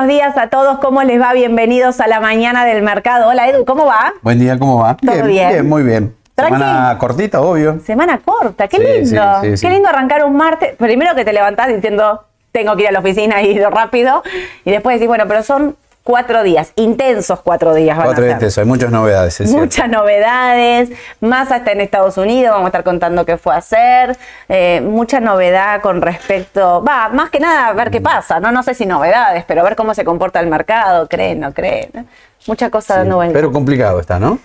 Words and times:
Buenos 0.00 0.16
días 0.16 0.38
a 0.38 0.48
todos, 0.48 0.78
¿cómo 0.78 1.02
les 1.02 1.20
va? 1.20 1.34
Bienvenidos 1.34 2.00
a 2.00 2.06
la 2.06 2.20
mañana 2.20 2.64
del 2.64 2.80
mercado. 2.80 3.28
Hola 3.28 3.50
Edu, 3.50 3.66
¿cómo 3.66 3.84
va? 3.84 4.14
Buen 4.22 4.40
día, 4.40 4.58
¿cómo 4.58 4.78
va? 4.78 4.96
¿Todo 4.96 5.26
bien? 5.26 5.68
muy 5.68 5.82
bien. 5.82 6.16
Semana 6.34 6.96
cortita, 6.98 7.42
obvio. 7.42 7.80
Semana 7.80 8.18
corta, 8.24 8.66
qué 8.66 8.78
lindo. 8.78 9.22
qué 9.42 9.68
lindo 9.68 9.90
arrancar 9.90 10.24
un 10.24 10.34
martes. 10.36 10.74
Primero 10.76 11.14
que 11.14 11.22
te 11.26 11.34
levantás 11.34 11.68
diciendo, 11.68 12.24
tengo 12.50 12.74
que 12.76 12.84
ir 12.84 12.88
a 12.88 12.92
la 12.92 13.00
oficina 13.00 13.42
y 13.42 13.50
ir 13.50 13.62
rápido. 13.62 14.22
Y 14.64 14.70
después 14.70 14.94
decís, 14.94 15.06
bueno, 15.06 15.24
pero 15.28 15.42
son 15.42 15.76
cuatro 16.02 16.42
días, 16.42 16.72
intensos 16.76 17.40
cuatro 17.42 17.74
días. 17.74 17.96
Van 17.96 18.06
cuatro 18.06 18.24
días 18.24 18.34
intensos, 18.34 18.58
hay 18.58 18.64
muchas 18.64 18.90
novedades. 18.90 19.40
muchas 19.52 19.88
novedades, 19.88 20.90
más 21.20 21.52
hasta 21.52 21.72
en 21.72 21.80
Estados 21.80 22.16
Unidos, 22.18 22.52
vamos 22.52 22.66
a 22.66 22.68
estar 22.68 22.84
contando 22.84 23.24
qué 23.24 23.36
fue 23.36 23.54
a 23.54 23.58
hacer, 23.58 24.16
eh, 24.48 24.80
mucha 24.82 25.20
novedad 25.20 25.80
con 25.82 26.00
respecto, 26.00 26.82
va, 26.82 27.08
más 27.08 27.30
que 27.30 27.40
nada 27.40 27.68
a 27.68 27.72
ver 27.72 27.90
qué 27.90 28.00
pasa, 28.00 28.40
no 28.40 28.50
no 28.52 28.62
sé 28.62 28.74
si 28.74 28.86
novedades, 28.86 29.44
pero 29.46 29.60
a 29.60 29.64
ver 29.64 29.76
cómo 29.76 29.94
se 29.94 30.04
comporta 30.04 30.40
el 30.40 30.46
mercado, 30.46 31.08
creen, 31.08 31.40
no 31.40 31.52
creen, 31.52 32.08
mucha 32.46 32.70
cosa 32.70 32.98
dando 32.98 33.16
vueltas. 33.16 33.34
Pero 33.34 33.52
complicado 33.52 34.00
está, 34.00 34.18
¿no? 34.18 34.38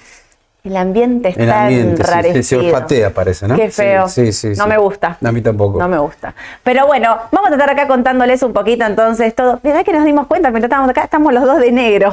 El 0.65 0.77
ambiente 0.77 1.29
está 1.29 1.69
rarecido. 1.69 2.43
se 2.43 2.57
olfatea, 2.57 3.11
parece, 3.11 3.47
¿no? 3.47 3.55
Qué 3.55 3.69
feo. 3.69 4.09
Sí, 4.09 4.33
sí, 4.33 4.53
no 4.57 4.65
me 4.65 4.79
gusta. 4.79 5.15
A 5.23 5.31
mí 5.31 5.39
tampoco. 5.39 5.77
No 5.77 5.87
me 5.87 5.99
gusta. 5.99 6.33
Pero 6.63 6.87
bueno, 6.87 7.19
vamos 7.31 7.51
a 7.51 7.53
estar 7.53 7.69
acá 7.69 7.87
contándoles 7.87 8.41
un 8.41 8.51
poquito 8.51 8.83
entonces 8.83 9.35
todo. 9.35 9.59
¿Verdad 9.61 9.85
que 9.85 9.93
nos 9.93 10.03
dimos 10.05 10.25
cuenta 10.25 10.49
mientras 10.49 10.69
estábamos 10.69 10.89
acá? 10.89 11.03
Estamos 11.03 11.31
los 11.31 11.43
dos 11.43 11.59
de 11.59 11.71
negro. 11.71 12.11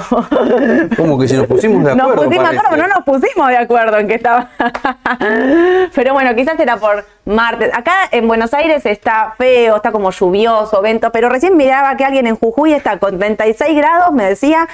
Como 0.99 1.19
que 1.19 1.29
si 1.29 1.35
nos 1.35 1.47
pusimos 1.47 1.83
de 1.83 1.93
acuerdo. 1.93 2.15
Nos 2.15 2.25
pusimos 2.27 2.51
de 2.51 2.57
acuerdo, 2.59 2.71
pero 2.71 2.89
no 2.89 2.95
nos 2.95 3.05
pusimos 3.05 3.49
de 3.49 3.57
acuerdo 3.57 3.99
en 3.99 4.09
que 4.09 4.15
estaba. 4.17 4.51
pero 5.95 6.13
bueno, 6.13 6.35
quizás 6.35 6.61
era 6.61 6.77
por 6.77 7.07
martes. 7.25 7.71
Acá 7.73 7.95
en 8.11 8.29
Buenos 8.29 8.53
Aires 8.53 8.85
está 8.85 9.35
feo, 9.39 9.77
está 9.77 9.93
como 9.93 10.11
lluvioso, 10.11 10.83
vento, 10.83 11.11
pero 11.11 11.31
recién 11.31 11.57
miraba 11.57 11.97
que 11.97 12.05
alguien 12.05 12.27
en 12.27 12.37
Jujuy 12.37 12.75
está 12.75 12.99
con 12.99 13.19
36 13.19 13.75
grados, 13.75 14.13
me 14.13 14.27
decía 14.27 14.69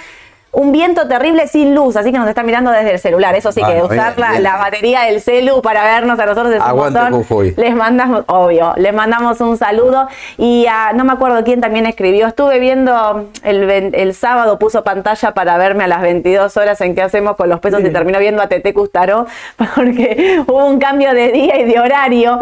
un 0.51 0.73
viento 0.73 1.07
terrible 1.07 1.47
sin 1.47 1.75
luz, 1.75 1.97
así 1.97 2.11
que 2.11 2.19
nos 2.19 2.29
está 2.29 2.43
mirando 2.43 2.71
desde 2.71 2.93
el 2.93 2.99
celular. 2.99 3.35
Eso 3.35 3.53
sí, 3.53 3.61
que 3.63 3.83
usar 3.83 4.19
la, 4.19 4.57
batería 4.57 5.03
del 5.03 5.21
celu 5.21 5.61
para 5.61 5.85
vernos 5.85 6.19
a 6.19 6.27
nosotros 6.27 6.55
es 6.55 6.63
un 6.63 7.55
Les 7.57 7.77
mandamos, 7.77 8.25
obvio, 8.27 8.73
les 8.77 8.95
mandamos 8.95 9.41
un 9.41 9.57
saludo. 9.59 10.09
Y 10.39 10.67
no 10.95 11.05
me 11.05 11.13
acuerdo 11.13 11.45
quién 11.45 11.61
también 11.61 11.87
escribió. 11.87 12.27
Estuve 12.27 12.59
viendo 12.61 13.29
el, 13.43 14.15
sábado, 14.15 14.59
puso 14.59 14.83
pantalla 14.83 15.35
para 15.35 15.59
verme 15.59 15.85
a 15.85 15.89
las 15.89 16.01
22 16.01 16.57
horas 16.57 16.81
en 16.81 16.95
qué 16.95 17.03
hacemos 17.03 17.37
con 17.37 17.49
los 17.49 17.61
pesos 17.61 17.81
y 17.83 17.91
terminó 17.91 18.19
viendo 18.19 18.43
a 18.43 18.49
Tete 18.49 18.73
Custaró, 18.73 19.27
porque 19.75 20.43
hubo 20.47 20.65
un 20.65 20.79
cambio 20.79 21.13
de 21.13 21.31
día 21.31 21.59
y 21.59 21.65
de 21.65 21.79
horario 21.79 22.41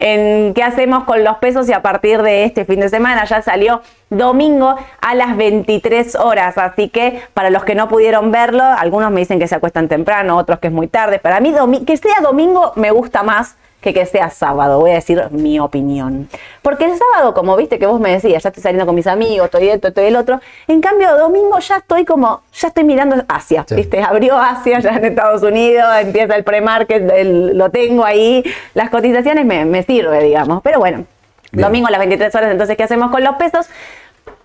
en 0.00 0.52
qué 0.52 0.62
hacemos 0.62 1.04
con 1.04 1.24
los 1.24 1.38
pesos 1.38 1.68
y 1.68 1.72
a 1.72 1.82
partir 1.82 2.22
de 2.22 2.44
este 2.44 2.64
fin 2.64 2.80
de 2.80 2.88
semana 2.88 3.24
ya 3.24 3.40
salió 3.42 3.80
domingo 4.10 4.76
a 5.00 5.14
las 5.14 5.36
23 5.36 6.16
horas. 6.16 6.58
Así 6.58 6.88
que 6.88 7.22
para 7.34 7.50
los 7.50 7.64
que 7.64 7.74
no 7.74 7.88
pudieron 7.88 8.30
verlo, 8.30 8.64
algunos 8.64 9.10
me 9.10 9.20
dicen 9.20 9.38
que 9.38 9.48
se 9.48 9.54
acuestan 9.54 9.88
temprano, 9.88 10.36
otros 10.36 10.58
que 10.58 10.68
es 10.68 10.72
muy 10.72 10.88
tarde. 10.88 11.18
Para 11.18 11.40
mí, 11.40 11.54
que 11.86 11.96
sea 11.96 12.20
domingo 12.22 12.72
me 12.76 12.90
gusta 12.90 13.22
más 13.22 13.56
que 13.80 13.94
que 13.94 14.06
sea 14.06 14.28
sábado, 14.30 14.80
voy 14.80 14.90
a 14.90 14.94
decir 14.94 15.22
mi 15.30 15.60
opinión. 15.60 16.28
Porque 16.62 16.84
el 16.84 16.98
sábado, 16.98 17.32
como 17.32 17.56
viste 17.56 17.78
que 17.78 17.86
vos 17.86 18.00
me 18.00 18.10
decías, 18.10 18.42
ya 18.42 18.48
estoy 18.48 18.62
saliendo 18.62 18.86
con 18.86 18.94
mis 18.94 19.06
amigos, 19.06 19.44
estoy 19.44 19.68
esto, 19.68 19.88
estoy 19.88 20.06
el 20.06 20.16
otro. 20.16 20.40
En 20.66 20.80
cambio, 20.80 21.16
domingo 21.16 21.58
ya 21.60 21.76
estoy 21.76 22.04
como, 22.04 22.42
ya 22.52 22.68
estoy 22.68 22.82
mirando 22.82 23.16
Asia, 23.28 23.64
viste, 23.70 24.02
abrió 24.02 24.36
Asia 24.36 24.80
ya 24.80 24.90
en 24.90 25.04
Estados 25.04 25.44
Unidos, 25.44 25.88
empieza 26.00 26.34
el 26.34 26.42
pre-market, 26.42 27.24
lo 27.54 27.70
tengo 27.70 28.04
ahí, 28.04 28.42
las 28.74 28.90
cotizaciones 28.90 29.46
me, 29.46 29.64
me 29.64 29.84
sirve, 29.84 30.24
digamos. 30.24 30.60
Pero 30.62 30.80
bueno, 30.80 31.04
Domingo 31.52 31.88
a 31.88 31.90
las 31.90 31.98
23 31.98 32.34
horas, 32.34 32.50
entonces, 32.50 32.76
¿qué 32.76 32.82
hacemos 32.82 33.10
con 33.10 33.24
los 33.24 33.36
pesos? 33.36 33.66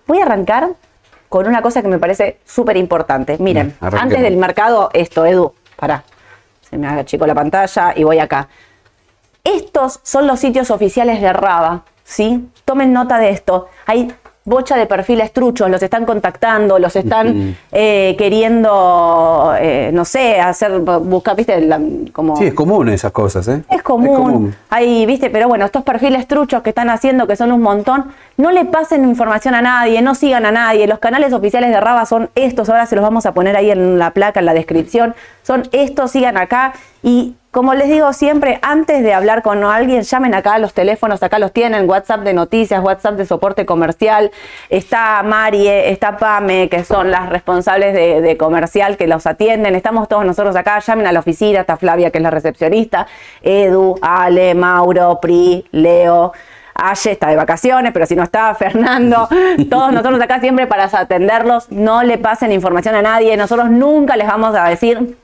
Voy 0.06 0.20
a 0.20 0.24
arrancar 0.24 0.70
con 1.28 1.46
una 1.46 1.62
cosa 1.62 1.82
que 1.82 1.88
me 1.88 1.98
parece 1.98 2.38
súper 2.44 2.76
importante. 2.76 3.36
Miren, 3.38 3.76
antes 3.80 4.22
del 4.22 4.36
mercado, 4.36 4.90
esto, 4.92 5.26
Edu, 5.26 5.52
pará, 5.76 6.04
se 6.68 6.78
me 6.78 6.86
haga 6.86 7.04
chico 7.04 7.26
la 7.26 7.34
pantalla 7.34 7.92
y 7.96 8.04
voy 8.04 8.18
acá. 8.18 8.48
Estos 9.42 10.00
son 10.02 10.26
los 10.26 10.40
sitios 10.40 10.70
oficiales 10.70 11.20
de 11.20 11.32
Raba, 11.32 11.82
¿sí? 12.04 12.48
Tomen 12.64 12.92
nota 12.92 13.18
de 13.18 13.30
esto. 13.30 13.68
Hay 13.86 14.14
bocha 14.46 14.76
de 14.76 14.86
perfiles 14.86 15.32
truchos, 15.32 15.70
los 15.70 15.82
están 15.82 16.04
contactando, 16.04 16.78
los 16.78 16.94
están 16.96 17.56
eh, 17.72 18.14
queriendo, 18.18 19.54
eh, 19.58 19.90
no 19.92 20.04
sé, 20.04 20.38
hacer, 20.38 20.80
buscar, 20.80 21.34
viste, 21.34 21.66
como... 22.12 22.36
Sí, 22.36 22.44
es 22.44 22.54
común 22.54 22.90
esas 22.90 23.10
cosas, 23.10 23.48
¿eh? 23.48 23.62
Es 23.70 23.82
común, 23.82 24.54
Hay, 24.68 25.06
viste, 25.06 25.30
pero 25.30 25.48
bueno, 25.48 25.64
estos 25.64 25.82
perfiles 25.82 26.28
truchos 26.28 26.62
que 26.62 26.70
están 26.70 26.90
haciendo, 26.90 27.26
que 27.26 27.36
son 27.36 27.52
un 27.52 27.62
montón, 27.62 28.12
no 28.36 28.50
le 28.50 28.66
pasen 28.66 29.04
información 29.04 29.54
a 29.54 29.62
nadie, 29.62 30.02
no 30.02 30.14
sigan 30.14 30.44
a 30.44 30.52
nadie, 30.52 30.86
los 30.86 30.98
canales 30.98 31.32
oficiales 31.32 31.70
de 31.70 31.80
Raba 31.80 32.04
son 32.04 32.28
estos, 32.34 32.68
ahora 32.68 32.84
se 32.84 32.96
los 32.96 33.02
vamos 33.02 33.24
a 33.24 33.32
poner 33.32 33.56
ahí 33.56 33.70
en 33.70 33.98
la 33.98 34.10
placa, 34.10 34.40
en 34.40 34.46
la 34.46 34.54
descripción, 34.54 35.14
son 35.42 35.62
estos, 35.72 36.10
sigan 36.10 36.36
acá. 36.36 36.74
Y 37.02 37.34
como 37.54 37.72
les 37.72 37.88
digo 37.88 38.12
siempre, 38.12 38.58
antes 38.62 39.04
de 39.04 39.14
hablar 39.14 39.42
con 39.42 39.62
alguien, 39.62 40.02
llamen 40.02 40.34
acá, 40.34 40.58
los 40.58 40.74
teléfonos 40.74 41.22
acá 41.22 41.38
los 41.38 41.52
tienen, 41.52 41.88
WhatsApp 41.88 42.22
de 42.22 42.34
noticias, 42.34 42.82
WhatsApp 42.82 43.14
de 43.14 43.26
soporte 43.26 43.64
comercial, 43.64 44.32
está 44.70 45.22
Marie, 45.22 45.92
está 45.92 46.16
Pame, 46.16 46.68
que 46.68 46.82
son 46.82 47.12
las 47.12 47.28
responsables 47.28 47.94
de, 47.94 48.36
comercial 48.36 48.96
que 48.96 49.06
los 49.06 49.24
atienden, 49.28 49.76
estamos 49.76 50.08
todos 50.08 50.26
nosotros 50.26 50.56
acá, 50.56 50.80
llamen 50.80 51.06
a 51.06 51.12
la 51.12 51.20
oficina, 51.20 51.60
está 51.60 51.76
Flavia, 51.76 52.10
que 52.10 52.18
es 52.18 52.22
la 52.22 52.32
recepcionista, 52.32 53.06
Edu, 53.40 53.94
Ale, 54.02 54.56
Mauro, 54.56 55.20
Pri, 55.22 55.64
Leo. 55.70 56.32
Aye 56.74 57.12
está 57.12 57.28
de 57.28 57.36
vacaciones, 57.36 57.92
pero 57.92 58.04
si 58.04 58.16
no 58.16 58.24
está, 58.24 58.52
Fernando, 58.56 59.28
todos 59.70 59.92
nosotros 59.92 60.20
acá 60.20 60.40
siempre 60.40 60.66
para 60.66 60.86
atenderlos, 60.86 61.70
no 61.70 62.02
le 62.02 62.18
pasen 62.18 62.50
información 62.50 62.96
a 62.96 63.02
nadie, 63.02 63.36
nosotros 63.36 63.70
nunca 63.70 64.16
les 64.16 64.26
vamos 64.26 64.56
a 64.56 64.68
decir 64.68 65.16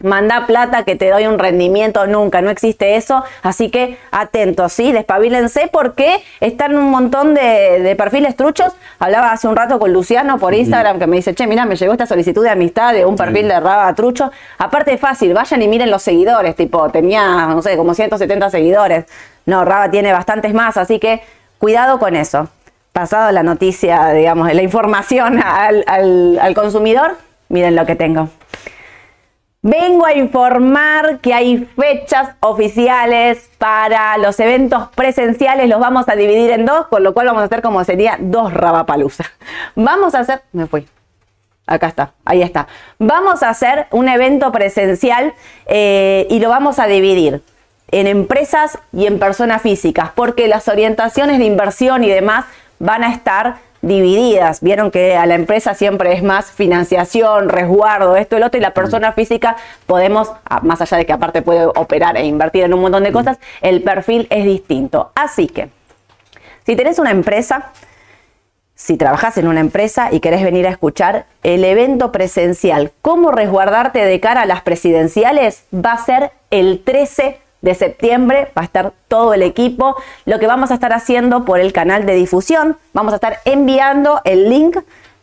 manda 0.00 0.46
plata 0.46 0.84
que 0.84 0.94
te 0.94 1.10
doy 1.10 1.26
un 1.26 1.38
rendimiento, 1.38 2.06
nunca, 2.06 2.40
no 2.40 2.50
existe 2.50 2.96
eso, 2.96 3.24
así 3.42 3.68
que 3.68 3.98
atentos, 4.12 4.72
¿sí? 4.72 4.92
Despabilense 4.92 5.68
porque 5.72 6.22
están 6.40 6.76
un 6.76 6.90
montón 6.90 7.34
de, 7.34 7.94
perfiles 7.98 8.36
truchos, 8.36 8.72
hablaba 9.00 9.32
hace 9.32 9.48
un 9.48 9.56
rato 9.56 9.78
con 9.78 9.92
Luciano 9.92 10.38
por 10.38 10.54
Instagram 10.54 11.00
que 11.00 11.06
me 11.06 11.16
dice, 11.16 11.34
che, 11.34 11.46
mira, 11.46 11.64
me 11.64 11.74
llegó 11.74 11.92
esta 11.92 12.06
solicitud 12.06 12.44
de 12.44 12.50
amistad 12.50 12.92
de 12.92 13.04
un 13.04 13.16
perfil 13.16 13.48
de 13.48 13.58
Raba 13.58 13.92
trucho, 13.94 14.30
aparte 14.58 14.94
es 14.94 15.00
fácil, 15.00 15.34
vayan 15.34 15.62
y 15.62 15.68
miren 15.68 15.90
los 15.90 16.02
seguidores, 16.02 16.54
tipo, 16.54 16.88
tenía, 16.90 17.46
no 17.48 17.60
sé, 17.60 17.76
como 17.76 17.92
170 17.92 18.50
seguidores, 18.50 19.04
no, 19.46 19.64
Raba 19.64 19.90
tiene 19.90 20.12
bastantes 20.12 20.54
más, 20.54 20.76
así 20.76 21.00
que 21.00 21.22
cuidado 21.58 21.98
con 21.98 22.14
eso. 22.14 22.48
Pasado 22.92 23.30
la 23.32 23.42
noticia, 23.42 24.10
digamos, 24.10 24.52
la 24.52 24.62
información 24.62 25.40
al, 25.42 25.84
al 25.86 26.54
consumidor, 26.54 27.16
miren 27.48 27.76
lo 27.76 27.86
que 27.86 27.94
tengo. 27.94 28.28
Vengo 29.68 30.06
a 30.06 30.14
informar 30.14 31.18
que 31.18 31.34
hay 31.34 31.68
fechas 31.76 32.30
oficiales 32.40 33.50
para 33.58 34.16
los 34.16 34.40
eventos 34.40 34.88
presenciales. 34.94 35.68
Los 35.68 35.78
vamos 35.78 36.08
a 36.08 36.16
dividir 36.16 36.52
en 36.52 36.64
dos, 36.64 36.86
con 36.86 37.02
lo 37.02 37.12
cual 37.12 37.26
vamos 37.26 37.42
a 37.42 37.44
hacer 37.44 37.60
como 37.60 37.84
sería 37.84 38.16
dos 38.18 38.54
rabapalusa. 38.54 39.24
Vamos 39.74 40.14
a 40.14 40.20
hacer. 40.20 40.40
Me 40.52 40.66
fui. 40.66 40.88
Acá 41.66 41.88
está, 41.88 42.14
ahí 42.24 42.40
está. 42.40 42.66
Vamos 42.98 43.42
a 43.42 43.50
hacer 43.50 43.88
un 43.90 44.08
evento 44.08 44.50
presencial 44.52 45.34
eh, 45.66 46.26
y 46.30 46.40
lo 46.40 46.48
vamos 46.48 46.78
a 46.78 46.86
dividir 46.86 47.42
en 47.90 48.06
empresas 48.06 48.78
y 48.94 49.06
en 49.06 49.18
personas 49.18 49.60
físicas, 49.60 50.12
porque 50.14 50.48
las 50.48 50.68
orientaciones 50.68 51.38
de 51.38 51.44
inversión 51.44 52.04
y 52.04 52.08
demás 52.08 52.46
van 52.78 53.04
a 53.04 53.12
estar 53.12 53.56
divididas. 53.82 54.60
Vieron 54.60 54.90
que 54.90 55.16
a 55.16 55.26
la 55.26 55.34
empresa 55.34 55.74
siempre 55.74 56.12
es 56.12 56.22
más 56.22 56.50
financiación, 56.50 57.48
resguardo, 57.48 58.16
esto, 58.16 58.36
el 58.36 58.42
otro, 58.42 58.58
y 58.58 58.62
la 58.62 58.74
persona 58.74 59.12
física 59.12 59.56
podemos, 59.86 60.32
más 60.62 60.80
allá 60.80 60.96
de 60.96 61.06
que 61.06 61.12
aparte 61.12 61.42
puede 61.42 61.66
operar 61.66 62.16
e 62.16 62.24
invertir 62.24 62.64
en 62.64 62.74
un 62.74 62.80
montón 62.80 63.04
de 63.04 63.12
cosas, 63.12 63.38
el 63.60 63.82
perfil 63.82 64.26
es 64.30 64.44
distinto. 64.44 65.12
Así 65.14 65.46
que, 65.46 65.70
si 66.66 66.76
tenés 66.76 66.98
una 66.98 67.10
empresa, 67.10 67.70
si 68.74 68.96
trabajas 68.96 69.38
en 69.38 69.48
una 69.48 69.60
empresa 69.60 70.08
y 70.12 70.20
querés 70.20 70.42
venir 70.42 70.66
a 70.66 70.70
escuchar 70.70 71.26
el 71.42 71.64
evento 71.64 72.12
presencial, 72.12 72.92
cómo 73.02 73.32
resguardarte 73.32 74.04
de 74.04 74.20
cara 74.20 74.42
a 74.42 74.46
las 74.46 74.62
presidenciales, 74.62 75.64
va 75.74 75.92
a 75.92 76.04
ser 76.04 76.32
el 76.50 76.82
13 76.84 77.40
de 77.60 77.74
septiembre 77.74 78.48
va 78.56 78.62
a 78.62 78.64
estar 78.64 78.92
todo 79.08 79.34
el 79.34 79.42
equipo. 79.42 79.96
Lo 80.24 80.38
que 80.38 80.46
vamos 80.46 80.70
a 80.70 80.74
estar 80.74 80.92
haciendo 80.92 81.44
por 81.44 81.60
el 81.60 81.72
canal 81.72 82.06
de 82.06 82.14
difusión, 82.14 82.76
vamos 82.92 83.12
a 83.12 83.16
estar 83.16 83.38
enviando 83.44 84.20
el 84.24 84.48
link 84.48 84.78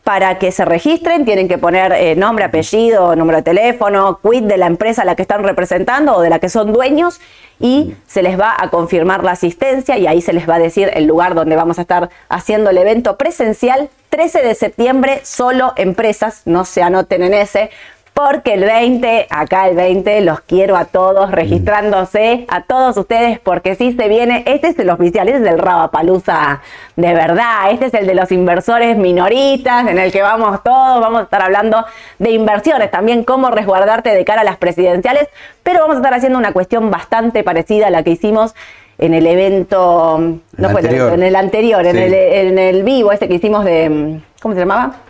para 0.06 0.38
que 0.38 0.52
se 0.52 0.66
registren, 0.66 1.26
tienen 1.26 1.48
que 1.48 1.58
poner 1.58 1.92
eh, 1.94 2.16
nombre, 2.16 2.46
apellido, 2.46 3.16
número 3.16 3.38
de 3.38 3.44
teléfono, 3.44 4.20
quit 4.22 4.44
de 4.44 4.56
la 4.56 4.68
empresa 4.68 5.02
a 5.02 5.06
la 5.06 5.16
que 5.16 5.24
están 5.24 5.44
representando 5.44 6.16
o 6.16 6.22
de 6.22 6.30
la 6.30 6.38
que 6.38 6.48
son 6.48 6.72
dueños 6.72 7.20
y 7.60 7.96
se 8.06 8.22
les 8.22 8.40
va 8.40 8.56
a 8.56 8.70
confirmar 8.70 9.24
la 9.24 9.32
asistencia 9.32 9.98
y 9.98 10.06
ahí 10.06 10.22
se 10.22 10.32
les 10.32 10.48
va 10.48 10.56
a 10.56 10.60
decir 10.60 10.92
el 10.94 11.06
lugar 11.06 11.34
donde 11.34 11.56
vamos 11.56 11.80
a 11.80 11.82
estar 11.82 12.12
haciendo 12.30 12.70
el 12.70 12.78
evento 12.78 13.18
presencial 13.18 13.90
13 14.10 14.44
de 14.44 14.54
septiembre, 14.54 15.22
solo 15.24 15.74
empresas, 15.76 16.44
no 16.46 16.66
se 16.66 16.84
anoten 16.84 17.24
en 17.24 17.34
ese, 17.34 17.72
porque 18.16 18.54
el 18.54 18.62
20, 18.64 19.28
acá 19.30 19.68
el 19.68 19.76
20, 19.76 20.22
los 20.22 20.40
quiero 20.40 20.78
a 20.78 20.86
todos 20.86 21.32
registrándose, 21.32 22.46
a 22.48 22.62
todos 22.62 22.96
ustedes, 22.96 23.40
porque 23.40 23.76
sí 23.76 23.92
se 23.92 24.08
viene, 24.08 24.44
este 24.48 24.70
es 24.70 24.80
el 24.80 24.90
oficial, 24.90 25.28
este 25.28 25.42
es 25.42 25.52
el 25.52 25.60
Rabapalusa 25.60 26.62
de 26.96 27.14
verdad, 27.14 27.72
este 27.72 27.88
es 27.88 27.94
el 27.94 28.08
de 28.08 28.16
los 28.16 28.32
inversores 28.32 28.96
minoristas, 28.96 29.86
en 29.88 30.00
el 30.00 30.14
que 30.14 30.22
vamos 30.22 30.64
todos, 30.64 31.02
vamos 31.02 31.20
a 31.20 31.24
estar 31.24 31.42
hablando 31.42 31.84
de 32.18 32.32
inversiones, 32.32 32.90
también 32.90 33.26
cómo 33.26 33.52
resguardarte 33.52 34.12
de 34.12 34.24
cara 34.24 34.42
a 34.42 34.46
las 34.46 34.56
presidenciales, 34.56 35.28
pero 35.62 35.82
vamos 35.82 35.96
a 35.96 36.00
estar 36.00 36.14
haciendo 36.14 36.40
una 36.40 36.54
cuestión 36.54 36.90
bastante 36.90 37.44
parecida 37.44 37.88
a 37.88 37.90
la 37.90 38.04
que 38.04 38.12
hicimos 38.12 38.56
en 38.98 39.14
el 39.14 39.28
evento, 39.28 40.40
no 40.56 40.70
fue 40.70 40.82
en 40.84 41.22
el 41.22 41.36
anterior, 41.36 41.86
en, 41.86 41.98
el, 41.98 42.14
en 42.14 42.60
el 42.60 42.84
vivo, 42.84 43.12
ese 43.12 43.28
que 43.28 43.34
hicimos 43.34 43.66
de, 43.66 44.22
¿cómo 44.42 44.54
se 44.54 44.62
llamaba? 44.62 45.02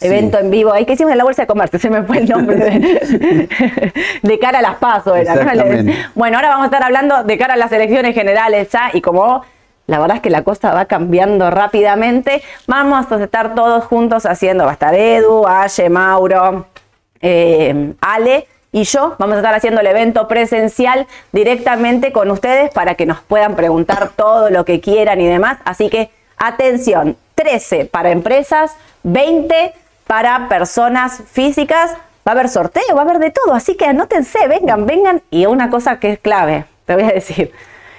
Evento 0.00 0.38
en 0.38 0.50
vivo. 0.50 0.72
Ahí 0.72 0.84
que 0.84 0.94
hicimos 0.94 1.12
en 1.12 1.18
la 1.18 1.24
Bolsa 1.24 1.42
de 1.42 1.46
Comercio, 1.46 1.78
se 1.80 1.90
me 1.90 2.02
fue 2.02 2.18
el 2.18 2.28
nombre 2.28 2.56
de, 4.22 4.38
cara 4.40 4.60
a 4.60 4.62
las 4.62 4.76
pasos 4.76 5.16
Bueno, 6.14 6.36
ahora 6.36 6.48
vamos 6.48 6.64
a 6.64 6.66
estar 6.66 6.82
hablando 6.82 7.24
de 7.24 7.38
cara 7.38 7.54
a 7.54 7.56
las 7.56 7.72
elecciones 7.72 8.14
generales 8.14 8.68
ya 8.70 8.90
y 8.92 9.00
como 9.00 9.42
la 9.86 9.98
verdad 9.98 10.16
es 10.18 10.22
que 10.22 10.30
la 10.30 10.44
cosa 10.44 10.74
va 10.74 10.84
cambiando 10.84 11.50
rápidamente, 11.50 12.42
vamos 12.66 13.10
a 13.10 13.24
estar 13.24 13.54
todos 13.54 13.84
juntos 13.84 14.26
haciendo, 14.26 14.64
va 14.64 14.70
a 14.70 14.72
estar 14.74 14.94
Edu, 14.94 15.46
Aye, 15.46 15.88
Mauro, 15.88 16.66
eh, 17.22 17.94
Ale 18.02 18.46
y 18.70 18.84
yo 18.84 19.16
vamos 19.18 19.36
a 19.36 19.38
estar 19.38 19.54
haciendo 19.54 19.80
el 19.80 19.86
evento 19.86 20.28
presencial 20.28 21.06
directamente 21.32 22.12
con 22.12 22.30
ustedes 22.30 22.70
para 22.70 22.96
que 22.96 23.06
nos 23.06 23.20
puedan 23.20 23.56
preguntar 23.56 24.10
todo 24.16 24.50
lo 24.50 24.66
que 24.66 24.80
quieran 24.80 25.22
y 25.22 25.26
demás. 25.26 25.58
Así 25.64 25.88
que 25.88 26.10
atención, 26.36 27.16
13 27.34 27.86
para 27.86 28.10
empresas, 28.10 28.76
20 29.04 29.72
para 30.08 30.48
personas 30.48 31.22
físicas. 31.30 31.92
Va 32.26 32.32
a 32.32 32.34
haber 32.34 32.48
sorteo, 32.48 32.96
va 32.96 33.02
a 33.02 33.04
haber 33.04 33.20
de 33.20 33.30
todo, 33.30 33.54
así 33.54 33.76
que 33.76 33.86
anótense, 33.86 34.48
vengan, 34.48 34.84
vengan. 34.84 35.22
Y 35.30 35.46
una 35.46 35.70
cosa 35.70 36.00
que 36.00 36.10
es 36.10 36.18
clave, 36.18 36.64
te 36.84 36.94
voy 36.94 37.04
a 37.04 37.12
decir. 37.12 37.52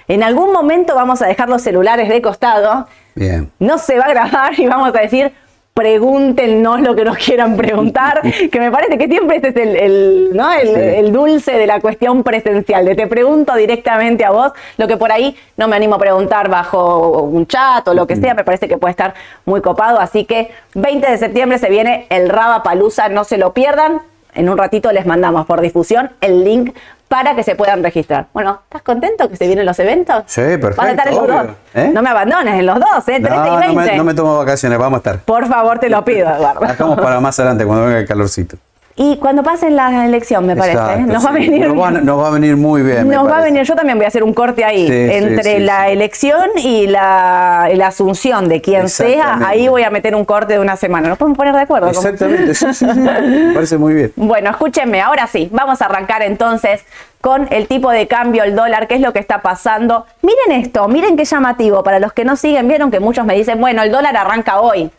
En 0.10 0.24
algún 0.24 0.52
momento 0.52 0.96
vamos 0.96 1.22
a 1.22 1.28
dejar 1.28 1.50
los 1.50 1.62
celulares 1.62 2.10
de 2.10 2.22
costado. 2.22 2.88
Bien. 3.16 3.52
No 3.60 3.78
se 3.78 3.98
va 3.98 4.06
a 4.06 4.10
grabar 4.10 4.60
y 4.60 4.68
vamos 4.68 4.94
a 4.94 5.00
decir, 5.00 5.34
pregúntenos 5.74 6.81
lo 6.81 6.95
que 6.95 7.06
nos 7.06 7.18
quieran 7.18 7.56
preguntar, 7.56 8.21
que 8.51 8.60
me 8.60 8.69
parece 8.69 8.98
que 8.98 9.07
siempre 9.07 9.38
ese 9.38 9.50
es 9.50 9.56
el, 9.56 10.30
¿no? 10.33 10.51
el, 10.51 11.12
dulce 11.13 11.54
de 11.54 11.68
la 11.68 11.80
cuestión 11.80 12.24
presencial, 12.24 12.86
de 12.86 12.95
te 12.95 13.07
pregunto 13.07 13.56
directamente 13.56 14.25
a 14.25 14.31
vos, 14.31 14.51
lo 14.77 14.88
que 14.88 14.98
por 14.98 15.12
ahí 15.12 15.36
no 15.56 15.68
me 15.68 15.75
animo 15.75 15.95
a 15.95 16.00
preguntar 16.00 16.50
bajo 16.50 17.21
un 17.21 17.48
chat 17.48 17.88
o 17.88 17.94
lo 17.94 18.07
que 18.07 18.16
sea, 18.16 18.33
me 18.33 18.44
parece 18.44 18.68
que 18.68 18.77
puede 18.77 18.92
estar 18.92 19.13
muy 19.45 19.62
copado, 19.62 20.00
así 20.00 20.25
que 20.25 20.51
20 20.75 21.12
de 21.12 21.18
septiembre 21.18 21.57
se 21.57 21.69
viene 21.69 22.07
el 22.10 22.30
Raba 22.30 22.62
Palusa, 22.62 23.07
no 23.07 23.24
se 23.24 23.38
lo 23.38 23.54
pierdan, 23.54 24.01
en 24.36 24.50
un 24.50 24.57
ratito 24.57 24.92
les 24.92 25.06
mandamos 25.06 25.45
por 25.45 25.62
difusión 25.62 26.12
el 26.21 26.44
link 26.44 26.75
para 27.10 27.36
que 27.36 27.44
se 27.44 27.56
puedan 27.56 27.84
registrar. 27.84 28.28
Bueno, 28.34 28.62
¿estás 28.64 28.84
contento 28.84 29.28
que 29.28 29.36
se 29.36 29.48
vienen 29.48 29.66
los 29.66 29.78
eventos? 29.80 30.24
Sí, 30.28 30.42
perfecto. 30.42 30.78
Vas 30.78 30.88
a 30.88 30.92
estar 30.92 31.08
en 31.08 31.16
los 31.16 31.28
dos. 31.28 31.48
¿Eh? 31.74 31.92
No 31.94 32.02
me 32.02 32.10
abandones 32.10 32.54
en 32.54 32.66
los 32.66 32.80
dos, 32.80 33.08
¿eh? 33.10 33.20
13 33.20 33.30
no, 33.30 33.48
y 33.48 33.60
20. 33.60 33.68
No 33.68 33.74
me, 33.74 33.98
no 33.98 34.04
me 34.06 34.14
tomo 34.14 34.38
vacaciones, 34.38 34.78
vamos 34.78 34.98
a 34.98 35.00
estar. 35.00 35.20
Por 35.20 35.48
favor, 35.48 35.80
te 35.80 35.90
lo 35.90 36.06
pido, 36.06 36.30
Eduardo. 36.30 36.62
Dejamos 36.62 37.00
para 37.02 37.20
más 37.20 37.38
adelante 37.40 37.66
cuando 37.66 37.86
venga 37.86 38.00
el 38.00 38.08
calorcito. 38.08 38.58
Y 39.01 39.16
cuando 39.16 39.44
pasen 39.44 39.78
la 39.78 40.06
elección, 40.06 40.46
me 40.46 40.57
parece, 40.57 40.78
¿eh? 40.78 41.00
nos 41.00 41.25
va 41.25 41.30
a 41.30 41.31
venir. 41.31 41.69
Nos 41.69 42.19
va, 42.19 42.28
a 42.28 42.31
venir 42.31 42.57
muy 42.57 42.81
bien. 42.81 43.07
Nos 43.07 43.25
va 43.30 43.38
a 43.38 43.42
venir, 43.42 43.63
yo 43.63 43.74
también 43.74 43.98
voy 43.98 44.04
a 44.04 44.10
hacer 44.10 44.25
un 44.25 44.34
corte 44.34 44.66
ahí. 44.66 44.88
entre 44.90 45.62
la 45.62 45.88
elección 45.88 46.50
y 46.57 46.86
la, 46.86 47.69
asunción 47.86 48.50
de 48.50 48.60
quien 48.60 48.90
sea, 48.90 49.40
ahí 49.48 49.69
voy 49.69 49.84
a 49.84 49.90
meter 49.90 50.16
un 50.16 50.25
corte 50.25 50.51
de 50.51 50.60
una 50.60 50.75
semana. 50.75 51.07
¿Nos 51.07 51.18
podemos 51.18 51.38
poner 51.38 51.56
de 51.56 51.62
acuerdo? 51.62 51.88
Exactamente, 51.88 52.54
me 53.25 53.54
parece 53.54 53.78
muy 53.78 53.94
bien. 53.94 54.12
Bueno, 54.18 54.50
escúchenme, 54.50 55.00
ahora 55.00 55.28
sí, 55.28 55.48
vamos 55.50 55.81
a 55.81 55.86
arrancar 55.86 56.22
entonces 56.22 56.84
con 57.22 57.48
el 57.52 57.68
tipo 57.68 57.92
de 57.92 58.06
cambio, 58.06 58.44
el 58.44 58.54
dólar, 58.54 58.90
qué 58.90 58.95
es 58.95 59.02
lo 59.02 59.13
que 59.13 59.19
está 59.19 59.42
pasando. 59.42 60.07
Miren 60.22 60.62
esto, 60.62 60.90
miren 60.90 61.16
qué 61.16 61.24
llamativo. 61.24 61.84
Para 61.84 62.00
los 62.00 62.12
que 62.12 62.25
no 62.25 62.36
siguen, 62.36 62.68
vieron 62.68 62.92
que 62.92 63.00
muchos 63.00 63.25
me 63.25 63.36
dicen, 63.36 63.62
bueno, 63.62 63.81
el 63.81 63.94
dólar 63.94 64.18
arranca 64.18 64.60
hoy. 64.60 64.92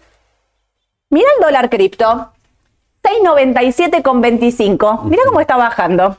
Mira 1.11 1.29
el 1.37 1.45
dólar 1.45 1.69
cripto. 1.69 2.33
697,25. 3.11 5.05
Mira 5.05 5.23
cómo 5.27 5.41
está 5.41 5.57
bajando. 5.57 6.17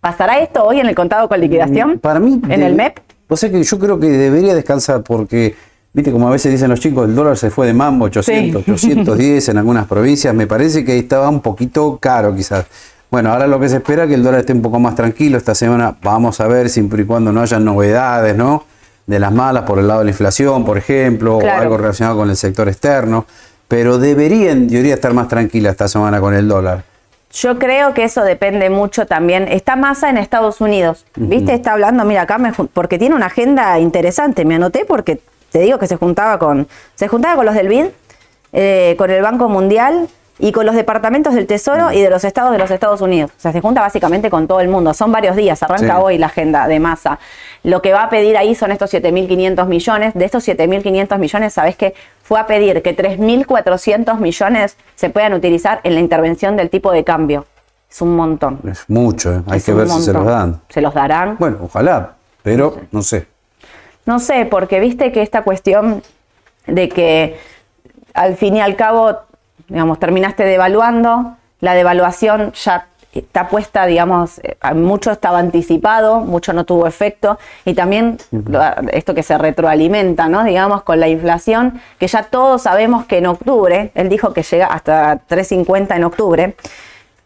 ¿Pasará 0.00 0.38
esto 0.40 0.64
hoy 0.64 0.80
en 0.80 0.86
el 0.86 0.94
contado 0.94 1.28
con 1.28 1.40
liquidación? 1.40 1.94
Mm, 1.94 1.98
para 1.98 2.20
mí. 2.20 2.40
¿En 2.48 2.62
el 2.62 2.74
MEP? 2.74 2.98
O 3.28 3.36
sea 3.36 3.50
que 3.50 3.62
yo 3.62 3.78
creo 3.78 3.98
que 3.98 4.08
debería 4.08 4.54
descansar 4.54 5.02
porque, 5.02 5.54
viste, 5.92 6.12
como 6.12 6.28
a 6.28 6.30
veces 6.30 6.52
dicen 6.52 6.68
los 6.68 6.80
chicos, 6.80 7.08
el 7.08 7.14
dólar 7.14 7.38
se 7.38 7.50
fue 7.50 7.66
de 7.66 7.72
mambo, 7.72 8.04
800, 8.06 8.68
810 8.68 9.48
en 9.48 9.58
algunas 9.58 9.86
provincias. 9.86 10.34
Me 10.34 10.46
parece 10.46 10.84
que 10.84 10.98
estaba 10.98 11.28
un 11.30 11.40
poquito 11.40 11.96
caro 11.98 12.34
quizás. 12.34 12.66
Bueno, 13.10 13.32
ahora 13.32 13.46
lo 13.46 13.58
que 13.58 13.68
se 13.68 13.76
espera 13.76 14.02
es 14.02 14.08
que 14.10 14.14
el 14.16 14.22
dólar 14.22 14.40
esté 14.40 14.52
un 14.52 14.62
poco 14.62 14.78
más 14.78 14.94
tranquilo. 14.94 15.38
Esta 15.38 15.54
semana 15.54 15.96
vamos 16.02 16.40
a 16.40 16.48
ver, 16.48 16.68
siempre 16.68 17.02
y 17.02 17.06
cuando 17.06 17.32
no 17.32 17.40
haya 17.40 17.58
novedades, 17.58 18.36
¿no? 18.36 18.64
De 19.06 19.18
las 19.18 19.32
malas 19.32 19.64
por 19.64 19.78
el 19.78 19.86
lado 19.86 20.00
de 20.00 20.06
la 20.06 20.10
inflación, 20.10 20.64
por 20.64 20.76
ejemplo, 20.76 21.38
o 21.38 21.48
algo 21.48 21.76
relacionado 21.76 22.18
con 22.18 22.28
el 22.28 22.36
sector 22.36 22.68
externo 22.68 23.24
pero 23.68 23.98
deberían, 23.98 24.68
debería 24.68 24.94
estar 24.94 25.12
más 25.12 25.28
tranquila 25.28 25.70
esta 25.70 25.88
semana 25.88 26.20
con 26.20 26.34
el 26.34 26.48
dólar. 26.48 26.84
Yo 27.32 27.58
creo 27.58 27.94
que 27.94 28.04
eso 28.04 28.22
depende 28.22 28.70
mucho 28.70 29.06
también. 29.06 29.48
Está 29.48 29.74
Massa 29.74 30.08
en 30.08 30.18
Estados 30.18 30.60
Unidos, 30.60 31.04
¿viste? 31.16 31.52
Está 31.52 31.72
hablando, 31.72 32.04
mira 32.04 32.22
acá, 32.22 32.38
porque 32.72 32.96
tiene 32.96 33.16
una 33.16 33.26
agenda 33.26 33.78
interesante. 33.80 34.44
Me 34.44 34.54
anoté 34.54 34.84
porque 34.84 35.20
te 35.50 35.58
digo 35.58 35.78
que 35.80 35.88
se 35.88 35.96
juntaba 35.96 36.38
con, 36.38 36.68
se 36.94 37.08
juntaba 37.08 37.34
con 37.34 37.46
los 37.46 37.56
del 37.56 37.68
BID, 37.68 37.86
eh, 38.52 38.94
con 38.96 39.10
el 39.10 39.20
Banco 39.20 39.48
Mundial 39.48 40.08
y 40.38 40.52
con 40.52 40.66
los 40.66 40.74
departamentos 40.74 41.34
del 41.34 41.46
Tesoro 41.46 41.92
y 41.92 42.00
de 42.00 42.10
los 42.10 42.24
estados 42.24 42.52
de 42.52 42.58
los 42.58 42.70
Estados 42.70 43.00
Unidos. 43.00 43.30
O 43.36 43.40
sea, 43.40 43.52
se 43.52 43.60
junta 43.60 43.80
básicamente 43.80 44.30
con 44.30 44.46
todo 44.46 44.60
el 44.60 44.68
mundo. 44.68 44.92
Son 44.94 45.12
varios 45.12 45.36
días, 45.36 45.62
arranca 45.62 46.00
hoy 46.00 46.18
la 46.18 46.26
agenda 46.26 46.66
de 46.66 46.80
masa. 46.80 47.18
Lo 47.62 47.80
que 47.80 47.92
va 47.92 48.04
a 48.04 48.10
pedir 48.10 48.36
ahí 48.36 48.54
son 48.54 48.72
estos 48.72 48.92
7.500 48.92 49.66
millones. 49.66 50.14
De 50.14 50.24
estos 50.24 50.46
7.500 50.46 51.18
millones, 51.18 51.52
¿sabes 51.52 51.76
qué? 51.76 51.94
Fue 52.22 52.40
a 52.40 52.46
pedir 52.46 52.82
que 52.82 52.96
3.400 52.96 54.18
millones 54.18 54.76
se 54.96 55.10
puedan 55.10 55.34
utilizar 55.34 55.80
en 55.84 55.94
la 55.94 56.00
intervención 56.00 56.56
del 56.56 56.68
tipo 56.68 56.90
de 56.90 57.04
cambio. 57.04 57.46
Es 57.90 58.02
un 58.02 58.16
montón. 58.16 58.58
Es 58.68 58.84
mucho, 58.88 59.32
¿eh? 59.32 59.42
hay 59.48 59.60
que 59.60 59.72
ver 59.72 59.88
si 59.88 60.02
se 60.02 60.12
los 60.12 60.24
dan. 60.24 60.60
¿Se 60.68 60.80
los 60.80 60.92
darán? 60.94 61.36
Bueno, 61.38 61.58
ojalá, 61.62 62.14
pero 62.42 62.80
no 62.90 63.02
sé. 63.02 63.28
No 64.04 64.18
sé, 64.18 64.46
porque 64.46 64.80
viste 64.80 65.12
que 65.12 65.22
esta 65.22 65.42
cuestión 65.42 66.02
de 66.66 66.88
que 66.88 67.38
al 68.12 68.36
fin 68.36 68.56
y 68.56 68.60
al 68.60 68.76
cabo 68.76 69.16
digamos, 69.68 69.98
terminaste 69.98 70.44
devaluando, 70.44 71.36
la 71.60 71.74
devaluación 71.74 72.52
ya 72.52 72.86
está 73.12 73.48
puesta, 73.48 73.86
digamos, 73.86 74.40
eh, 74.40 74.56
mucho 74.74 75.10
estaba 75.12 75.38
anticipado, 75.38 76.20
mucho 76.20 76.52
no 76.52 76.64
tuvo 76.64 76.86
efecto, 76.86 77.38
y 77.64 77.74
también 77.74 78.18
esto 78.92 79.14
que 79.14 79.22
se 79.22 79.38
retroalimenta, 79.38 80.28
¿no? 80.28 80.44
Digamos, 80.44 80.82
con 80.82 81.00
la 81.00 81.08
inflación, 81.08 81.80
que 81.98 82.08
ya 82.08 82.24
todos 82.24 82.62
sabemos 82.62 83.06
que 83.06 83.18
en 83.18 83.26
octubre, 83.26 83.92
él 83.94 84.08
dijo 84.08 84.32
que 84.32 84.42
llega 84.42 84.66
hasta 84.66 85.20
3.50 85.28 85.96
en 85.96 86.04
octubre, 86.04 86.56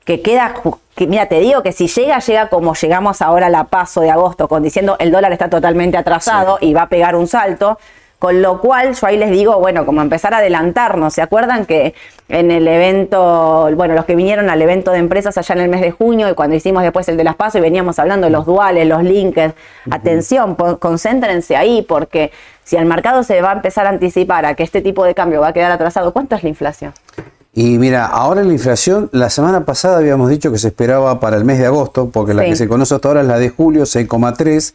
que 0.05 0.23
queda, 0.23 0.55
que, 0.95 1.07
mira, 1.07 1.27
te 1.27 1.39
digo 1.41 1.63
que 1.63 1.73
si 1.73 1.87
llega, 1.87 2.19
llega 2.19 2.49
como 2.49 2.75
llegamos 2.75 3.21
ahora 3.21 3.47
a 3.47 3.51
la 3.51 3.65
paso 3.65 4.01
de 4.01 4.11
agosto, 4.11 4.49
con 4.49 4.63
diciendo 4.63 4.97
el 4.99 5.11
dólar 5.11 5.33
está 5.33 5.51
totalmente 5.51 5.99
atrasado 5.99 6.59
y 6.61 6.73
va 6.73 6.83
a 6.83 6.89
pegar 6.89 7.15
un 7.15 7.27
salto, 7.27 7.79
con 8.19 8.43
lo 8.43 8.61
cual 8.61 8.95
yo 8.95 9.07
ahí 9.07 9.17
les 9.17 9.31
digo, 9.31 9.59
bueno, 9.61 9.87
como 9.87 10.03
empezar 10.03 10.35
a 10.35 10.39
adelantarnos. 10.39 11.15
¿Se 11.15 11.23
acuerdan 11.23 11.67
que 11.67 11.95
en 12.29 12.51
el 12.51 12.67
evento, 12.67 13.71
bueno, 13.77 13.95
los 13.95 14.05
que 14.05 14.17
vinieron 14.17 14.51
al 14.51 14.61
evento 14.61 14.91
de 14.91 14.99
empresas 14.99 15.39
allá 15.39 15.55
en 15.55 15.61
el 15.61 15.69
mes 15.69 15.81
de 15.81 15.93
junio 15.93 16.29
y 16.29 16.35
cuando 16.35 16.57
hicimos 16.57 16.83
después 16.83 17.09
el 17.09 17.17
de 17.17 17.25
las 17.25 17.37
pasos 17.37 17.57
y 17.57 17.63
veníamos 17.63 17.99
hablando 17.99 18.27
de 18.27 18.33
los 18.33 18.45
duales, 18.45 18.87
los 18.89 19.05
links, 19.05 19.55
atención, 19.91 20.57
concéntrense 20.57 21.57
ahí 21.57 21.83
porque 21.83 22.33
si 22.65 22.77
el 22.77 22.87
mercado 22.87 23.23
se 23.23 23.41
va 23.41 23.53
a 23.53 23.55
empezar 23.55 23.87
a 23.87 23.91
anticipar 23.91 24.45
a 24.47 24.55
que 24.55 24.65
este 24.65 24.83
tipo 24.83 25.05
de 25.05 25.15
cambio 25.15 25.41
va 25.41 25.49
a 25.49 25.53
quedar 25.53 25.71
atrasado, 25.71 26.13
¿cuánto 26.13 26.35
es 26.35 26.43
la 26.43 26.49
inflación? 26.49 26.93
Y 27.55 27.79
mira, 27.79 28.07
ahora 28.07 28.45
la 28.45 28.53
inflación, 28.53 29.09
la 29.13 29.31
semana 29.31 29.65
pasada 29.65 29.99
habíamos 29.99 30.29
dicho 30.29 30.53
que 30.53 30.59
se 30.59 30.69
esperaba 30.69 31.19
para 31.19 31.37
el 31.37 31.45
mes 31.45 31.59
de 31.59 31.67
agosto, 31.67 32.11
porque 32.11 32.35
la 32.35 32.45
que 32.45 32.57
se 32.57 32.69
conoce 32.69 32.95
hasta 32.95 33.09
ahora 33.09 33.23
es 33.23 33.27
la 33.27 33.39
de 33.39 33.49
julio, 33.49 33.83
6,3. 33.85 34.75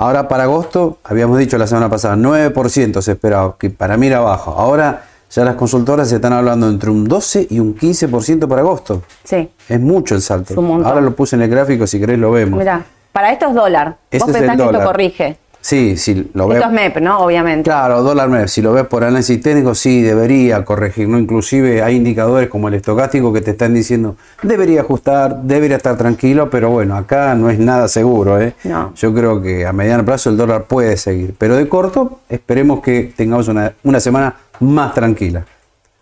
Ahora 0.00 0.28
para 0.28 0.44
agosto, 0.44 0.98
habíamos 1.02 1.38
dicho 1.38 1.58
la 1.58 1.66
semana 1.66 1.90
pasada, 1.90 2.14
9% 2.14 3.02
se 3.02 3.12
esperaba, 3.12 3.56
que 3.58 3.68
para 3.68 3.96
mí 3.96 4.06
era 4.06 4.20
bajo. 4.20 4.52
Ahora 4.52 5.02
ya 5.28 5.44
las 5.44 5.56
consultoras 5.56 6.08
se 6.08 6.14
están 6.14 6.32
hablando 6.32 6.68
entre 6.68 6.88
un 6.88 7.04
12 7.04 7.48
y 7.50 7.58
un 7.58 7.74
15% 7.74 8.46
para 8.46 8.60
agosto. 8.60 9.02
Sí. 9.24 9.50
Es 9.68 9.80
mucho 9.80 10.14
el 10.14 10.22
salto. 10.22 10.54
Ahora 10.84 11.00
lo 11.00 11.16
puse 11.16 11.34
en 11.34 11.42
el 11.42 11.50
gráfico, 11.50 11.84
si 11.88 11.98
querés 11.98 12.16
lo 12.20 12.30
vemos. 12.30 12.60
Mira, 12.60 12.84
para 13.10 13.32
esto 13.32 13.48
es 13.48 13.54
dólar. 13.54 13.96
Vos 14.12 14.30
pensás 14.30 14.56
que 14.56 14.62
esto 14.62 14.84
corrige. 14.84 15.36
Sí, 15.60 15.96
sí, 15.96 16.30
lo 16.34 16.46
ves. 16.48 16.58
Esto 16.58 16.68
es 16.68 16.74
MEP, 16.74 16.96
¿no? 17.00 17.18
Obviamente. 17.18 17.64
Claro, 17.68 18.02
dólar 18.02 18.28
MEP. 18.28 18.46
Si 18.48 18.62
lo 18.62 18.72
ves 18.72 18.84
por 18.86 19.04
análisis 19.04 19.40
técnico, 19.42 19.74
sí, 19.74 20.02
debería 20.02 20.64
corregir, 20.64 21.08
¿no? 21.08 21.18
Inclusive 21.18 21.82
hay 21.82 21.96
indicadores 21.96 22.48
como 22.48 22.68
el 22.68 22.74
estocástico 22.74 23.32
que 23.32 23.40
te 23.40 23.50
están 23.50 23.74
diciendo, 23.74 24.16
debería 24.42 24.82
ajustar, 24.82 25.42
debería 25.42 25.76
estar 25.76 25.96
tranquilo, 25.96 26.48
pero 26.48 26.70
bueno, 26.70 26.96
acá 26.96 27.34
no 27.34 27.50
es 27.50 27.58
nada 27.58 27.88
seguro, 27.88 28.40
¿eh? 28.40 28.54
No. 28.64 28.92
Yo 28.94 29.12
creo 29.12 29.42
que 29.42 29.66
a 29.66 29.72
mediano 29.72 30.04
plazo 30.04 30.30
el 30.30 30.36
dólar 30.36 30.64
puede 30.64 30.96
seguir, 30.96 31.34
pero 31.36 31.56
de 31.56 31.68
corto 31.68 32.20
esperemos 32.28 32.80
que 32.80 33.12
tengamos 33.16 33.48
una, 33.48 33.72
una 33.82 34.00
semana 34.00 34.34
más 34.60 34.94
tranquila. 34.94 35.44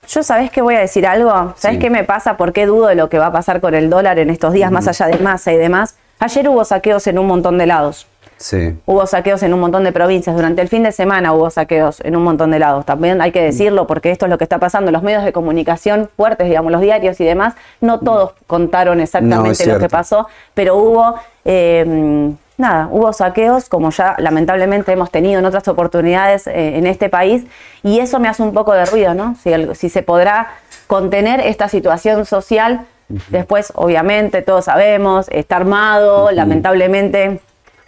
Yo 0.08 0.22
sabés 0.22 0.52
que 0.52 0.62
voy 0.62 0.76
a 0.76 0.80
decir 0.80 1.04
algo, 1.06 1.30
¿sabés 1.56 1.78
Sí. 1.78 1.78
qué 1.80 1.90
me 1.90 2.04
pasa? 2.04 2.36
¿Por 2.36 2.52
qué 2.52 2.66
dudo 2.66 2.86
de 2.86 2.94
lo 2.94 3.08
que 3.08 3.18
va 3.18 3.26
a 3.26 3.32
pasar 3.32 3.60
con 3.60 3.74
el 3.74 3.90
dólar 3.90 4.18
en 4.20 4.30
estos 4.30 4.52
días, 4.52 4.70
más 4.70 4.86
allá 4.86 5.06
de 5.08 5.18
masa 5.18 5.52
y 5.52 5.56
demás? 5.56 5.96
Ayer 6.20 6.48
hubo 6.48 6.64
saqueos 6.64 7.06
en 7.08 7.18
un 7.18 7.26
montón 7.26 7.58
de 7.58 7.66
lados. 7.66 8.06
Sí. 8.38 8.78
Hubo 8.84 9.06
saqueos 9.06 9.42
en 9.42 9.54
un 9.54 9.60
montón 9.60 9.82
de 9.84 9.92
provincias. 9.92 10.36
Durante 10.36 10.60
el 10.60 10.68
fin 10.68 10.82
de 10.82 10.92
semana 10.92 11.32
hubo 11.32 11.48
saqueos 11.50 12.00
en 12.04 12.16
un 12.16 12.22
montón 12.22 12.50
de 12.50 12.58
lados. 12.58 12.84
También 12.84 13.20
hay 13.22 13.32
que 13.32 13.40
decirlo 13.42 13.86
porque 13.86 14.10
esto 14.10 14.26
es 14.26 14.30
lo 14.30 14.36
que 14.38 14.44
está 14.44 14.58
pasando. 14.58 14.90
Los 14.90 15.02
medios 15.02 15.24
de 15.24 15.32
comunicación 15.32 16.10
fuertes, 16.16 16.46
digamos, 16.48 16.70
los 16.70 16.80
diarios 16.82 17.18
y 17.20 17.24
demás, 17.24 17.54
no 17.80 17.98
todos 18.00 18.32
contaron 18.46 19.00
exactamente 19.00 19.64
lo 19.66 19.78
que 19.78 19.88
pasó, 19.88 20.28
pero 20.52 20.76
hubo, 20.76 21.14
eh, 21.46 22.32
nada, 22.58 22.88
hubo 22.90 23.12
saqueos 23.14 23.68
como 23.70 23.90
ya 23.90 24.14
lamentablemente 24.18 24.92
hemos 24.92 25.10
tenido 25.10 25.38
en 25.38 25.44
otras 25.46 25.66
oportunidades 25.68 26.46
eh, 26.46 26.76
en 26.76 26.86
este 26.86 27.08
país 27.08 27.44
y 27.82 28.00
eso 28.00 28.18
me 28.18 28.28
hace 28.28 28.42
un 28.42 28.52
poco 28.52 28.72
de 28.74 28.84
ruido, 28.84 29.14
¿no? 29.14 29.34
Si, 29.42 29.50
el- 29.50 29.74
si 29.76 29.88
se 29.88 30.02
podrá 30.02 30.48
contener 30.86 31.40
esta 31.40 31.68
situación 31.68 32.26
social. 32.26 32.82
Después, 33.28 33.72
obviamente, 33.76 34.42
todos 34.42 34.64
sabemos, 34.64 35.26
está 35.30 35.56
armado, 35.56 36.32
lamentablemente 36.32 37.40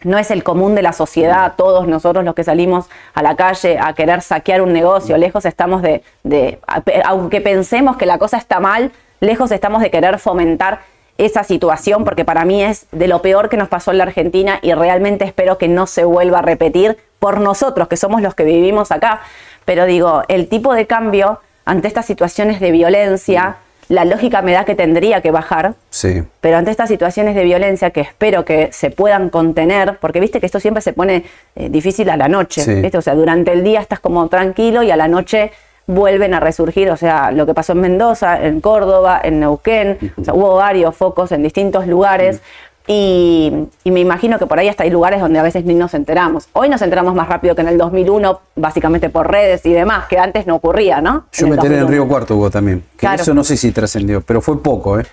no 0.02 0.18
es 0.18 0.30
el 0.30 0.44
común 0.44 0.74
de 0.74 0.82
la 0.82 0.92
sociedad, 0.92 1.54
todos 1.56 1.86
nosotros 1.86 2.24
los 2.24 2.34
que 2.34 2.44
salimos 2.44 2.86
a 3.14 3.22
la 3.22 3.36
calle 3.36 3.78
a 3.80 3.92
querer 3.94 4.22
saquear 4.22 4.62
un 4.62 4.72
negocio, 4.72 5.16
lejos 5.16 5.44
estamos 5.44 5.82
de, 5.82 6.02
aunque 7.04 7.40
pensemos 7.40 7.96
que 7.96 8.06
la 8.06 8.18
cosa 8.18 8.36
está 8.36 8.60
mal, 8.60 8.92
lejos 9.20 9.50
estamos 9.50 9.82
de 9.82 9.90
querer 9.90 10.18
fomentar 10.18 10.80
esa 11.18 11.42
situación, 11.42 12.04
porque 12.04 12.24
para 12.24 12.44
mí 12.44 12.62
es 12.62 12.86
de 12.92 13.08
lo 13.08 13.20
peor 13.22 13.48
que 13.48 13.56
nos 13.56 13.68
pasó 13.68 13.90
en 13.90 13.98
la 13.98 14.04
Argentina 14.04 14.60
y 14.62 14.72
realmente 14.72 15.24
espero 15.24 15.58
que 15.58 15.66
no 15.66 15.88
se 15.88 16.04
vuelva 16.04 16.38
a 16.38 16.42
repetir 16.42 16.96
por 17.18 17.40
nosotros, 17.40 17.88
que 17.88 17.96
somos 17.96 18.22
los 18.22 18.36
que 18.36 18.44
vivimos 18.44 18.92
acá. 18.92 19.20
Pero 19.64 19.84
digo, 19.84 20.22
el 20.28 20.48
tipo 20.48 20.74
de 20.74 20.86
cambio 20.86 21.40
ante 21.64 21.88
estas 21.88 22.06
situaciones 22.06 22.60
de 22.60 22.70
violencia, 22.70 23.56
la 23.88 24.04
lógica 24.04 24.42
me 24.42 24.52
da 24.52 24.64
que 24.64 24.75
tendría 24.75 25.21
que 25.23 25.30
bajar, 25.30 25.75
Sí. 25.90 26.23
pero 26.40 26.57
ante 26.59 26.71
estas 26.71 26.88
situaciones 26.88 27.35
de 27.35 27.45
violencia 27.45 27.90
que 27.90 28.02
espero 28.02 28.45
que 28.45 28.68
se 28.73 28.90
puedan 28.90 29.30
contener, 29.30 29.99
porque 30.00 30.21
viste 30.21 30.40
que 30.40 30.47
esto 30.47 30.61
siempre 30.61 30.83
se 30.83 30.92
pone 30.92 31.25
eh, 31.57 31.68
difícil 31.71 32.11
a 32.11 32.16
la 32.16 32.28
noche, 32.28 32.62
Sí. 32.62 32.75
¿viste? 32.83 32.99
o 32.99 33.02
sea, 33.02 33.14
durante 33.14 33.52
el 33.52 33.64
día 33.64 33.80
estás 33.80 34.00
como 34.00 34.28
tranquilo 34.28 34.83
y 34.83 34.90
a 34.90 34.97
la 34.97 35.09
noche 35.09 35.52
vuelven 35.87 36.35
a 36.35 36.40
resurgir, 36.40 36.90
o 36.90 36.99
sea, 36.99 37.30
lo 37.30 37.47
que 37.47 37.54
pasó 37.54 37.73
en 37.73 37.80
Mendoza, 37.80 38.45
en 38.45 38.61
Córdoba, 38.61 39.23
en 39.25 39.40
Neuquén, 39.40 39.97
o 40.21 40.25
sea, 40.25 40.35
hubo 40.35 40.54
varios 40.57 40.95
focos 40.95 41.33
en 41.33 41.42
distintos 41.42 41.87
lugares. 41.87 42.42
Y, 42.90 43.52
y 43.85 43.90
me 43.90 44.00
imagino 44.00 44.38
que 44.38 44.47
por 44.47 44.59
ahí 44.59 44.66
hasta 44.68 44.83
hay 44.85 44.90
lugares 44.90 45.21
donde 45.21 45.38
a 45.38 45.42
veces 45.42 45.64
ni 45.66 45.75
nos 45.75 45.92
enteramos. 45.92 46.49
Hoy 46.54 46.71
nos 46.71 46.80
enteramos 46.80 47.14
más 47.14 47.28
rápido 47.28 47.54
que 47.54 47.61
en 47.61 47.68
el 47.68 47.76
2001, 47.76 48.40
básicamente 48.57 49.11
por 49.11 49.30
redes 49.30 49.64
y 49.66 49.73
demás, 49.75 50.07
que 50.09 50.18
antes 50.18 50.47
no 50.47 50.54
ocurría, 50.54 51.02
¿no? 51.02 51.26
Yo 51.33 51.45
En 51.47 51.50
me 51.50 51.57
enteré 51.57 51.75
en 51.75 51.80
2001. 51.83 51.90
Río 51.90 52.09
Cuarto 52.09 52.37
hubo 52.37 52.50
también. 52.50 52.80
Que 52.92 52.97
Claro. 53.00 53.23
eso 53.23 53.35
no 53.35 53.45
sé 53.45 53.59
si 53.59 53.73
trascendió, 53.73 54.23
pero 54.23 54.40
fue 54.40 54.62
poco, 54.62 54.99
¿eh? 54.99 55.04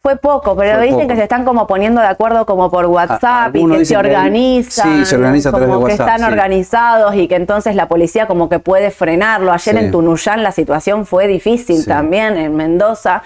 Fue 0.00 0.16
poco, 0.16 0.56
pero 0.56 0.76
Fue 0.78 0.82
dicen 0.84 1.00
poco. 1.00 1.08
que 1.10 1.16
se 1.16 1.22
están 1.24 1.44
como 1.44 1.66
poniendo 1.68 2.00
de 2.00 2.08
acuerdo 2.08 2.44
como 2.46 2.70
por 2.70 2.86
WhatsApp 2.86 3.54
y 3.54 3.64
que 3.68 3.84
se 3.84 3.92
que- 3.94 3.98
organizan. 4.00 4.98
sí, 5.00 5.04
se 5.04 5.14
organiza 5.14 5.50
a 5.50 5.52
través 5.52 5.68
de 5.68 5.74
como 5.74 5.86
que 5.86 5.92
WhatsApp, 5.92 6.08
están 6.08 6.26
sí. 6.26 6.32
organizados 6.32 7.14
y 7.14 7.28
que 7.28 7.36
entonces 7.36 7.76
la 7.76 7.86
policía 7.88 8.26
como 8.26 8.48
que 8.48 8.58
puede 8.58 8.90
frenarlo. 8.90 9.52
Ayer 9.52 9.78
Sí. 9.78 9.84
en 9.84 9.90
Tunuyán 9.92 10.42
la 10.42 10.50
situación 10.50 11.06
fue 11.06 11.28
difícil 11.28 11.76
Sí. 11.82 11.86
también, 11.86 12.36
en 12.36 12.56
Mendoza, 12.56 13.22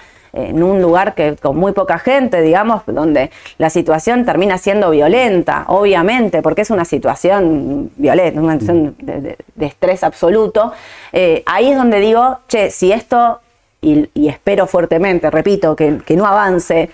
en 0.49 0.61
un 0.63 0.81
lugar 0.81 1.15
que 1.15 1.35
con 1.35 1.57
muy 1.57 1.71
poca 1.71 1.97
gente, 1.99 2.41
digamos, 2.41 2.83
donde 2.85 3.31
la 3.57 3.69
situación 3.69 4.25
termina 4.25 4.57
siendo 4.57 4.89
violenta, 4.91 5.65
obviamente, 5.67 6.41
porque 6.41 6.61
es 6.61 6.69
una 6.69 6.85
situación 6.85 7.91
violenta, 7.95 8.39
una 8.41 8.53
situación 8.53 8.95
de, 8.99 9.21
de- 9.21 9.37
de 9.55 9.65
estrés 9.65 10.03
absoluto. 10.03 10.71
Eh, 11.11 11.43
ahí 11.45 11.69
es 11.71 11.77
donde 11.77 11.99
digo, 11.99 12.39
che, 12.47 12.69
si 12.69 12.91
esto 12.91 13.39
y, 13.81 14.09
y 14.13 14.27
espero 14.27 14.67
fuertemente, 14.67 15.29
repito, 15.29 15.75
que, 15.75 15.99
que 16.05 16.15
no 16.15 16.25
avance, 16.25 16.89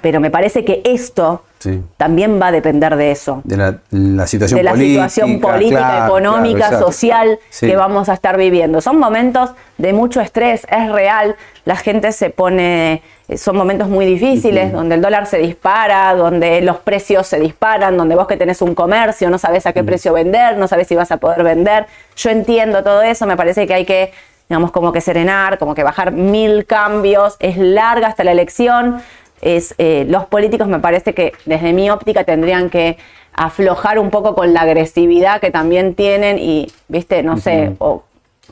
pero 0.00 0.20
me 0.20 0.30
parece 0.30 0.64
que 0.64 0.82
esto 0.84 1.42
Sí. 1.60 1.82
también 1.96 2.40
va 2.40 2.46
a 2.48 2.52
depender 2.52 2.94
de 2.94 3.10
eso. 3.10 3.40
De 3.42 3.56
la, 3.56 3.78
la 3.90 4.28
situación 4.28 4.58
De 4.58 4.62
la 4.62 4.70
política. 4.70 5.08
situación 5.08 5.40
política, 5.40 5.78
claro, 5.80 6.06
económica, 6.06 6.68
claro, 6.68 6.86
social 6.86 7.38
Sí. 7.50 7.66
que 7.66 7.74
vamos 7.74 8.08
a 8.08 8.14
estar 8.14 8.36
viviendo. 8.36 8.80
Son 8.80 8.96
momentos 8.96 9.50
de 9.76 9.92
mucho 9.92 10.20
estrés, 10.20 10.64
es 10.70 10.92
real, 10.92 11.34
la 11.64 11.74
gente 11.74 12.12
se 12.12 12.30
pone, 12.30 13.02
eh, 13.28 13.36
son 13.36 13.56
momentos 13.56 13.88
muy 13.88 14.06
difíciles, 14.06 14.72
donde 14.72 14.94
el 14.94 15.02
dólar 15.02 15.26
se 15.26 15.38
dispara, 15.38 16.14
donde 16.14 16.60
los 16.60 16.76
precios 16.76 17.26
se 17.26 17.40
disparan, 17.40 17.96
donde 17.96 18.14
vos 18.14 18.28
que 18.28 18.36
tenés 18.36 18.62
un 18.62 18.76
comercio 18.76 19.28
no 19.28 19.38
sabés 19.38 19.66
a 19.66 19.72
qué 19.72 19.82
precio 19.82 20.12
vender, 20.12 20.56
no 20.58 20.68
sabés 20.68 20.86
si 20.86 20.94
vas 20.94 21.10
a 21.10 21.16
poder 21.16 21.42
vender. 21.42 21.86
Yo 22.16 22.30
entiendo 22.30 22.84
todo 22.84 23.02
eso, 23.02 23.26
me 23.26 23.36
parece 23.36 23.66
que 23.66 23.74
hay 23.74 23.84
que 23.84 24.12
digamos, 24.48 24.70
como 24.70 24.92
que 24.92 25.02
serenar, 25.02 25.58
como 25.58 25.74
que 25.74 25.82
bajar 25.82 26.10
mil 26.12 26.64
cambios, 26.64 27.36
es 27.38 27.58
larga 27.58 28.06
hasta 28.08 28.24
la 28.24 28.30
elección, 28.32 29.02
es, 29.42 29.74
eh, 29.78 30.04
los 30.08 30.26
políticos 30.26 30.68
me 30.68 30.78
parece 30.78 31.14
que 31.14 31.32
desde 31.46 31.72
mi 31.72 31.90
óptica 31.90 32.24
tendrían 32.24 32.70
que 32.70 32.98
aflojar 33.32 33.98
un 33.98 34.10
poco 34.10 34.34
con 34.34 34.52
la 34.52 34.62
agresividad 34.62 35.40
que 35.40 35.50
también 35.50 35.94
tienen 35.94 36.38
y, 36.38 36.72
viste, 36.88 37.22
no 37.22 37.36
sé, 37.36 37.72
o 37.78 38.02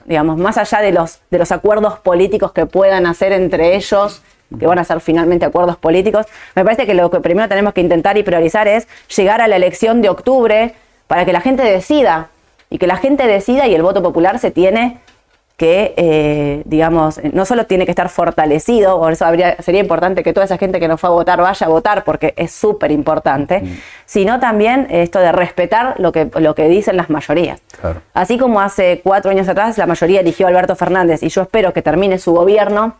digamos, 0.04 0.36
más 0.36 0.58
allá 0.58 0.80
de 0.80 0.92
los, 0.92 1.20
de 1.30 1.38
los 1.38 1.50
acuerdos 1.52 1.98
políticos 1.98 2.52
que 2.52 2.66
puedan 2.66 3.06
hacer 3.06 3.32
entre 3.32 3.74
ellos, 3.74 4.22
que 4.58 4.66
van 4.66 4.78
a 4.78 4.84
ser 4.84 5.00
finalmente 5.00 5.44
acuerdos 5.44 5.76
políticos, 5.76 6.26
me 6.54 6.64
parece 6.64 6.86
que 6.86 6.94
lo 6.94 7.10
que 7.10 7.20
primero 7.20 7.48
tenemos 7.48 7.74
que 7.74 7.80
intentar 7.80 8.16
y 8.16 8.22
priorizar 8.22 8.68
es 8.68 8.86
llegar 9.14 9.40
a 9.40 9.48
la 9.48 9.56
elección 9.56 10.02
de 10.02 10.08
octubre 10.08 10.74
para 11.08 11.24
que 11.24 11.32
la 11.32 11.40
gente 11.40 11.62
decida 11.62 12.28
y 12.70 12.78
que 12.78 12.86
la 12.86 12.96
gente 12.96 13.26
decida 13.26 13.66
y 13.66 13.74
el 13.74 13.82
voto 13.82 14.02
popular 14.02 14.38
se 14.38 14.50
tiene 14.50 14.98
que, 15.56 15.94
eh, 15.96 16.62
digamos, 16.66 17.18
no 17.32 17.46
solo 17.46 17.64
tiene 17.64 17.86
que 17.86 17.92
estar 17.92 18.10
fortalecido, 18.10 18.98
por 18.98 19.12
eso 19.12 19.24
habría, 19.24 19.56
sería 19.62 19.80
importante 19.80 20.22
que 20.22 20.34
toda 20.34 20.44
esa 20.44 20.58
gente 20.58 20.78
que 20.78 20.86
no 20.86 20.98
fue 20.98 21.08
a 21.08 21.12
votar 21.12 21.40
vaya 21.40 21.66
a 21.66 21.70
votar, 21.70 22.04
porque 22.04 22.34
es 22.36 22.52
súper 22.52 22.90
importante, 22.90 23.62
sino 24.04 24.38
también 24.38 24.86
esto 24.90 25.18
de 25.18 25.32
respetar 25.32 25.94
lo 25.98 26.12
que, 26.12 26.30
lo 26.40 26.54
que 26.54 26.68
dicen 26.68 26.98
las 26.98 27.08
mayorías. 27.08 27.60
Claro. 27.80 28.02
Así 28.12 28.36
como 28.36 28.60
hace 28.60 29.00
cuatro 29.02 29.30
años 29.30 29.48
atrás 29.48 29.78
la 29.78 29.86
mayoría 29.86 30.20
eligió 30.20 30.46
a 30.46 30.50
Alberto 30.50 30.76
Fernández 30.76 31.22
y 31.22 31.30
yo 31.30 31.42
espero 31.42 31.72
que 31.72 31.80
termine 31.80 32.18
su 32.18 32.32
gobierno, 32.32 32.96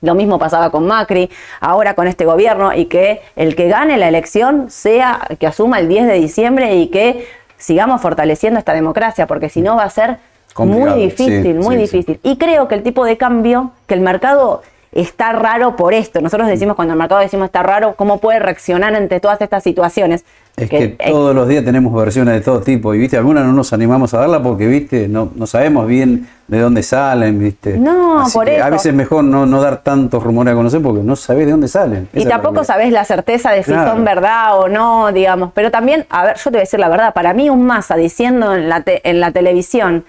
lo 0.00 0.14
mismo 0.14 0.38
pasaba 0.38 0.70
con 0.70 0.86
Macri, 0.86 1.28
ahora 1.58 1.94
con 1.94 2.06
este 2.06 2.24
gobierno, 2.24 2.72
y 2.72 2.84
que 2.84 3.22
el 3.34 3.56
que 3.56 3.68
gane 3.68 3.96
la 3.96 4.06
elección 4.06 4.70
sea, 4.70 5.26
que 5.40 5.46
asuma 5.48 5.80
el 5.80 5.88
10 5.88 6.06
de 6.06 6.14
diciembre 6.14 6.76
y 6.76 6.88
que 6.88 7.26
sigamos 7.56 8.00
fortaleciendo 8.00 8.58
esta 8.60 8.74
democracia, 8.74 9.26
porque 9.26 9.48
si 9.48 9.62
no 9.62 9.74
va 9.76 9.84
a 9.84 9.90
ser 9.90 10.18
Complicado, 10.56 10.96
muy 10.96 11.04
difícil, 11.04 11.42
sí, 11.42 11.54
muy 11.54 11.76
sí, 11.76 11.86
sí. 11.86 11.96
difícil. 11.98 12.20
Y 12.22 12.36
creo 12.38 12.66
que 12.66 12.74
el 12.74 12.82
tipo 12.82 13.04
de 13.04 13.16
cambio, 13.16 13.70
que 13.86 13.94
el 13.94 14.00
mercado 14.00 14.62
está 14.92 15.32
raro 15.32 15.76
por 15.76 15.92
esto. 15.92 16.22
Nosotros 16.22 16.48
decimos 16.48 16.74
cuando 16.74 16.94
el 16.94 16.98
mercado 16.98 17.20
decimos 17.20 17.46
está 17.46 17.62
raro, 17.62 17.94
¿cómo 17.96 18.18
puede 18.18 18.38
reaccionar 18.38 18.94
ante 18.94 19.20
todas 19.20 19.38
estas 19.42 19.62
situaciones? 19.62 20.24
Es 20.56 20.70
que, 20.70 20.96
todos 21.10 21.34
los 21.34 21.46
días 21.48 21.62
tenemos 21.66 21.92
versiones 21.92 22.32
de 22.32 22.40
todo 22.40 22.60
tipo 22.62 22.94
y 22.94 22.98
viste, 22.98 23.18
algunas 23.18 23.44
no 23.44 23.52
nos 23.52 23.74
animamos 23.74 24.14
a 24.14 24.20
darla 24.20 24.42
porque 24.42 24.66
viste, 24.66 25.06
no, 25.06 25.30
no 25.34 25.46
sabemos 25.46 25.86
bien 25.86 26.26
de 26.48 26.60
dónde 26.60 26.82
salen, 26.82 27.38
viste. 27.38 27.76
No, 27.76 28.20
Así 28.20 28.32
por 28.32 28.46
que 28.46 28.52
A 28.52 28.60
eso. 28.62 28.70
veces 28.70 28.86
es 28.86 28.94
mejor 28.94 29.22
no, 29.24 29.44
no 29.44 29.60
dar 29.60 29.82
tantos 29.82 30.22
rumores 30.22 30.52
a 30.54 30.56
conocer 30.56 30.80
porque 30.80 31.02
no 31.02 31.14
sabés 31.14 31.44
de 31.44 31.50
dónde 31.52 31.68
salen. 31.68 32.08
Y 32.14 32.20
Esa 32.20 32.30
tampoco 32.30 32.64
sabes 32.64 32.90
la 32.90 33.04
certeza 33.04 33.50
de 33.50 33.64
si 33.64 33.72
Claro. 33.72 33.90
son 33.90 34.02
verdad 34.06 34.58
o 34.58 34.68
no, 34.68 35.12
digamos. 35.12 35.50
Pero 35.52 35.70
también, 35.70 36.06
a 36.08 36.24
ver, 36.24 36.36
yo 36.38 36.44
te 36.44 36.50
voy 36.52 36.58
a 36.58 36.60
decir 36.60 36.80
la 36.80 36.88
verdad, 36.88 37.12
para 37.12 37.34
mí 37.34 37.50
un 37.50 37.66
masa 37.66 37.96
diciendo 37.96 38.54
en 38.54 38.70
la, 38.70 38.80
te- 38.80 39.06
en 39.06 39.20
la 39.20 39.32
televisión 39.32 40.04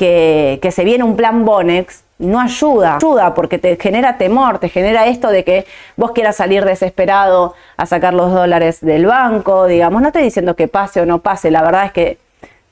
que, 0.00 0.58
que 0.62 0.70
se 0.70 0.82
viene 0.82 1.04
un 1.04 1.14
plan 1.14 1.44
Bonex, 1.44 2.04
no 2.18 2.40
ayuda. 2.40 2.96
Ayuda 2.96 3.34
porque 3.34 3.58
te 3.58 3.76
genera 3.76 4.16
temor, 4.16 4.58
te 4.58 4.70
genera 4.70 5.04
esto 5.04 5.28
de 5.28 5.44
que 5.44 5.66
vos 5.94 6.12
quieras 6.12 6.36
salir 6.36 6.64
desesperado 6.64 7.54
a 7.76 7.84
sacar 7.84 8.14
los 8.14 8.32
dólares 8.32 8.80
del 8.80 9.04
banco, 9.04 9.66
digamos. 9.66 10.00
No 10.00 10.08
estoy 10.08 10.22
diciendo 10.22 10.56
que 10.56 10.68
pase 10.68 11.02
o 11.02 11.06
no 11.06 11.18
pase, 11.18 11.50
la 11.50 11.60
verdad 11.60 11.84
es 11.84 11.92
que 11.92 12.16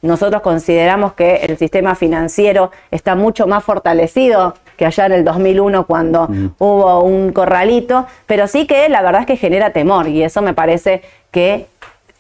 nosotros 0.00 0.40
consideramos 0.40 1.12
que 1.12 1.36
el 1.36 1.58
sistema 1.58 1.94
financiero 1.94 2.70
está 2.90 3.14
mucho 3.14 3.46
más 3.46 3.62
fortalecido 3.62 4.54
que 4.78 4.86
allá 4.86 5.04
en 5.04 5.12
el 5.12 5.24
2001 5.24 5.86
cuando 5.86 6.30
hubo 6.58 7.02
un 7.02 7.32
corralito, 7.32 8.06
pero 8.26 8.46
sí 8.46 8.66
que 8.66 8.88
la 8.88 9.02
verdad 9.02 9.22
es 9.22 9.26
que 9.26 9.36
genera 9.36 9.74
temor 9.74 10.08
y 10.08 10.22
eso 10.22 10.40
me 10.40 10.54
parece 10.54 11.02
que 11.30 11.66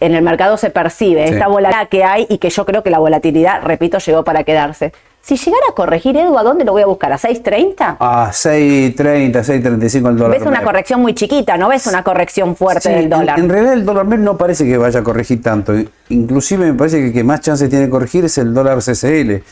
en 0.00 0.14
el 0.14 0.22
mercado 0.22 0.56
se 0.56 0.70
percibe, 0.70 1.26
Sí. 1.26 1.34
esta 1.34 1.48
volatilidad 1.48 1.88
que 1.88 2.04
hay 2.04 2.26
y 2.28 2.38
que 2.38 2.50
yo 2.50 2.64
creo 2.64 2.82
que 2.82 2.90
la 2.90 2.98
volatilidad, 2.98 3.62
repito, 3.62 3.98
llegó 3.98 4.24
para 4.24 4.44
quedarse. 4.44 4.92
Si 5.20 5.36
llegara 5.36 5.64
a 5.70 5.74
corregir, 5.74 6.16
Edu, 6.16 6.38
¿a 6.38 6.42
dónde 6.42 6.64
lo 6.64 6.72
voy 6.72 6.80
a 6.82 6.86
buscar? 6.86 7.12
¿A 7.12 7.18
6.30? 7.18 7.96
A 8.00 8.30
6.30, 8.32 9.42
6.35 9.44 10.08
el 10.10 10.16
dólar. 10.16 10.38
ves 10.38 10.46
una 10.46 10.62
corrección 10.62 11.02
muy 11.02 11.14
chiquita, 11.14 11.56
no 11.58 11.68
ves 11.68 11.86
una 11.86 12.02
corrección 12.02 12.56
fuerte 12.56 12.88
Sí, 12.88 12.94
del 12.94 13.04
en- 13.04 13.10
dólar. 13.10 13.38
En, 13.38 13.48
realidad 13.48 13.74
el 13.74 13.84
dólar 13.84 14.06
MEP 14.06 14.20
no 14.20 14.38
parece 14.38 14.64
que 14.64 14.78
vaya 14.78 15.00
a 15.00 15.02
corregir 15.04 15.42
tanto. 15.42 15.74
Inclusive 16.08 16.66
me 16.66 16.74
parece 16.74 16.98
que 17.00 17.06
el 17.08 17.12
que 17.12 17.24
más 17.24 17.40
chances 17.42 17.68
tiene 17.68 17.86
de 17.86 17.90
corregir 17.90 18.24
es 18.24 18.38
el 18.38 18.54
dólar 18.54 18.78
CCL, 18.80 19.42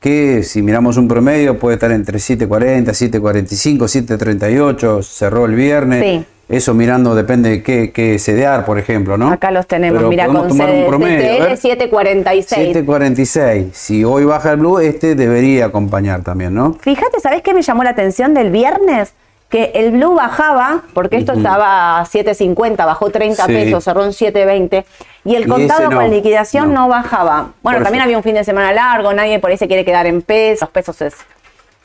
que 0.00 0.42
si 0.42 0.60
miramos 0.60 0.96
un 0.98 1.08
promedio 1.08 1.58
puede 1.58 1.74
estar 1.76 1.92
entre 1.92 2.18
7.40, 2.18 2.92
7.45, 2.92 3.86
7.38, 3.88 5.02
cerró 5.02 5.46
el 5.46 5.54
viernes. 5.54 6.02
Sí. 6.04 6.26
Eso 6.48 6.74
mirando, 6.74 7.14
depende 7.14 7.48
de 7.50 7.62
qué, 7.62 7.92
qué 7.92 8.18
CDR, 8.18 8.64
por 8.64 8.78
ejemplo, 8.78 9.16
¿no? 9.16 9.30
Acá 9.32 9.50
los 9.50 9.66
tenemos, 9.66 9.98
Pero 9.98 10.08
mira, 10.10 10.26
con 10.26 10.48
tomar 10.48 10.68
un 10.68 10.74
CD 10.76 10.86
promedio, 10.86 11.42
a 11.42 11.46
ver. 11.46 11.56
746. 11.56 12.66
746. 12.68 13.66
Si 13.76 14.04
hoy 14.04 14.24
baja 14.24 14.50
el 14.52 14.58
blue, 14.58 14.78
este 14.80 15.14
debería 15.14 15.66
acompañar 15.66 16.22
también, 16.22 16.54
¿no? 16.54 16.74
Fíjate, 16.80 17.20
¿sabés 17.20 17.42
qué 17.42 17.54
me 17.54 17.62
llamó 17.62 17.84
la 17.84 17.90
atención 17.90 18.34
del 18.34 18.50
viernes? 18.50 19.14
Que 19.48 19.70
el 19.74 19.92
blue 19.92 20.14
bajaba, 20.14 20.82
porque 20.94 21.16
esto 21.18 21.32
estaba 21.34 22.00
a 22.00 22.04
7.50, 22.06 22.76
bajó 22.86 23.10
30 23.10 23.44
Sí. 23.46 23.52
pesos, 23.52 23.84
cerró 23.84 24.04
en 24.04 24.12
7.20, 24.12 24.84
y 25.24 25.34
el 25.36 25.44
Y 25.44 25.46
contado 25.48 25.90
no, 25.90 25.96
con 26.00 26.10
liquidación 26.10 26.72
no, 26.72 26.82
no. 26.82 26.88
bajaba. 26.88 27.52
Bueno, 27.62 27.78
Por 27.78 27.84
también 27.84 28.00
eso. 28.00 28.04
había 28.04 28.16
un 28.16 28.22
fin 28.22 28.34
de 28.34 28.44
semana 28.44 28.72
largo, 28.72 29.12
nadie 29.12 29.38
por 29.38 29.50
ahí 29.50 29.58
se 29.58 29.68
quiere 29.68 29.84
quedar 29.84 30.06
en 30.06 30.22
pesos, 30.22 30.62
los 30.62 30.70
pesos 30.70 31.00
es, 31.02 31.14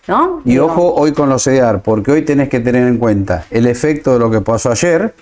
¿no? 0.08 0.42
Y 0.46 0.52
Digo, 0.52 0.66
ojo 0.68 0.94
hoy 0.96 1.12
con 1.14 1.30
los 1.30 1.44
CDR, 1.44 1.80
porque 1.82 2.12
hoy 2.12 2.22
tenés 2.24 2.50
que 2.50 2.60
tener 2.60 2.88
en 2.88 2.98
cuenta 2.98 3.46
el 3.52 3.68
efecto 3.68 4.14
de 4.14 4.20
lo 4.20 4.32
que 4.32 4.42
pasó 4.42 4.72
ayer, 4.72 5.14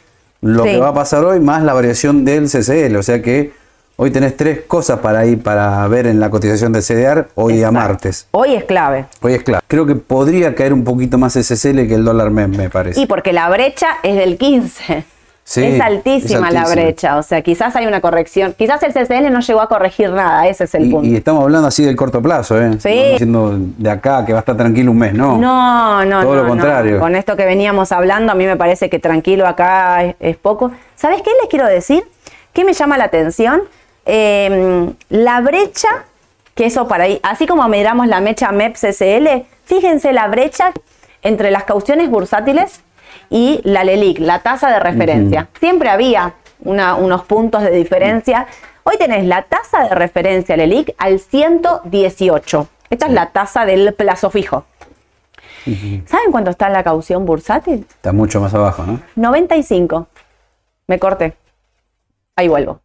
lo 0.41 0.63
Sí. 0.63 0.69
que 0.71 0.77
va 0.77 0.89
a 0.89 0.93
pasar 0.93 1.23
hoy, 1.23 1.39
más 1.39 1.63
la 1.63 1.73
variación 1.73 2.23
del 2.25 2.47
CCL. 2.49 2.95
O 2.97 3.03
sea 3.03 3.21
que 3.21 3.51
hoy 3.97 4.11
tenés 4.11 4.35
tres 4.37 4.61
cosas 4.67 4.99
para 4.99 5.25
ir 5.25 5.41
para 5.41 5.87
ver 5.87 6.05
en 6.07 6.19
la 6.19 6.29
cotización 6.29 6.71
del 6.73 6.83
CDR 6.83 7.27
hoy 7.35 7.53
exacto. 7.55 7.73
martes. 7.73 8.27
Hoy 8.31 8.53
es 8.55 8.63
clave. 8.65 9.05
Hoy 9.21 9.33
es 9.33 9.43
claro. 9.43 9.63
Creo 9.67 9.85
que 9.85 9.95
podría 9.95 10.53
caer 10.53 10.73
un 10.73 10.83
poquito 10.83 11.17
más 11.17 11.35
el 11.35 11.43
CCL 11.43 11.87
que 11.87 11.95
el 11.95 12.03
dólar 12.05 12.29
MEM, 12.29 12.55
me 12.55 12.69
parece. 12.69 12.99
Y 12.99 13.05
porque 13.07 13.33
la 13.33 13.49
brecha 13.49 13.87
es 14.03 14.15
del 14.17 14.37
15. 14.37 15.05
Sí, 15.47 15.63
es, 15.63 15.79
altísima 15.79 16.47
es 16.47 16.53
la 16.55 16.65
brecha. 16.67 17.17
O 17.17 17.23
sea, 17.23 17.43
quizás 17.43 17.75
hay 17.75 17.85
una 17.85 18.01
corrección. 18.01 18.55
Quizás 18.57 18.81
el 18.81 18.93
CCL 18.93 19.31
no 19.31 19.41
llegó 19.41 19.61
a 19.61 19.69
corregir 19.69 20.09
nada. 20.09 20.47
Ese 20.47 20.63
es 20.63 20.73
el 20.73 20.87
Y, 20.87 20.89
punto. 20.89 21.07
y 21.07 21.15
estamos 21.15 21.43
hablando 21.43 21.67
así 21.67 21.85
del 21.85 21.95
corto 21.95 22.19
plazo, 22.19 22.59
¿eh? 22.59 22.71
Sí. 22.79 22.89
No 22.89 22.95
estamos 22.95 23.11
diciendo 23.11 23.55
de 23.77 23.89
acá 23.91 24.25
que 24.25 24.33
va 24.33 24.39
a 24.39 24.41
estar 24.41 24.57
tranquilo 24.57 24.89
un 24.89 24.97
mes, 24.97 25.13
no. 25.13 25.37
No, 25.37 26.03
no, 26.03 26.21
Todo 26.23 26.31
no, 26.31 26.35
lo 26.37 26.43
no. 26.43 26.49
contrario. 26.49 26.99
Con 26.99 27.15
esto 27.15 27.35
que 27.37 27.45
veníamos 27.45 27.91
hablando, 27.91 28.31
a 28.31 28.35
mí 28.35 28.47
me 28.47 28.55
parece 28.57 28.89
que 28.89 28.97
tranquilo 28.97 29.45
acá 29.45 30.03
es, 30.03 30.15
es 30.19 30.35
poco. 30.35 30.71
¿Sabes 30.95 31.21
qué 31.21 31.29
les 31.39 31.47
quiero 31.47 31.67
decir? 31.67 32.03
¿Qué 32.51 32.65
me 32.65 32.73
llama 32.73 32.97
la 32.97 33.03
atención? 33.03 33.61
Eh, 34.07 34.89
la 35.09 35.41
brecha, 35.41 35.89
que 36.55 36.65
eso 36.65 36.87
para 36.87 37.03
ahí, 37.03 37.19
así 37.21 37.45
como 37.45 37.67
miramos 37.67 38.07
la 38.07 38.19
mecha 38.19 38.51
MEP 38.51 38.75
CCL, 38.75 39.45
fíjense 39.65 40.11
la 40.11 40.27
brecha 40.27 40.71
entre 41.21 41.51
las 41.51 41.65
cauciones 41.65 42.09
bursátiles 42.09 42.81
y 43.29 43.61
la 43.63 43.83
LELIC, 43.83 44.19
la 44.19 44.39
tasa 44.39 44.69
de 44.71 44.79
referencia. 44.79 45.47
Siempre 45.59 45.89
había 45.89 46.33
una- 46.59 46.95
unos 46.95 47.23
puntos 47.23 47.61
de 47.63 47.71
diferencia. 47.71 48.47
Hoy 48.83 48.97
tenés 48.97 49.25
la 49.25 49.43
tasa 49.43 49.83
de 49.83 49.95
referencia 49.95 50.55
LELIC 50.57 50.93
al 50.97 51.19
118. 51.19 52.67
Esta 52.89 53.07
es 53.07 53.11
la 53.13 53.27
tasa 53.31 53.65
del 53.65 53.93
plazo 53.93 54.29
fijo. 54.29 54.65
¿Saben 56.05 56.31
cuánto 56.31 56.51
está 56.51 56.69
la 56.69 56.83
caución 56.83 57.25
bursátil? 57.25 57.85
Está 57.89 58.11
mucho 58.13 58.39
más 58.39 58.53
abajo, 58.53 58.83
¿no? 58.83 58.99
95. 59.15 60.07
Me 60.87 60.99
corté. 60.99 61.35
Ahí 62.35 62.47
vuelvo. 62.47 62.81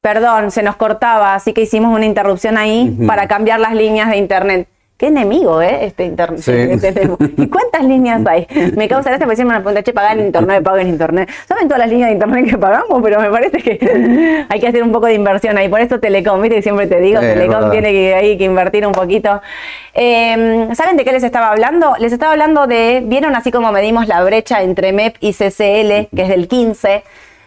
Perdón, 0.00 0.50
se 0.50 0.62
nos 0.62 0.76
cortaba, 0.76 1.34
así 1.34 1.52
que 1.52 1.60
hicimos 1.60 1.94
una 1.94 2.06
interrupción 2.06 2.56
ahí 2.56 2.96
para 3.06 3.28
cambiar 3.28 3.60
las 3.60 3.74
líneas 3.74 4.08
de 4.08 4.16
internet. 4.16 4.66
Qué 4.96 5.06
enemigo, 5.06 5.62
¿eh? 5.62 5.86
Este 5.86 6.04
internet. 6.04 6.40
Sí. 6.40 6.52
¿Y 7.42 7.48
cuántas 7.48 7.84
líneas 7.84 8.20
hay? 8.26 8.46
Me 8.76 8.86
causa 8.86 9.08
gracia 9.08 9.24
porque 9.24 9.36
siempre 9.36 9.56
me 9.56 9.62
preguntan, 9.62 9.82
che, 9.82 9.94
pagar 9.94 10.18
en 10.18 10.26
internet, 10.26 10.62
pago 10.62 10.76
en 10.76 10.88
internet. 10.88 11.30
¿Saben 11.46 11.68
todas 11.68 11.78
las 11.78 11.88
líneas 11.88 12.08
de 12.08 12.14
internet 12.14 12.50
que 12.50 12.58
pagamos? 12.58 13.02
Pero 13.02 13.18
me 13.18 13.30
parece 13.30 13.62
que 13.62 14.46
hay 14.48 14.60
que 14.60 14.68
hacer 14.68 14.82
un 14.82 14.92
poco 14.92 15.06
de 15.06 15.14
inversión 15.14 15.56
ahí. 15.56 15.70
Por 15.70 15.80
eso 15.80 16.00
Telecom, 16.00 16.42
viste 16.42 16.56
que 16.56 16.62
siempre 16.62 16.86
te 16.86 17.00
digo, 17.00 17.18
Sí, 17.20 17.26
Telecom 17.26 17.70
tiene 17.70 17.92
que, 17.92 18.44
invertir 18.44 18.86
un 18.86 18.92
poquito. 18.92 19.40
Eh, 19.94 20.68
¿Saben 20.74 20.98
de 20.98 21.04
qué 21.04 21.12
les 21.12 21.24
estaba 21.24 21.50
hablando? 21.50 21.94
Les 21.98 22.12
estaba 22.12 22.32
hablando 22.32 22.66
de, 22.66 23.02
¿vieron 23.02 23.34
así 23.36 23.50
como 23.50 23.72
medimos 23.72 24.06
la 24.06 24.22
brecha 24.22 24.62
entre 24.62 24.92
MEP 24.92 25.16
y 25.20 25.32
CCL, 25.32 26.14
que 26.14 26.22
es 26.22 26.28
del 26.28 26.46
15, 26.46 27.04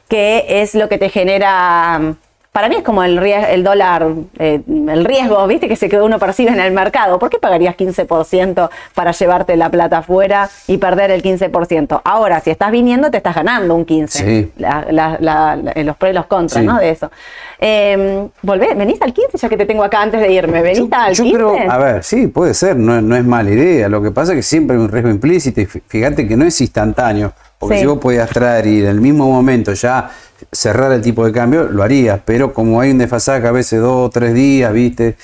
que 0.08 0.46
es 0.62 0.74
lo 0.74 0.90
que 0.90 0.98
te 0.98 1.10
genera... 1.10 2.16
Para 2.54 2.70
mí 2.70 2.76
es 2.76 2.84
como 2.84 3.04
el, 3.04 3.18
el 3.18 3.64
dólar, 3.64 4.08
eh, 4.38 4.62
el 4.68 5.06
riesgo, 5.06 5.48
¿viste? 5.48 5.68
Que 5.68 5.76
se 5.76 5.90
que 5.90 6.00
uno 6.00 6.20
percibe 6.20 6.52
en 6.52 6.60
el 6.60 6.72
mercado. 6.72 7.18
¿Por 7.18 7.32
qué 7.32 7.40
pagarías 7.40 7.76
15% 7.76 8.70
para 8.94 9.12
llevarte 9.12 9.58
la 9.58 9.70
plata 9.72 9.98
afuera 9.98 10.48
y 10.68 10.78
perder 10.78 11.10
el 11.10 11.24
15%? 11.24 12.02
Ahora, 12.04 12.40
si 12.42 12.52
estás 12.52 12.70
viniendo, 12.72 13.10
te 13.10 13.18
estás 13.18 13.34
ganando 13.34 13.74
un 13.74 13.86
15%. 13.88 14.08
Sí. 14.08 14.52
La- 14.58 14.86
la- 14.92 15.18
la- 15.20 15.56
la- 15.56 15.84
los 15.84 15.98
pros 15.98 16.12
y 16.12 16.14
los 16.14 16.28
contras, 16.28 16.62
Sí. 16.62 16.68
¿no? 16.68 16.78
De 16.78 16.92
eso. 16.92 17.12
Eh, 17.60 18.28
volvé, 18.44 18.76
venís 18.76 19.02
al 19.02 19.14
15 19.14 19.36
ya 19.38 19.50
que 19.50 19.58
te 19.58 19.66
tengo 19.66 19.84
acá 19.84 20.04
antes 20.04 20.22
de 20.22 20.32
irme. 20.32 20.62
¿Venís 20.62 20.88
al 20.92 21.16
Yo 21.16 21.24
15? 21.24 21.36
creo, 21.38 21.72
a 21.72 21.78
ver, 21.80 22.04
sí, 22.04 22.28
puede 22.28 22.54
ser, 22.54 22.76
no, 22.76 23.02
no 23.02 23.16
es 23.16 23.24
mala 23.26 23.50
idea. 23.50 23.90
Lo 23.90 24.00
que 24.04 24.12
pasa 24.12 24.34
es 24.34 24.38
que 24.38 24.44
siempre 24.44 24.76
hay 24.78 24.84
un 24.84 24.90
riesgo 24.90 25.10
implícito 25.10 25.60
y 25.60 25.66
fí- 25.66 25.82
fíjate 25.88 26.28
que 26.28 26.38
no 26.38 26.46
es 26.46 26.62
instantáneo. 26.62 27.34
Porque 27.64 27.76
Sí. 27.78 27.82
si 27.82 27.88
vos 27.88 27.98
podías 28.00 28.30
traer 28.30 28.68
y 28.68 28.80
en 28.82 28.88
el 28.88 29.02
mismo 29.02 29.30
momento 29.30 29.74
ya 29.74 30.10
cerrar 30.52 30.92
el 30.92 31.02
tipo 31.02 31.26
de 31.26 31.32
cambio, 31.32 31.64
lo 31.64 31.84
harías. 31.84 32.20
Pero 32.26 32.54
como 32.54 32.80
hay 32.82 32.92
un 32.92 32.98
desfasaje 32.98 33.48
a 33.48 33.52
veces 33.52 33.80
dos 33.80 34.08
o 34.08 34.10
tres 34.10 34.34
días, 34.34 34.72
¿viste? 34.74 35.16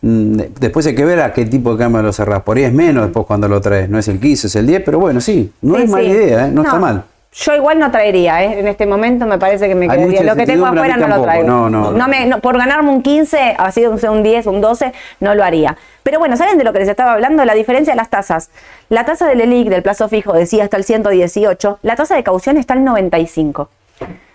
Mm, 0.00 0.32
de- 0.36 0.50
Después 0.60 0.86
hay 0.86 0.94
que 0.94 1.04
ver 1.04 1.20
a 1.20 1.32
qué 1.32 1.44
tipo 1.44 1.72
de 1.72 1.78
cambio 1.78 2.02
lo 2.02 2.12
cerrás. 2.12 2.42
Por 2.42 2.56
ahí 2.56 2.64
es 2.64 2.72
menos 2.72 3.04
después 3.04 3.26
cuando 3.26 3.46
lo 3.48 3.60
traes. 3.60 3.88
No 3.90 3.98
es 3.98 4.08
el 4.08 4.18
15, 4.18 4.46
es 4.46 4.56
el 4.56 4.66
10, 4.66 4.82
pero 4.84 4.98
bueno, 4.98 5.20
sí, 5.20 5.52
no 5.62 5.76
Sí, 5.76 5.82
es 5.82 5.90
mala 5.90 6.04
sí. 6.04 6.10
idea, 6.10 6.46
¿eh? 6.46 6.50
no, 6.50 6.62
está 6.62 6.78
mal. 6.78 7.04
Yo 7.36 7.52
igual 7.56 7.80
no 7.80 7.90
traería, 7.90 8.44
¿eh? 8.44 8.60
en 8.60 8.68
este 8.68 8.86
momento 8.86 9.26
me 9.26 9.38
parece 9.38 9.66
que 9.66 9.74
me 9.74 9.86
Hay 9.90 9.98
quedaría. 9.98 10.22
Lo 10.22 10.36
que 10.36 10.46
tengo 10.46 10.66
afuera 10.66 10.96
no 10.96 11.08
lo 11.08 11.22
traigo. 11.22 11.48
No, 11.48 11.68
no, 11.68 11.90
no. 11.90 12.08
me- 12.08 12.26
no, 12.26 12.38
por 12.38 12.56
ganarme 12.56 12.90
un 12.90 13.02
15, 13.02 13.56
así 13.58 13.84
un 13.86 13.98
un 14.08 14.22
10, 14.22 14.46
un 14.46 14.60
12, 14.60 14.92
no 15.18 15.34
lo 15.34 15.42
haría. 15.42 15.76
Pero 16.04 16.20
bueno, 16.20 16.36
¿saben 16.36 16.58
de 16.58 16.64
lo 16.64 16.72
que 16.72 16.78
les 16.78 16.88
estaba 16.88 17.12
hablando? 17.14 17.44
La 17.44 17.54
diferencia 17.54 17.92
de 17.92 17.96
las 17.96 18.08
tasas. 18.08 18.50
La 18.88 19.04
tasa 19.04 19.26
del 19.26 19.40
ELIC, 19.40 19.68
del 19.68 19.82
plazo 19.82 20.08
fijo, 20.08 20.32
decía 20.32 20.62
hasta 20.62 20.76
el 20.76 20.84
118, 20.84 21.80
la 21.82 21.96
tasa 21.96 22.14
de 22.14 22.22
caución 22.22 22.56
está 22.56 22.74
al 22.74 22.84
95. 22.84 23.68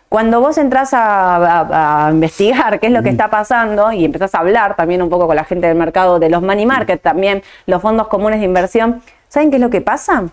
Cuando 0.09 0.41
vos 0.41 0.57
entras 0.57 0.93
a, 0.93 1.35
a- 1.35 2.07
a 2.07 2.11
investigar 2.11 2.79
qué 2.81 2.87
es 2.87 2.93
lo 2.93 3.01
que 3.03 3.09
está 3.09 3.29
pasando 3.29 3.91
y 3.93 4.03
empezás 4.03 4.35
a 4.35 4.39
hablar 4.39 4.75
también 4.75 5.01
un 5.01 5.09
poco 5.09 5.25
con 5.27 5.35
la 5.37 5.45
gente 5.45 5.67
del 5.67 5.77
mercado 5.77 6.19
de 6.19 6.29
los 6.29 6.41
money 6.41 6.65
market, 6.65 6.99
también 7.01 7.43
los 7.67 7.81
fondos 7.81 8.07
comunes 8.07 8.39
de 8.39 8.45
inversión, 8.45 9.01
¿saben 9.29 9.51
qué 9.51 9.55
es 9.57 9.61
lo 9.61 9.69
que 9.69 9.79
pasa? 9.81 10.23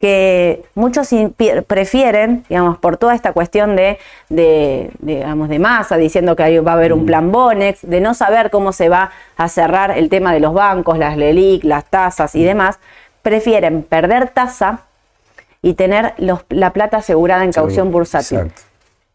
Que 0.00 0.64
muchos 0.74 1.08
prefieren, 1.66 2.44
digamos, 2.48 2.78
por 2.78 2.96
toda 2.98 3.14
esta 3.14 3.32
cuestión 3.32 3.74
de, 3.74 3.98
de, 4.28 4.90
digamos, 5.00 5.48
de 5.48 5.58
masa, 5.58 5.96
diciendo 5.96 6.36
que 6.36 6.60
va 6.60 6.72
a 6.72 6.74
haber 6.74 6.92
un 6.92 7.04
plan 7.04 7.32
Bonex, 7.32 7.80
de 7.82 8.00
no 8.00 8.14
saber 8.14 8.50
cómo 8.50 8.72
se 8.72 8.88
va 8.88 9.10
a 9.36 9.48
cerrar 9.48 9.90
el 9.98 10.08
tema 10.08 10.32
de 10.32 10.40
los 10.40 10.54
bancos, 10.54 10.98
las 10.98 11.16
LELIC, 11.16 11.64
las 11.64 11.84
tasas 11.84 12.34
y 12.36 12.44
demás, 12.44 12.78
prefieren 13.22 13.82
perder 13.82 14.28
tasa 14.28 14.82
y 15.62 15.74
tener 15.74 16.14
los- 16.18 16.44
la 16.48 16.72
plata 16.72 16.98
asegurada 16.98 17.42
en 17.42 17.52
caución 17.52 17.90
bursátil. 17.90 18.38
Exacto. 18.38 18.62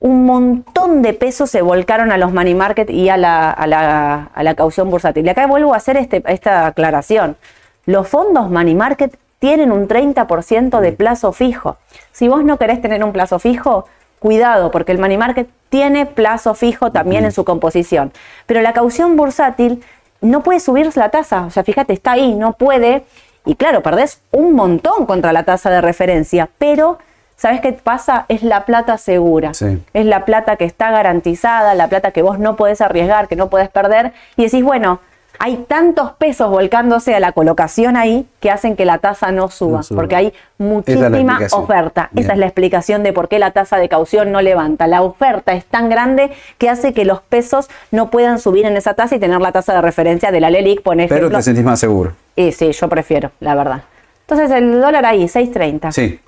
Un 0.02 0.26
montón 0.26 1.02
de 1.02 1.14
pesos 1.14 1.50
se 1.50 1.62
volcaron 1.62 2.12
a 2.12 2.18
los 2.18 2.34
money 2.34 2.56
market 2.56 2.90
y 2.90 3.08
a 3.08 3.16
la, 3.16 3.50
a 3.52 3.68
la- 3.68 4.30
a 4.34 4.44
la 4.44 4.54
caución 4.54 4.90
bursátil. 4.90 5.26
Y 5.26 5.30
acá 5.30 5.48
vuelvo 5.48 5.74
a 5.74 5.78
hacer 5.78 5.96
este- 5.96 6.22
esta 6.28 6.68
aclaración. 6.68 7.38
Los 7.86 8.10
fondos 8.10 8.50
money 8.50 8.76
market 8.76 9.18
tienen 9.44 9.74
un 9.74 9.90
30% 9.90 10.80
de 10.80 10.94
plazo 10.94 11.34
fijo. 11.34 11.76
Si 12.14 12.30
vos 12.30 12.46
no 12.46 12.58
querés 12.58 12.82
tener 12.82 13.04
un 13.04 13.12
plazo 13.12 13.40
fijo, 13.40 13.90
cuidado, 14.20 14.72
porque 14.72 14.94
el 14.94 15.00
money 15.00 15.18
market 15.18 15.50
tiene 15.68 16.06
plazo 16.06 16.54
fijo 16.54 16.94
también 16.94 17.26
en 17.26 17.34
su 17.34 17.44
composición. 17.44 18.14
Pero 18.46 18.62
la 18.62 18.72
caución 18.72 19.18
bursátil 19.18 19.84
no 20.22 20.44
puede 20.44 20.62
subir 20.62 20.96
la 20.96 21.10
tasa. 21.10 21.42
O 21.42 21.50
sea, 21.50 21.66
fíjate, 21.66 21.92
está 21.92 22.14
ahí, 22.14 22.34
no 22.36 22.54
puede. 22.54 23.04
Y 23.46 23.56
claro, 23.56 23.84
perdés 23.84 24.22
un 24.32 24.54
montón 24.54 25.06
contra 25.06 25.34
la 25.34 25.44
tasa 25.44 25.70
de 25.70 25.82
referencia, 25.82 26.50
pero 26.58 26.98
¿sabes 27.36 27.60
qué 27.60 27.74
pasa? 27.74 28.26
Es 28.30 28.44
la 28.44 28.64
plata 28.64 28.98
segura. 28.98 29.52
Es 29.94 30.06
la 30.06 30.24
plata 30.24 30.56
que 30.56 30.64
está 30.64 30.90
garantizada, 30.90 31.76
la 31.76 31.90
plata 31.90 32.12
que 32.12 32.22
vos 32.22 32.40
no 32.40 32.56
podés 32.56 32.80
arriesgar, 32.80 33.28
que 33.28 33.36
no 33.36 33.50
podés 33.50 33.68
perder. 33.68 34.14
Y 34.38 34.46
decís, 34.46 34.64
bueno, 34.64 35.02
hay 35.40 35.58
tantos 35.68 36.12
pesos 36.14 36.50
volcándose 36.50 37.16
a 37.16 37.20
la 37.20 37.32
colocación 37.32 37.98
ahí 37.98 38.28
que 38.40 38.52
hacen 38.52 38.76
que 38.76 38.86
la 38.86 39.00
tasa 39.00 39.32
no 39.32 39.50
suba, 39.50 39.82
porque 39.94 40.16
hay 40.16 40.34
muchísima 40.58 41.40
oferta. 41.52 42.10
Esa 42.16 42.34
es 42.34 42.40
la 42.40 42.46
explicación 42.46 43.04
de 43.04 43.14
por 43.14 43.28
qué 43.28 43.40
la 43.40 43.52
tasa 43.52 43.78
de 43.78 43.90
caución 43.90 44.32
no 44.32 44.42
levanta. 44.42 44.88
La 44.88 45.02
oferta 45.02 45.54
es 45.54 45.66
tan 45.66 45.90
grande 45.90 46.32
que 46.58 46.70
hace 46.70 46.94
que 46.94 47.06
los 47.06 47.22
pesos 47.22 47.70
no 47.92 48.10
puedan 48.10 48.40
subir 48.40 48.66
en 48.66 48.78
esa 48.78 48.94
tasa 48.94 49.16
y 49.16 49.20
tener 49.20 49.42
la 49.42 49.52
tasa 49.52 49.74
de 49.74 49.82
referencia 49.82 50.32
de 50.32 50.40
la 50.40 50.50
LELIC, 50.50 50.82
por 50.82 50.96
ejemplo. 50.96 51.16
Pero 51.16 51.30
te 51.30 51.42
sentís 51.42 51.64
más 51.64 51.80
seguro. 51.80 52.14
Y 52.36 52.52
sí, 52.52 52.72
yo 52.72 52.88
prefiero, 52.88 53.32
la 53.40 53.56
verdad. 53.56 53.84
Entonces 54.22 54.52
el 54.52 54.80
dólar 54.80 55.06
ahí, 55.06 55.26
6.30. 55.26 55.92
Sí. 55.92 56.20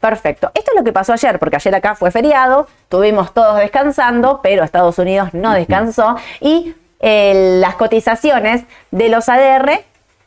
Perfecto. 0.00 0.50
Esto 0.54 0.70
es 0.72 0.78
lo 0.78 0.84
que 0.84 0.92
pasó 0.92 1.12
ayer, 1.12 1.38
porque 1.38 1.56
ayer 1.56 1.74
acá 1.74 1.94
fue 1.94 2.10
feriado, 2.10 2.68
tuvimos 2.88 3.34
todos 3.34 3.58
descansando, 3.58 4.40
pero 4.42 4.62
Estados 4.62 4.98
Unidos 4.98 5.30
no 5.32 5.52
descansó 5.52 6.16
y 6.40 6.74
las 7.00 7.74
cotizaciones 7.76 8.64
de 8.90 9.08
los 9.08 9.28
ADR, 9.28 9.84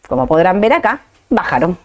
como 0.07 0.27
podrán 0.27 0.61
ver 0.61 0.73
acá, 0.73 1.01
bajaron. 1.29 1.77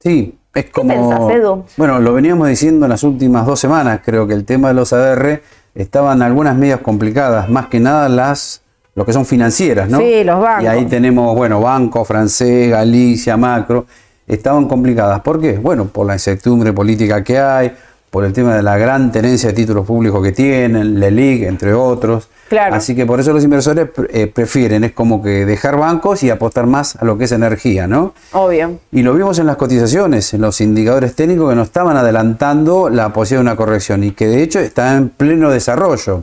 Sí, 0.00 0.38
es 0.54 0.66
como. 0.70 0.90
¿Qué 0.90 0.96
pensás, 0.96 1.30
Edu? 1.30 1.64
Bueno, 1.76 1.98
lo 2.00 2.12
veníamos 2.12 2.48
diciendo 2.48 2.86
en 2.86 2.90
las 2.90 3.02
últimas 3.02 3.46
dos 3.46 3.58
semanas. 3.58 4.00
Creo 4.04 4.26
que 4.26 4.34
el 4.34 4.44
tema 4.44 4.68
de 4.68 4.74
los 4.74 4.92
ADR 4.92 5.42
estaban 5.74 6.22
algunas 6.22 6.56
medidas 6.56 6.80
complicadas, 6.80 7.48
más 7.48 7.66
que 7.66 7.80
nada 7.80 8.08
las 8.08 8.62
lo 8.94 9.04
que 9.04 9.12
son 9.12 9.26
financieras, 9.26 9.88
¿no? 9.88 9.98
Sí, 9.98 10.22
los 10.22 10.40
bancos. 10.40 10.62
Y 10.62 10.66
ahí 10.68 10.84
tenemos, 10.84 11.34
bueno, 11.34 11.60
Banco 11.60 12.04
Francés, 12.04 12.70
Galicia, 12.70 13.36
Macro, 13.36 13.86
estaban 14.26 14.68
complicadas. 14.68 15.20
¿Por 15.20 15.40
qué? 15.40 15.58
Bueno, 15.58 15.86
por 15.86 16.06
la 16.06 16.12
incertidumbre 16.14 16.72
política 16.72 17.24
que 17.24 17.38
hay, 17.38 17.72
por 18.14 18.24
el 18.24 18.32
tema 18.32 18.54
de 18.54 18.62
la 18.62 18.78
gran 18.78 19.10
tenencia 19.10 19.48
de 19.48 19.56
títulos 19.56 19.84
públicos 19.84 20.22
que 20.22 20.30
tienen, 20.30 21.00
LELIC, 21.00 21.48
entre 21.48 21.74
otros. 21.74 22.28
Claro. 22.48 22.76
Así 22.76 22.94
que 22.94 23.06
por 23.06 23.18
eso 23.18 23.32
los 23.32 23.42
inversores 23.42 23.88
eh, 24.08 24.28
prefieren, 24.28 24.84
es 24.84 24.92
como 24.92 25.20
que 25.20 25.44
dejar 25.44 25.76
bancos 25.76 26.22
y 26.22 26.30
apostar 26.30 26.64
más 26.68 26.94
a 26.94 27.04
lo 27.04 27.18
que 27.18 27.24
es 27.24 27.32
energía, 27.32 27.88
¿no? 27.88 28.14
Obvio. 28.30 28.78
Y 28.92 29.02
lo 29.02 29.14
vimos 29.14 29.40
en 29.40 29.46
las 29.46 29.56
cotizaciones, 29.56 30.32
en 30.32 30.42
los 30.42 30.60
indicadores 30.60 31.16
técnicos 31.16 31.50
que 31.50 31.56
nos 31.56 31.66
estaban 31.66 31.96
adelantando 31.96 32.88
la 32.88 33.12
posibilidad 33.12 33.40
de 33.40 33.50
una 33.50 33.56
corrección 33.56 34.04
y 34.04 34.12
que 34.12 34.28
de 34.28 34.44
hecho 34.44 34.60
está 34.60 34.96
en 34.96 35.08
pleno 35.08 35.50
desarrollo. 35.50 36.22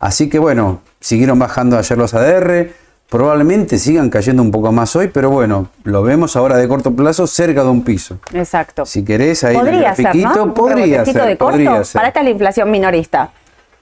Así 0.00 0.30
que 0.30 0.38
bueno, 0.38 0.80
siguieron 1.00 1.38
bajando 1.38 1.76
ayer 1.76 1.98
los 1.98 2.14
ADR, 2.14 2.70
probablemente 3.08 3.78
sigan 3.78 4.10
cayendo 4.10 4.42
un 4.42 4.50
poco 4.50 4.72
más 4.72 4.94
hoy, 4.96 5.08
pero 5.08 5.30
bueno, 5.30 5.68
lo 5.84 6.02
vemos 6.02 6.36
ahora 6.36 6.56
de 6.56 6.66
corto 6.66 6.94
plazo 6.94 7.26
cerca 7.26 7.62
de 7.62 7.70
un 7.70 7.82
piso. 7.82 8.18
Exacto. 8.32 8.84
Si 8.84 9.04
querés 9.04 9.44
ahí 9.44 9.56
podría 9.56 9.94
ser, 9.94 10.16
¿no? 10.16 10.54
podría 10.54 11.04
ser, 11.04 11.26
de 11.26 11.36
corto, 11.36 11.82
Para 11.92 12.08
esta 12.08 12.20
es 12.20 12.24
la 12.24 12.30
inflación 12.30 12.70
minorista. 12.70 13.30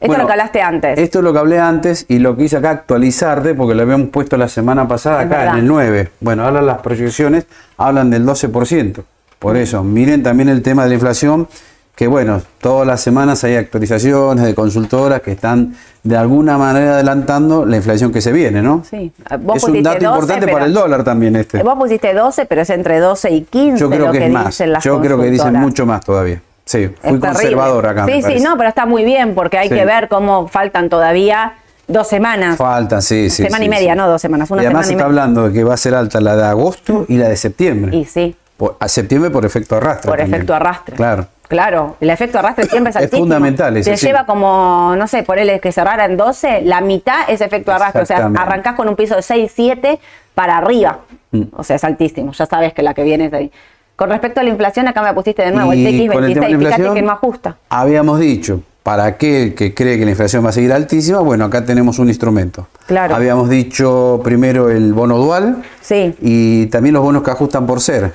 Esto 0.01 0.13
es 0.13 0.19
lo 0.19 0.27
que 0.27 0.33
hablaste 0.33 0.61
antes. 0.61 0.99
Esto 0.99 1.19
es 1.21 1.25
lo 1.25 1.33
que 1.33 1.39
hablé 1.39 1.59
antes 1.59 2.05
y 2.09 2.19
lo 2.19 2.37
que 2.37 2.45
hice 2.45 2.59
acá 2.59 2.71
actualizarte 2.71 3.55
porque 3.55 3.75
lo 3.75 3.83
habíamos 3.83 4.09
puesto 4.11 4.37
la 4.37 4.49
semana 4.49 4.87
pasada 4.87 5.21
acá 5.21 5.51
en 5.53 5.57
el 5.61 5.67
9. 5.67 6.11
Bueno, 6.21 6.45
ahora 6.45 6.61
las 6.61 6.83
proyecciones 6.83 7.47
hablan 7.79 8.11
del 8.11 8.27
12%. 8.27 9.03
Por 9.39 9.57
eso, 9.57 9.83
miren 9.83 10.23
también 10.23 10.51
el 10.51 10.63
tema 10.63 10.83
de 10.83 10.91
la 10.91 10.95
inflación 10.97 11.49
que 11.95 12.09
bueno, 12.09 12.43
todas 12.61 12.87
las 12.87 13.01
semanas 13.01 13.45
hay 13.45 13.55
actualizaciones 13.55 14.45
de 14.45 14.55
consultoras 14.55 15.21
que 15.21 15.33
están 15.33 15.77
de 16.03 16.17
alguna 16.17 16.59
manera 16.59 16.95
adelantando 16.95 17.65
la 17.65 17.77
inflación 17.77 18.13
que 18.13 18.21
se 18.21 18.33
viene, 18.33 18.63
¿no? 18.63 18.83
Sí. 18.89 19.13
es 19.55 19.65
un 19.65 19.83
dato 19.83 20.05
importante 20.05 20.49
para 20.49 20.65
el 20.65 20.75
dólar 20.75 21.05
también 21.05 21.37
este. 21.37 21.63
Vos 21.63 21.77
pusiste 21.79 22.13
12, 22.13 22.47
pero 22.47 22.63
es 22.63 22.71
entre 22.71 22.99
12 22.99 23.31
y 23.31 23.41
15 23.43 23.79
Yo 23.79 23.89
creo 23.89 24.07
lo 24.07 24.13
que, 24.13 24.27
es 24.27 24.33
más. 24.33 24.63
Yo 24.83 25.01
creo 25.01 25.21
que 25.21 25.31
dicen 25.31 25.55
mucho 25.55 25.87
más 25.87 26.05
todavía. 26.05 26.41
Sí, 26.65 26.89
fui 27.01 27.21
conservador 27.21 27.87
acá. 27.87 28.07
Sí, 28.07 28.23
sí, 28.23 28.41
no, 28.43 28.57
pero 28.57 28.71
está 28.71 28.87
muy 28.87 29.05
bien 29.05 29.35
porque 29.35 29.59
hay 29.59 29.69
que 29.69 29.85
ver 29.85 30.09
cómo 30.09 30.49
faltan 30.49 30.89
todavía 30.89 31.55
dos 31.87 32.09
semanas. 32.09 32.57
Faltan, 32.57 33.03
sí, 33.03 33.31
sí. 33.31 33.45
Semana 33.45 33.65
y 33.65 33.69
media, 33.69 33.95
no 33.95 34.09
dos 34.09 34.21
semanas. 34.21 34.51
Una 34.51 34.63
y 34.63 34.67
además 34.67 34.87
se 34.87 34.93
está 34.93 35.05
hablando 35.05 35.49
de 35.49 35.53
que 35.53 35.63
va 35.63 35.75
a 35.75 35.77
ser 35.77 35.95
alta 35.95 36.21
la 36.21 36.35
de 36.37 36.45
agosto 36.45 37.05
y 37.09 37.19
la 37.19 37.29
de 37.29 37.37
septiembre. 37.37 37.97
Y 37.97 38.05
sí. 38.05 38.35
a 38.81 38.89
septiembre 38.89 39.31
por 39.31 39.45
efecto 39.45 39.77
arrastre. 39.77 40.11
Por 40.11 40.21
efecto 40.21 40.55
arrastre. 40.55 40.97
Claro. 40.97 41.27
Claro, 41.49 41.97
el 42.01 42.11
efecto 42.11 42.39
arrastre 42.39 42.67
siempre 42.67 42.91
es 42.91 42.97
altísimo. 42.97 43.19
Es 43.19 43.21
fundamental. 43.21 43.83
Te 43.83 43.97
lleva 43.97 44.27
como, 44.27 44.95
no 44.97 45.07
sé, 45.07 45.23
por 45.23 45.39
él 45.39 45.61
que 45.61 45.73
cerrara 45.73 46.07
en 46.07 46.17
12, 46.17 46.63
la 46.63 46.81
mitad 46.81 47.29
es 47.29 47.41
efecto 47.41 47.73
arrastre. 47.73 48.03
O 48.03 48.07
sea, 48.07 48.31
arrancás 48.37 48.75
con 48.75 48.89
un 48.89 48.97
piso 48.97 49.15
de 49.15 49.23
6, 49.23 49.53
7 49.55 49.99
para 50.35 50.59
arriba. 50.59 51.01
Mm. 51.33 51.43
O 51.53 51.63
sea, 51.63 51.77
es 51.77 51.85
altísimo. 51.85 52.33
Ya 52.33 52.47
sabes 52.47 52.73
que 52.73 52.83
la 52.83 52.95
que 52.95 53.03
viene 53.03 53.27
es 53.27 53.31
de 53.31 53.37
ahí. 53.37 53.53
Con 53.97 54.11
respecto 54.11 54.41
a 54.41 54.43
la 54.43 54.51
inflación, 54.51 54.89
acá 54.89 55.03
me 55.03 55.13
pusiste 55.15 55.43
de 55.43 55.53
nuevo 55.53 55.73
el 55.73 55.79
TX26, 55.79 56.59
fíjate 56.59 56.95
que 56.95 57.03
no 57.03 57.13
ajusta. 57.13 57.57
Habíamos 57.69 58.19
dicho, 58.19 58.63
para 58.83 59.05
aquel 59.05 59.55
que 59.55 59.73
cree 59.73 59.99
que 59.99 60.05
la 60.05 60.11
inflación 60.11 60.45
va 60.45 60.49
a 60.49 60.53
seguir 60.53 60.73
altísima, 60.73 61.21
bueno, 61.21 61.45
acá 61.45 61.65
tenemos 61.65 62.01
un 62.01 62.09
instrumento. 62.09 62.67
Claro. 62.87 63.15
Habíamos 63.15 63.49
dicho 63.49 64.21
primero 64.25 64.69
el 64.69 64.93
bono 64.93 65.17
dual 65.19 65.63
sí. 65.81 66.15
y 66.21 66.67
también 66.67 66.95
los 66.95 67.05
bonos 67.05 67.23
que 67.23 67.31
ajustan 67.31 67.67
por 67.67 67.81
ser. 67.81 68.13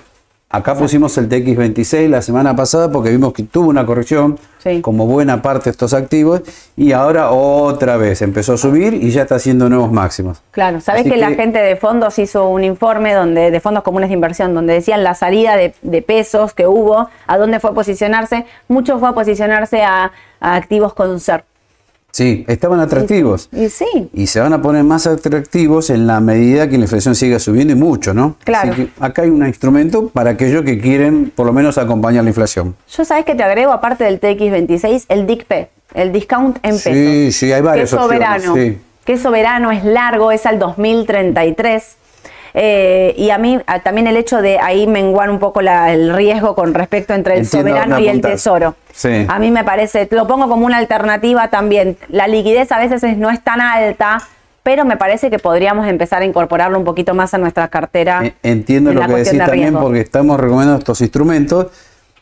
Acá 0.51 0.73
pusimos 0.73 1.15
el 1.19 1.29
TX26 1.29 2.07
la 2.07 2.23
semana 2.23 2.55
pasada 2.55 2.91
porque 2.91 3.12
vimos 3.12 3.33
que 3.33 3.43
tuvo 3.43 3.69
una 3.69 3.85
corrección 3.85 4.39
como 4.81 5.05
buena 5.05 5.43
parte 5.43 5.65
de 5.65 5.69
estos 5.69 5.93
activos 5.93 6.41
y 6.75 6.91
ahora 6.91 7.29
otra 7.29 7.97
vez 7.97 8.23
empezó 8.23 8.53
a 8.53 8.57
subir 8.57 8.95
y 8.95 9.12
ya 9.12 9.21
está 9.21 9.35
haciendo 9.35 9.69
nuevos 9.69 9.91
máximos. 9.91 10.41
Claro, 10.49 10.81
sabes 10.81 11.03
que, 11.03 11.17
la 11.17 11.29
gente 11.33 11.59
de 11.59 11.75
fondos 11.75 12.17
hizo 12.17 12.49
un 12.49 12.63
informe 12.63 13.13
donde 13.13 13.51
de 13.51 13.59
fondos 13.59 13.83
comunes 13.83 14.09
de 14.09 14.15
inversión 14.15 14.55
donde 14.55 14.73
decían 14.73 15.03
la 15.03 15.13
salida 15.13 15.55
de, 15.55 16.01
pesos 16.01 16.55
que 16.55 16.65
hubo, 16.65 17.09
a 17.27 17.38
dónde 17.38 17.59
fue 17.59 17.69
a 17.69 17.73
posicionarse, 17.73 18.47
mucho 18.67 18.97
fue 18.97 19.09
a 19.09 19.13
posicionarse 19.13 19.83
a, 19.83 20.12
a 20.39 20.55
activos 20.55 20.95
con 20.95 21.19
SER. 21.19 21.43
Sí, 22.12 22.43
estaban 22.48 22.80
atractivos. 22.80 23.50
Y 23.52 23.69
sí. 23.69 24.10
Y 24.13 24.28
se 24.28 24.39
van 24.39 24.54
a 24.54 24.62
poner 24.62 24.84
más 24.84 25.08
atractivos 25.08 25.89
en 25.89 26.08
la 26.08 26.19
medida 26.19 26.67
que 26.67 26.78
la 26.78 26.84
inflación 26.84 27.15
siga 27.15 27.39
subiendo 27.39 27.74
y 27.74 27.76
mucho, 27.76 28.13
¿no? 28.13 28.36
Claro. 28.43 28.74
Así 28.74 28.86
que 28.86 28.89
acá 29.00 29.22
hay 29.22 29.30
un 29.30 29.45
instrumento 29.45 30.10
para 30.10 30.32
aquellos 30.32 30.63
que 30.63 30.80
quieren 30.80 31.32
por 31.34 31.45
lo 31.45 31.54
menos 31.54 31.78
acompañar 31.78 32.24
la 32.24 32.30
inflación. 32.30 32.76
Yo 32.91 33.06
sabes 33.06 33.26
que 33.26 33.36
te 33.36 33.43
agrego, 33.43 33.72
aparte 33.72 34.04
del 34.04 34.19
TX26, 34.19 35.06
el 35.10 35.28
DICP, 35.28 35.52
el 35.93 36.12
discount 36.12 36.58
en 36.63 36.72
pesos. 36.72 36.93
Sí, 36.93 37.32
sí, 37.32 37.52
hay 37.54 37.62
varios. 37.62 37.89
Que 37.89 37.95
es 37.95 38.02
soberano. 38.02 38.54
Que 38.54 39.13
es 39.13 39.22
soberano, 39.22 39.72
es 39.72 39.84
largo, 39.84 40.32
es 40.32 40.45
al 40.45 40.60
2033. 40.60 41.95
Eh, 42.53 43.13
y 43.17 43.29
a 43.29 43.38
mí 43.38 43.59
también 43.83 44.07
el 44.07 44.17
hecho 44.17 44.41
de 44.41 44.59
ahí 44.59 44.88
menguar 44.88 45.29
un 45.29 45.39
poco 45.39 45.62
el 45.62 46.15
riesgo 46.15 46.55
con 46.55 46.73
respecto 46.73 47.13
entre 47.13 47.38
el 47.38 47.45
soberano 47.45 47.99
y 47.99 48.07
el 48.07 48.21
tesoro. 48.21 48.75
A 49.27 49.39
mí 49.39 49.51
me 49.51 49.63
parece, 49.63 50.07
lo 50.12 50.27
pongo 50.27 50.47
como 50.47 50.65
una 50.65 50.77
alternativa 50.77 51.49
también. 51.49 51.97
La 52.09 52.27
liquidez 52.27 52.71
a 52.71 52.79
veces 52.79 53.17
no 53.17 53.29
es 53.29 53.41
tan 53.43 53.62
alta, 53.62 54.21
pero 54.63 54.85
me 54.85 54.97
parece 54.97 55.29
que 55.29 55.39
podríamos 55.39 55.88
empezar 55.88 56.21
a 56.21 56.25
incorporarlo 56.25 56.77
un 56.77 56.85
poquito 56.85 57.13
más 57.13 57.33
a 57.33 57.38
nuestra 57.38 57.67
cartera. 57.69 58.25
E, 58.25 58.33
entiendo 58.43 58.93
lo 58.93 59.05
que 59.05 59.13
decís 59.13 59.38
también 59.38 59.73
porque 59.73 60.01
estamos 60.01 60.39
recomendando 60.39 60.79
estos 60.79 61.01
instrumentos 61.01 61.67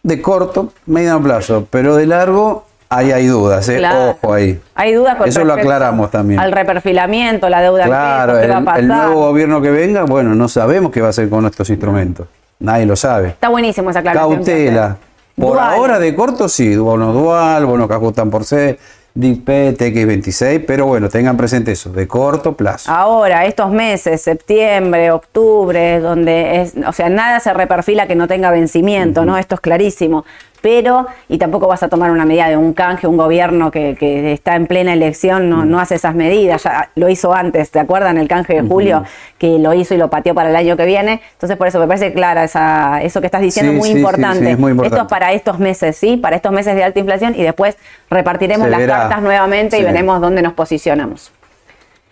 de 0.03 0.21
corto, 0.21 0.71
mediano 0.85 1.21
plazo, 1.21 1.67
pero 1.69 1.95
de 1.95 2.05
largo 2.05 2.65
Ahí 2.89 3.11
hay 3.11 3.27
dudas, 3.27 3.67
¿eh? 3.67 3.81
ojo 3.85 4.33
ahí. 4.33 4.59
Hay 4.73 4.93
dudas 4.93 5.15
con 5.15 5.27
Eso 5.27 5.43
lo 5.43 5.53
aclaramos 5.53 6.09
también. 6.09 6.39
Al 6.39 6.53
reperfilamiento, 6.53 7.49
la 7.49 7.61
deuda 7.61 7.85
claro, 7.85 8.39
el, 8.39 8.51
el 8.77 8.87
nuevo 8.87 9.27
gobierno 9.27 9.61
que 9.61 9.71
venga, 9.71 10.03
bueno, 10.03 10.35
no 10.35 10.47
sabemos 10.47 10.91
qué 10.91 11.01
va 11.01 11.07
a 11.07 11.09
hacer 11.09 11.29
con 11.29 11.45
estos 11.45 11.69
instrumentos. 11.69 12.27
Nadie 12.59 12.85
lo 12.85 12.95
sabe. 12.95 13.29
Está 13.29 13.49
buenísimo 13.49 13.89
esa 13.89 13.99
aclaración. 13.99 14.35
Cautela. 14.35 14.97
Por 15.35 15.59
ahora 15.59 15.99
de 15.99 16.15
corto 16.15 16.49
sí, 16.49 16.75
bono 16.75 17.13
dual, 17.13 17.65
bono 17.65 17.87
que 17.87 17.93
ajustan 17.93 18.31
por 18.31 18.43
C, 18.43 18.79
DIP, 19.13 19.47
TX26, 19.47 20.63
pero 20.65 20.87
bueno, 20.87 21.09
tengan 21.09 21.37
presente 21.37 21.73
eso, 21.73 21.91
de 21.91 22.07
corto 22.07 22.53
plazo. 22.53 22.91
Ahora, 22.91 23.45
estos 23.45 23.69
meses, 23.69 24.21
septiembre, 24.21 25.11
octubre, 25.11 25.99
donde 25.99 26.61
es, 26.61 26.73
o 26.87 26.93
sea, 26.93 27.09
nada 27.09 27.39
se 27.39 27.53
reperfila 27.53 28.07
que 28.07 28.15
no 28.15 28.27
tenga 28.27 28.49
vencimiento, 28.49 29.25
¿no? 29.25 29.37
Esto 29.37 29.55
es 29.55 29.61
clarísimo 29.61 30.25
pero, 30.67 31.07
y 31.29 31.37
tampoco 31.37 31.65
vas 31.65 31.81
a 31.81 31.87
tomar 31.87 32.11
una 32.11 32.25
medida 32.25 32.49
de 32.49 32.57
un 32.57 32.73
canje, 32.73 33.07
un 33.07 33.15
gobierno 33.15 33.71
que, 33.71 33.95
está 34.33 34.57
en 34.57 34.67
plena 34.67 34.91
elección 34.91 35.49
no, 35.49 35.63
no, 35.63 35.79
hace 35.79 35.95
esas 35.95 36.13
medidas, 36.13 36.63
ya 36.63 36.89
lo 36.95 37.07
hizo 37.07 37.33
antes, 37.33 37.71
¿te 37.71 37.79
acuerdan 37.79 38.17
el 38.17 38.27
canje 38.27 38.55
de 38.55 38.67
julio? 38.67 39.05
Que 39.37 39.59
lo 39.59 39.73
hizo 39.73 39.93
y 39.93 39.97
lo 39.97 40.09
pateó 40.09 40.35
para 40.35 40.49
el 40.49 40.57
año 40.57 40.75
que 40.75 40.83
viene, 40.83 41.21
entonces 41.31 41.55
por 41.55 41.67
eso 41.67 41.79
me 41.79 41.87
parece 41.87 42.11
clara 42.11 42.43
esa, 42.43 43.01
eso 43.01 43.21
que 43.21 43.27
estás 43.27 43.39
diciendo, 43.39 43.71
muy, 43.71 43.91
importante. 43.91 44.57
muy, 44.57 44.71
importante. 44.71 44.87
Esto 44.87 45.01
es 45.03 45.09
para 45.09 45.31
estos 45.31 45.57
meses, 45.57 45.95
¿sí? 45.95 46.17
Para 46.17 46.35
estos 46.35 46.51
meses 46.51 46.75
de 46.75 46.83
alta 46.83 46.99
inflación 46.99 47.33
y 47.37 47.43
después 47.43 47.77
repartiremos 48.09 48.67
las 48.67 48.81
cartas 48.81 49.21
nuevamente 49.21 49.79
y 49.79 49.83
veremos 49.83 50.19
dónde 50.19 50.41
nos 50.41 50.51
posicionamos. 50.51 51.31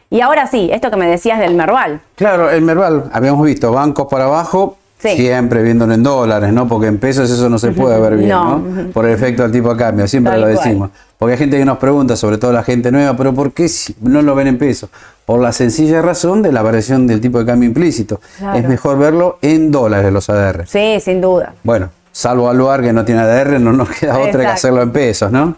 Y 0.10 0.22
ahora 0.22 0.48
sí, 0.48 0.70
esto 0.72 0.89
que 0.89 0.96
me 0.96 1.08
decías 1.08 1.39
del 1.39 1.56
Merval. 1.56 2.00
Claro, 2.15 2.50
el 2.50 2.62
Merval, 2.62 3.10
habíamos 3.12 3.46
visto 3.46 3.74
bancos 3.74 4.08
para 4.10 4.26
abajo, 4.26 4.78
Sí. 5.12 5.18
Siempre 5.18 5.62
viéndolo 5.63 5.94
en 5.94 6.04
dólares, 6.04 6.52
¿no? 6.54 6.68
Porque 6.68 6.88
en 6.88 6.98
pesos 6.98 7.30
eso 7.30 7.50
no 7.50 7.60
se 7.60 7.72
puede 7.72 8.00
ver 8.00 8.18
bien, 8.18 8.30
No. 8.30 8.58
¿no? 8.60 8.89
Por 8.91 9.06
el 9.06 9.12
efecto 9.13 9.44
del 9.44 9.52
tipo 9.52 9.70
de 9.72 9.78
cambio, 9.78 10.08
siempre 10.08 10.32
Tal 10.34 10.41
lo 10.41 10.48
cual. 10.48 10.58
decimos. 10.58 10.89
Porque 11.18 11.34
hay 11.34 11.38
gente 11.38 11.58
que 11.58 11.65
nos 11.65 11.78
pregunta, 11.78 12.15
sobre 12.15 12.38
todo 12.38 12.52
la 12.52 12.63
gente 12.63 12.91
nueva, 12.91 13.15
pero 13.15 13.34
¿por 13.34 13.52
qué 13.54 13.70
no 14.02 14.22
lo 14.22 14.36
ven 14.36 14.48
en 14.48 14.58
pesos? 14.58 14.89
Por 15.26 15.39
la 15.41 15.52
sencilla 15.52 16.02
razón 16.02 16.41
de 16.41 16.52
la 16.52 16.62
variación 16.62 17.08
del 17.08 17.22
tipo 17.22 17.39
de 17.39 17.46
cambio 17.46 17.68
implícito. 17.68 18.20
Claro. 18.38 18.58
Es 18.60 18.68
mejor 18.68 18.98
verlo 18.98 19.38
en 19.41 19.72
dólares 19.72 20.12
los 20.12 20.30
ADR. 20.30 20.65
Sí, 20.68 21.00
sin 21.02 21.22
duda. 21.22 21.54
Bueno, 21.63 21.89
salvo 22.12 22.50
Aluar 22.50 22.82
que 22.82 22.94
no 22.94 23.06
tiene 23.06 23.22
ADR, 23.22 23.60
no 23.60 23.74
nos 23.74 23.89
queda 23.89 24.20
otra 24.20 24.41
que 24.41 24.48
hacerlo 24.48 24.82
en 24.82 24.91
pesos, 24.91 25.32
¿no? 25.32 25.56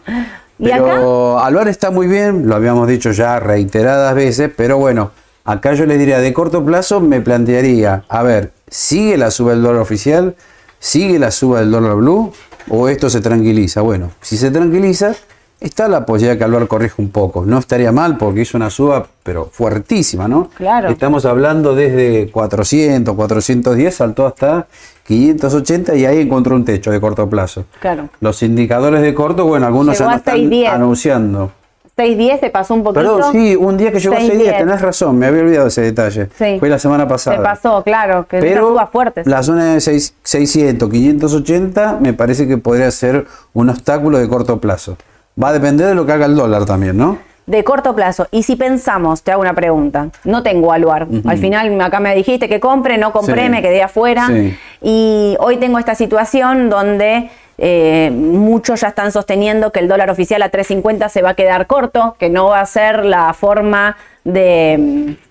¿Y 0.60 0.64
Pero 0.70 1.40
Aluar 1.40 1.68
está 1.68 1.92
muy 1.92 2.08
bien, 2.08 2.48
lo 2.48 2.56
habíamos 2.56 2.88
dicho 2.88 3.12
ya 3.12 3.40
reiteradas 3.40 4.16
veces, 4.16 4.50
pero 4.56 4.78
bueno, 4.78 5.12
acá 5.48 5.74
yo 5.74 5.86
le 5.86 5.98
diría, 5.98 6.20
de 6.20 6.34
corto 6.34 6.64
plazo 6.64 7.00
me 7.00 7.22
plantearía, 7.22 8.04
a 8.10 8.22
ver, 8.22 8.52
¿sigue 8.70 9.18
la 9.18 9.32
suba 9.32 9.52
del 9.52 9.64
dólar 9.64 9.82
oficial? 9.82 10.36
¿Sigue 10.78 11.18
la 11.18 11.32
suba 11.32 11.62
del 11.62 11.72
dólar 11.72 11.96
blue? 11.96 12.32
¿O 12.70 12.90
esto 12.90 13.10
se 13.10 13.22
tranquiliza? 13.22 13.82
Bueno, 13.82 14.12
si 14.22 14.38
se 14.38 14.52
tranquiliza, 14.52 15.16
está 15.62 15.88
la 15.88 16.06
posibilidad 16.06 16.38
que 16.38 16.44
Aluar 16.44 16.68
corrija 16.68 16.96
un 17.00 17.10
poco. 17.10 17.46
No 17.46 17.60
estaría 17.60 17.94
mal 17.94 18.18
porque 18.18 18.42
hizo 18.42 18.58
una 18.58 18.70
suba, 18.70 19.08
pero 19.24 19.46
fuertísima, 19.46 20.28
¿no? 20.28 20.50
Claro. 20.56 20.90
Estamos 20.90 21.26
hablando 21.26 21.74
desde 21.76 22.30
400, 22.30 23.16
410, 23.16 23.96
saltó 23.96 24.28
hasta 24.28 24.68
580 25.08 25.96
y 25.96 26.06
ahí 26.06 26.20
encontró 26.20 26.56
un 26.56 26.66
techo 26.66 26.92
de 26.92 27.00
corto 27.00 27.30
plazo. 27.30 27.64
Claro. 27.80 28.10
Los 28.20 28.44
indicadores 28.44 29.02
de 29.02 29.14
corto, 29.14 29.46
bueno, 29.46 29.66
algunos 29.66 29.98
Llegó 29.98 30.12
ya 30.12 30.18
están 30.18 30.38
6.10. 30.38 30.68
anunciando. 30.68 31.52
6.10 31.98 32.40
se 32.40 32.50
pasó 32.52 32.74
un 32.76 32.84
poquito. 32.84 33.16
Perdón, 33.18 33.32
sí, 33.32 33.56
un 33.56 33.76
día 33.76 33.92
que 33.92 34.00
llegó 34.00 34.16
a 34.16 34.20
6 34.20 34.38
días, 34.38 34.56
6.10. 34.56 34.58
tenés 34.60 34.82
razón, 34.82 35.18
me 35.18 35.26
había 35.26 35.42
olvidado 35.42 35.68
ese 35.68 35.82
detalle. 35.82 36.28
Sí. 36.38 36.58
Fue 36.60 36.70
la 36.70 36.78
semana 36.78 37.08
pasada. 37.08 37.38
Se 37.38 37.44
pasó, 37.44 37.84
claro, 37.84 38.28
que 38.28 38.40
Pero 38.40 38.68
suba 38.70 38.86
fuertes. 38.88 39.26
la 39.26 39.42
zona 39.42 39.74
de 39.74 39.82
seis- 39.82 40.14
600, 40.24 40.90
580 40.90 41.98
me 42.00 42.14
parece 42.14 42.48
que 42.48 42.58
podría 42.58 42.92
ser 42.92 43.26
un 43.54 43.70
obstáculo 43.70 44.20
de 44.20 44.28
corto 44.30 44.60
plazo. 44.60 44.96
Va 45.42 45.50
a 45.50 45.54
depender 45.54 45.88
de 45.88 45.96
lo 45.96 46.06
que 46.06 46.12
haga 46.12 46.26
el 46.28 46.36
dólar 46.36 46.66
también, 46.66 46.98
¿no? 46.98 47.18
De 47.48 47.64
corto 47.64 47.96
plazo. 47.96 48.28
Y 48.30 48.44
si 48.44 48.58
pensamos, 48.58 49.22
te 49.24 49.32
hago 49.32 49.42
una 49.42 49.54
pregunta. 49.54 50.10
No 50.26 50.44
tengo 50.44 50.74
aluar. 50.74 51.08
Al 51.26 51.38
final 51.38 51.80
acá 51.82 52.00
me 52.02 52.14
dijiste 52.14 52.50
que 52.50 52.60
compre, 52.60 52.98
no 52.98 53.14
compré, 53.14 53.46
Sí. 53.46 53.50
me 53.50 53.62
quedé 53.62 53.82
afuera. 53.82 54.28
Sí. 54.28 54.58
Y 54.82 55.38
hoy 55.40 55.56
tengo 55.58 55.80
esta 55.80 55.96
situación 55.96 56.70
donde 56.70 57.30
eh, 57.58 58.12
muchos 58.13 58.82
ya 58.82 58.89
están 58.89 59.12
sosteniendo 59.12 59.72
que 59.72 59.80
el 59.80 59.88
dólar 59.88 60.10
oficial 60.10 60.41
a 60.41 60.52
3.50 60.52 61.10
se 61.10 61.22
va 61.22 61.30
a 61.32 61.34
quedar 61.34 61.67
corto, 61.67 62.15
que 62.20 62.30
no 62.30 62.48
va 62.48 62.62
a 62.62 62.65
ser 62.65 63.06
la 63.06 63.34
forma 63.34 63.98
de... 64.24 64.76
mm, 64.80 65.28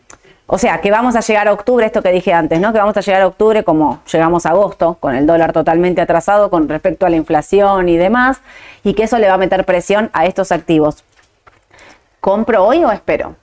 O 0.49 0.59
sea, 0.59 0.81
que 0.81 0.93
vamos 0.93 1.17
a 1.17 1.21
llegar 1.21 1.49
a 1.49 1.53
octubre, 1.53 1.85
esto 1.85 2.03
que 2.03 2.13
dije 2.13 2.33
antes, 2.33 2.61
¿no? 2.61 2.73
Que 2.73 2.79
vamos 2.79 2.97
a 2.97 3.01
llegar 3.01 3.23
a 3.23 3.27
octubre 3.27 3.65
como 3.65 4.01
llegamos 4.13 4.47
a 4.47 4.51
agosto, 4.51 4.97
con 5.01 5.15
el 5.17 5.27
dólar 5.27 5.53
totalmente 5.53 6.01
atrasado 6.01 6.51
con 6.51 6.69
respecto 6.69 7.05
a 7.05 7.11
la 7.11 7.17
inflación 7.17 7.89
y 7.89 7.97
demás, 7.97 8.41
y 8.85 8.95
que 8.95 9.05
eso 9.05 9.19
le 9.19 9.27
va 9.27 9.35
a 9.35 9.39
meter 9.39 9.65
presión 9.65 10.09
a 10.13 10.25
estos 10.27 10.53
activos. 10.53 11.03
¿Compro 12.21 12.65
hoy 12.65 12.85
o 12.85 12.93
espero? 12.93 13.35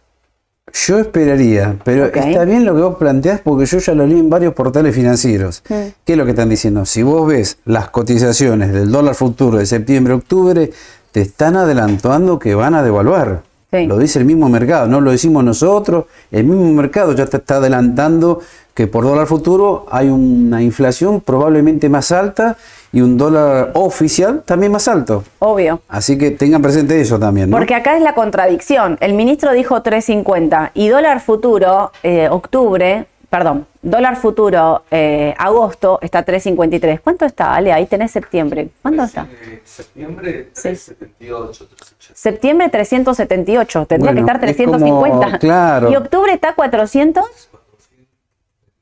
Yo 0.72 0.98
esperaría, 0.98 1.78
pero 1.84 2.06
está 2.06 2.46
bien 2.46 2.64
lo 2.64 2.74
que 2.74 2.82
vos 2.82 2.96
planteás 2.96 3.42
porque 3.42 3.66
yo 3.66 3.80
ya 3.80 3.94
lo 3.94 4.08
leí 4.08 4.20
en 4.20 4.30
varios 4.30 4.54
portales 4.54 4.96
financieros. 4.96 5.62
¿Qué 5.62 5.94
es 6.06 6.18
lo 6.18 6.24
que 6.24 6.32
están 6.32 6.50
diciendo? 6.50 6.86
Si 6.86 7.04
vos 7.04 7.28
ves 7.28 7.58
las 7.66 7.90
cotizaciones 7.90 8.72
del 8.72 8.90
dólar 8.90 9.14
futuro 9.14 9.58
de 9.58 9.66
septiembre-octubre, 9.66 10.72
te 11.12 11.22
están 11.22 11.58
adelantando 11.58 12.40
que 12.40 12.56
van 12.56 12.76
a 12.76 12.82
devaluar. 12.82 13.44
Sí. 13.72 13.88
Lo 13.88 13.98
dice 13.98 14.20
el 14.20 14.26
mismo 14.26 14.48
mercado, 14.50 14.88
no 14.88 15.02
lo 15.02 15.12
decimos 15.12 15.44
nosotros. 15.44 16.06
El 16.32 16.46
mismo 16.46 16.72
mercado 16.72 17.14
ya 17.14 17.26
te 17.26 17.38
está 17.38 17.56
adelantando 17.58 18.40
que 18.74 18.88
por 18.88 19.04
dólar 19.04 19.28
futuro 19.28 19.86
hay 19.92 20.10
una 20.10 20.64
inflación 20.64 21.22
probablemente 21.22 21.90
más 21.90 22.12
alta 22.12 22.58
y 22.94 23.02
un 23.02 23.18
dólar 23.18 23.72
oficial 23.74 24.44
también 24.46 24.72
más 24.72 24.88
alto. 24.88 25.24
Obvio. 25.40 25.82
Así 25.90 26.18
que 26.18 26.32
tengan 26.32 26.62
presente 26.62 27.02
eso 27.02 27.20
también, 27.20 27.50
¿no? 27.50 27.58
Porque 27.58 27.76
acá 27.76 27.98
es 27.98 28.04
la 28.04 28.14
contradicción. 28.16 28.98
El 29.02 29.14
ministro 29.16 29.52
dijo 29.52 29.82
3.50 29.84 30.72
y 30.76 30.88
dólar 30.88 31.20
futuro, 31.20 31.92
eh, 32.04 32.30
octubre, 32.30 33.08
perdón, 33.30 33.66
dólar 33.82 34.16
futuro, 34.16 34.84
eh, 34.92 35.34
agosto, 35.40 35.98
está 36.04 36.24
3.53. 36.24 37.00
¿Cuánto 37.04 37.26
está, 37.26 37.56
Ale? 37.56 37.74
Ahí 37.74 37.88
tenés 37.88 38.12
septiembre. 38.12 38.70
¿Cuánto 38.84 39.04
está? 39.04 39.28
Septiembre 39.66 40.52
Sí. 40.54 40.62
378, 40.62 41.66
380. 41.68 42.14
Septiembre 42.16 42.70
378, 42.70 43.86
tendría 43.88 44.12
Bueno, 44.14 44.28
que 44.28 44.32
estar 44.34 44.50
es 44.50 44.56
como- 44.58 44.78
350. 44.78 45.40
claro. 45.40 45.90
¿Y 45.92 45.96
octubre 45.96 46.32
está 46.32 46.54
400? 46.54 47.26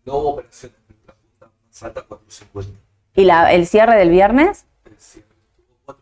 No 0.06 0.18
hubo 0.18 0.30
operaciones 0.32 0.76
en 0.90 0.96
la 1.08 1.14
punta 1.14 1.54
más 1.70 1.84
alta 1.84 2.02
450. 2.02 2.78
¿Y 3.16 3.26
la, 3.26 3.52
el 3.52 3.68
cierre 3.68 3.98
del 3.98 4.10
viernes? 4.10 4.66
Es 4.86 4.92
decir, 4.92 5.26
tuvo 5.56 5.96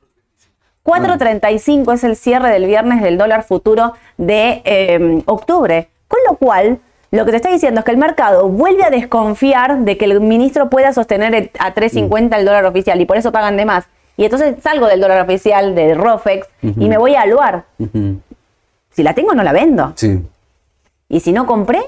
435. 0.84 1.92
4.35 1.92 1.94
es 1.94 2.04
el 2.04 2.16
cierre 2.16 2.50
del 2.50 2.66
viernes 2.66 3.02
del 3.02 3.18
dólar 3.18 3.44
futuro 3.44 3.94
de 4.18 4.62
eh, 4.66 5.24
octubre. 5.26 5.90
Con 6.08 6.20
lo 6.30 6.38
cual, 6.38 6.80
lo 7.12 7.26
que 7.26 7.32
te 7.32 7.38
está 7.38 7.50
diciendo 7.50 7.80
es 7.80 7.86
que 7.86 7.92
el 7.92 7.98
mercado 7.98 8.48
vuelve 8.48 8.84
a 8.84 8.90
desconfiar 8.90 9.80
de 9.80 9.98
que 9.98 10.06
el 10.06 10.22
ministro 10.22 10.70
pueda 10.70 10.94
sostener 10.94 11.52
a 11.60 11.74
3.50 11.74 12.38
el 12.38 12.46
dólar 12.46 12.66
oficial 12.66 13.02
y 13.02 13.06
por 13.06 13.18
eso 13.18 13.32
pagan 13.32 13.58
de 13.58 13.66
más. 13.66 13.86
Y 14.18 14.26
entonces 14.26 14.58
salgo 14.62 14.88
del 14.88 15.00
dólar 15.00 15.22
oficial 15.22 15.76
de 15.76 15.94
Rofex 15.94 16.48
y 16.62 16.90
me 16.90 16.98
voy 16.98 17.16
a 17.16 17.22
aluar. 17.22 17.66
Si 18.92 19.02
la 19.02 19.14
tengo, 19.14 19.34
no 19.34 19.44
la 19.44 19.54
vendo. 19.54 19.94
Sí. 19.96 20.22
Y 21.08 21.22
si 21.22 21.32
no 21.32 21.46
compré, 21.46 21.80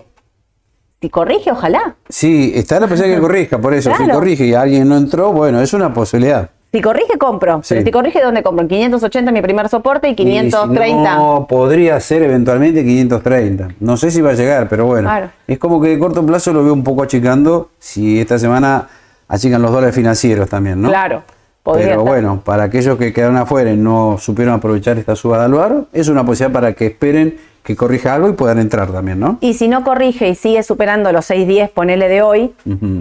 si 1.01 1.09
corrige, 1.09 1.51
ojalá. 1.51 1.95
Sí, 2.11 2.51
está 2.55 2.79
la 2.79 2.87
posibilidad 2.87 3.17
que 3.17 3.21
corrija, 3.27 3.57
por 3.59 3.73
eso, 3.73 3.89
si 3.91 3.97
Claro. 3.97 4.13
corrige 4.19 4.45
y 4.45 4.53
alguien 4.53 4.87
no 4.87 4.97
entró, 4.97 5.31
bueno, 5.33 5.59
es 5.61 5.73
una 5.73 5.93
posibilidad. 5.93 6.49
Si 6.73 6.79
corrige, 6.81 7.17
compro. 7.17 7.59
Sí. 7.63 7.73
Pero 7.75 7.85
si 7.85 7.91
corrige, 7.91 8.21
¿dónde 8.21 8.43
compro? 8.43 8.61
En 8.61 8.69
580 8.69 9.31
mi 9.33 9.41
primer 9.41 9.67
soporte 9.67 10.07
y 10.07 10.15
530. 10.15 10.85
Y 10.87 10.89
si 10.89 11.17
no, 11.17 11.45
podría 11.49 11.99
ser 11.99 12.23
eventualmente 12.23 12.83
530. 12.85 13.69
No 13.81 13.97
sé 13.97 14.09
si 14.09 14.21
va 14.21 14.29
a 14.29 14.33
llegar, 14.33 14.69
pero 14.69 14.85
bueno. 14.85 15.09
Claro. 15.09 15.29
Es 15.47 15.59
como 15.59 15.81
que 15.81 15.89
de 15.89 15.99
corto 15.99 16.25
plazo 16.25 16.53
lo 16.53 16.63
veo 16.63 16.71
un 16.73 16.83
poco 16.83 17.03
achicando 17.03 17.71
si 17.77 18.21
esta 18.21 18.39
semana 18.39 18.87
achican 19.27 19.61
los 19.61 19.71
dólares 19.71 19.93
financieros 19.93 20.47
también, 20.47 20.81
¿no? 20.81 20.87
Claro. 20.87 21.23
Podría 21.63 21.89
Pero 21.89 22.03
bueno, 22.03 22.41
para 22.43 22.63
aquellos 22.63 22.97
que 22.97 23.13
quedaron 23.13 23.37
afuera 23.37 23.71
y 23.71 23.77
no 23.77 24.17
supieron 24.19 24.53
aprovechar 24.53 24.97
esta 24.97 25.15
suba 25.15 25.39
de 25.39 25.45
Aluar, 25.45 25.83
es 25.93 26.07
una 26.07 26.25
posibilidad 26.25 26.53
para 26.53 26.73
que 26.73 26.87
esperen 26.87 27.37
que 27.63 27.75
corrija 27.75 28.15
algo 28.15 28.27
y 28.29 28.33
puedan 28.33 28.57
entrar 28.57 28.91
también, 28.91 29.19
¿no? 29.19 29.37
Y 29.39 29.53
si 29.53 29.67
no 29.67 29.83
corrige 29.83 30.29
y 30.29 30.35
sigue 30.35 30.63
superando 30.63 31.11
los 31.11 31.25
610, 31.25 31.69
ponele 31.69 32.07
de 32.07 32.21
hoy, 32.23 32.53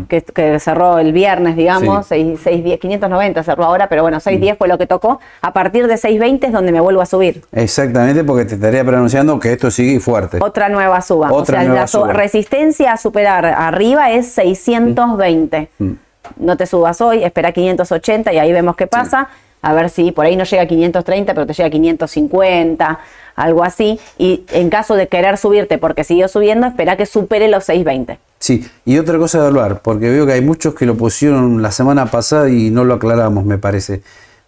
que, 0.08 0.20
que 0.20 0.60
cerró 0.60 0.98
el 0.98 1.12
viernes, 1.12 1.56
digamos, 1.56 2.06
6, 2.06 2.38
610, 2.42 2.78
590 2.78 3.42
cerró 3.42 3.64
ahora, 3.64 3.88
pero 3.88 4.02
bueno, 4.02 4.20
610 4.20 4.58
fue 4.58 4.68
lo 4.68 4.76
que 4.76 4.86
tocó. 4.86 5.18
A 5.40 5.52
partir 5.52 5.86
de 5.86 5.96
620 5.96 6.48
es 6.48 6.52
donde 6.52 6.72
me 6.72 6.80
vuelvo 6.80 7.00
a 7.00 7.06
subir. 7.06 7.42
Exactamente, 7.52 8.22
porque 8.22 8.44
te 8.44 8.56
estaría 8.56 8.84
pronunciando 8.84 9.38
que 9.40 9.52
esto 9.52 9.70
sigue 9.70 9.98
fuerte. 9.98 10.38
Otra 10.42 10.68
nueva 10.68 11.00
suba. 11.00 11.32
Otra 11.32 11.58
o 11.58 11.60
sea, 11.60 11.68
nueva 11.68 11.80
la 11.82 11.86
suba. 11.86 12.12
resistencia 12.12 12.92
a 12.92 12.96
superar 12.98 13.46
arriba 13.46 14.10
es 14.10 14.30
620. 14.32 15.70
Mm. 15.78 15.92
No 16.36 16.56
te 16.56 16.66
subas 16.66 17.00
hoy, 17.00 17.24
espera 17.24 17.52
580 17.52 18.32
y 18.32 18.38
ahí 18.38 18.52
vemos 18.52 18.76
qué 18.76 18.86
pasa. 18.86 19.28
A 19.62 19.74
ver 19.74 19.90
si 19.90 20.10
por 20.10 20.24
ahí 20.24 20.36
no 20.36 20.44
llega 20.44 20.62
a 20.62 20.66
530, 20.66 21.34
pero 21.34 21.46
te 21.46 21.52
llega 21.52 21.66
a 21.66 21.70
550, 21.70 23.00
algo 23.36 23.62
así. 23.62 24.00
Y 24.16 24.44
en 24.52 24.70
caso 24.70 24.94
de 24.94 25.08
querer 25.08 25.36
subirte 25.36 25.76
porque 25.78 26.04
siguió 26.04 26.28
subiendo, 26.28 26.66
espera 26.66 26.96
que 26.96 27.04
supere 27.06 27.48
los 27.48 27.64
620. 27.64 28.18
Sí, 28.38 28.66
y 28.86 28.96
otra 28.96 29.18
cosa 29.18 29.40
de 29.42 29.48
hablar, 29.48 29.82
porque 29.82 30.08
veo 30.08 30.24
que 30.24 30.32
hay 30.32 30.40
muchos 30.40 30.74
que 30.74 30.86
lo 30.86 30.96
pusieron 30.96 31.60
la 31.60 31.70
semana 31.72 32.06
pasada 32.06 32.48
y 32.48 32.70
no 32.70 32.84
lo 32.84 32.94
aclaramos, 32.94 33.44
me 33.44 33.58
parece. 33.58 34.00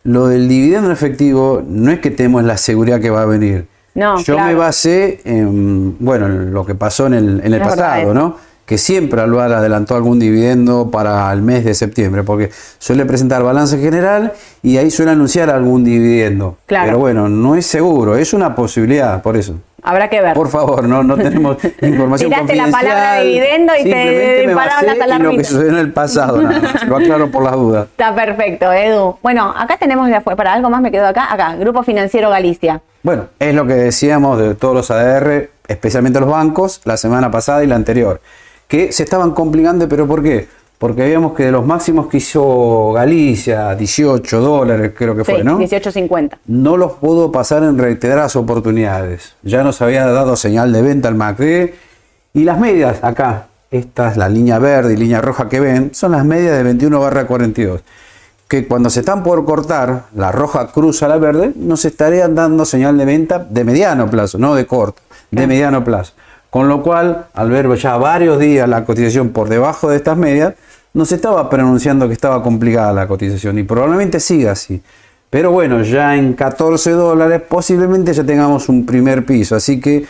Lo 0.05 0.29
del 0.29 0.49
dividendo 0.49 0.87
en 0.87 0.93
efectivo 0.93 1.63
no 1.67 1.93
es 1.93 2.01
que 2.01 2.11
tenemos 2.11 2.43
la 2.45 2.57
seguridad 2.57 3.01
que 3.01 3.11
va 3.11 3.23
a 3.23 3.27
venir. 3.27 3.67
No, 3.95 4.19
Yo 4.23 4.35
claro. 4.35 4.49
me 4.49 4.55
basé 4.55 5.21
en, 5.25 5.97
bueno, 5.99 6.27
en 6.27 6.55
lo 6.55 6.65
que 6.65 6.75
pasó 6.75 7.07
en 7.07 7.15
el, 7.15 7.43
en 7.45 7.53
el 7.53 7.61
pasado. 7.61 8.15
¿no? 8.15 8.37
Que 8.67 8.79
siempre 8.79 9.21
Aluar 9.21 9.53
adelantó 9.53 9.97
algún 9.97 10.19
dividendo 10.19 10.91
para 10.91 11.33
el 11.33 11.43
mes 11.43 11.65
de 11.65 11.75
septiembre, 11.75 12.23
porque 12.23 12.51
suele 12.79 13.05
presentar 13.05 13.43
balance 13.43 13.79
general 13.79 14.33
y 14.63 14.77
ahí 14.77 14.91
suele 14.91 15.13
anunciar 15.13 15.51
algún 15.51 15.85
dividendo. 15.85 16.57
Claro. 16.67 16.87
Pero 16.87 16.99
bueno, 16.99 17.29
no 17.29 17.57
es 17.57 17.67
seguro, 17.67 18.17
es 18.17 18.33
una 18.33 18.55
posibilidad, 18.55 19.21
por 19.21 19.37
eso. 19.37 19.57
Habrá 19.85 20.09
que 20.09 20.21
ver. 20.21 20.35
Por 20.35 20.49
favor, 20.49 20.85
no, 20.87 21.03
no 21.03 21.17
tenemos 21.17 21.57
información 21.83 22.31
Tiraste 22.31 22.55
la 22.55 22.65
confidencial. 22.65 22.71
palabra 22.71 23.21
dividendo 23.23 23.73
y 23.81 23.83
te 23.83 24.43
dispararon 24.47 24.99
las 24.99 25.11
en 25.11 25.23
lo 25.25 25.31
que 25.33 25.45
sucedió 25.45 25.71
en 25.71 25.79
el 25.79 25.93
pasado, 25.93 26.41
nada 26.41 26.61
más. 26.61 26.87
Lo 26.87 26.97
aclaro 26.97 27.31
por 27.33 27.43
las 27.43 27.55
dudas. 27.55 27.89
Está 27.91 28.15
perfecto, 28.15 28.73
Edu. 28.73 29.17
Bueno, 29.23 29.53
acá 29.57 29.77
tenemos. 29.79 30.09
Para 30.37 30.53
algo 30.53 30.71
más 30.71 30.81
me 30.81 30.93
quedo 30.93 31.09
acá. 31.09 31.33
Acá, 31.33 31.57
Grupo 31.57 31.83
Financiero 31.83 32.31
Galicia. 32.31 32.81
Bueno, 33.03 33.27
es 33.41 33.53
lo 33.53 33.67
que 33.67 33.75
decíamos 33.75 34.39
de 34.39 34.55
todos 34.55 34.73
los 34.73 34.91
ADR, 34.93 35.51
especialmente 35.67 36.21
los 36.21 36.29
bancos, 36.29 36.81
la 36.85 36.97
semana 36.97 37.33
pasada 37.33 37.65
y 37.65 37.67
la 37.67 37.75
anterior, 37.75 38.21
que 38.73 38.91
se 38.91 39.03
estaban 39.03 39.33
complicando, 39.33 39.87
pero 39.87 40.07
¿por 40.07 40.23
qué? 40.23 40.49
Porque 40.79 41.03
veíamos 41.03 41.35
que 41.35 41.45
de 41.45 41.53
los 41.53 41.67
máximos 41.67 42.07
que 42.07 42.17
hizo 42.17 42.91
Galicia, 42.95 43.75
18 43.75 44.41
dólares 44.41 44.93
creo 44.97 45.15
que 45.15 45.27
Sí, 45.27 45.33
fue, 45.33 45.45
¿no? 45.45 45.59
18.50. 45.59 46.39
no 46.47 46.79
los 46.79 46.93
pudo 46.93 47.31
pasar 47.31 47.65
en 47.65 47.77
reiteradas 47.77 48.35
oportunidades. 48.35 49.35
Ya 49.43 49.63
nos 49.63 49.83
había 49.83 50.07
dado 50.07 50.37
señal 50.37 50.73
de 50.73 50.81
venta 50.81 51.09
al 51.09 51.17
Macri. 51.17 51.75
Y 52.33 52.45
las 52.45 52.59
medias 52.59 53.05
acá, 53.05 53.49
esta 53.71 54.11
es 54.11 54.17
la 54.17 54.31
línea 54.31 54.59
verde 54.59 54.95
y 54.95 54.97
línea 54.97 55.21
roja 55.21 55.51
que 55.51 55.61
ven, 55.61 55.91
son 55.93 56.13
las 56.13 56.25
medias 56.25 56.57
de 56.57 56.63
21 56.63 56.99
barra 56.99 57.27
42. 57.27 57.83
Que 58.49 58.67
cuando 58.67 58.89
se 58.89 59.01
están 59.01 59.23
por 59.23 59.45
cortar, 59.45 60.05
la 60.17 60.33
roja 60.33 60.69
cruza 60.69 61.09
la 61.09 61.19
verde, 61.19 61.53
nos 61.57 61.85
estarían 61.85 62.35
dando 62.35 62.65
señal 62.65 62.97
de 62.97 63.05
venta 63.05 63.39
de 63.39 63.65
mediano 63.65 64.09
plazo, 64.09 64.39
no 64.39 64.55
de 64.55 64.67
corto, 64.67 65.03
de 65.31 65.47
mediano 65.47 65.85
plazo. 65.85 66.15
Con 66.53 66.69
lo 66.69 66.83
cual, 66.83 67.29
al 67.33 67.49
ver 67.49 67.75
ya 67.77 67.97
varios 67.97 68.39
días 68.39 68.69
la 68.69 68.85
cotización 68.85 69.31
por 69.31 69.49
debajo 69.49 69.89
de 69.89 69.97
estas 69.97 70.19
medias, 70.19 70.53
nos 70.93 71.11
estaba 71.11 71.49
pronunciando 71.49 72.09
que 72.09 72.13
estaba 72.13 72.43
complicada 72.43 72.93
la 72.93 73.09
cotización 73.09 73.59
y 73.59 73.63
probablemente 73.63 74.21
siga 74.21 74.53
así. 74.53 74.83
Pero 75.31 75.51
bueno, 75.51 75.83
ya 75.83 76.15
en 76.15 76.35
14 76.35 76.91
dólares 76.91 77.41
posiblemente 77.49 78.13
ya 78.13 78.23
tengamos 78.23 78.69
un 78.69 78.85
primer 78.85 79.25
piso. 79.25 79.57
Así 79.57 79.81
que 79.81 80.05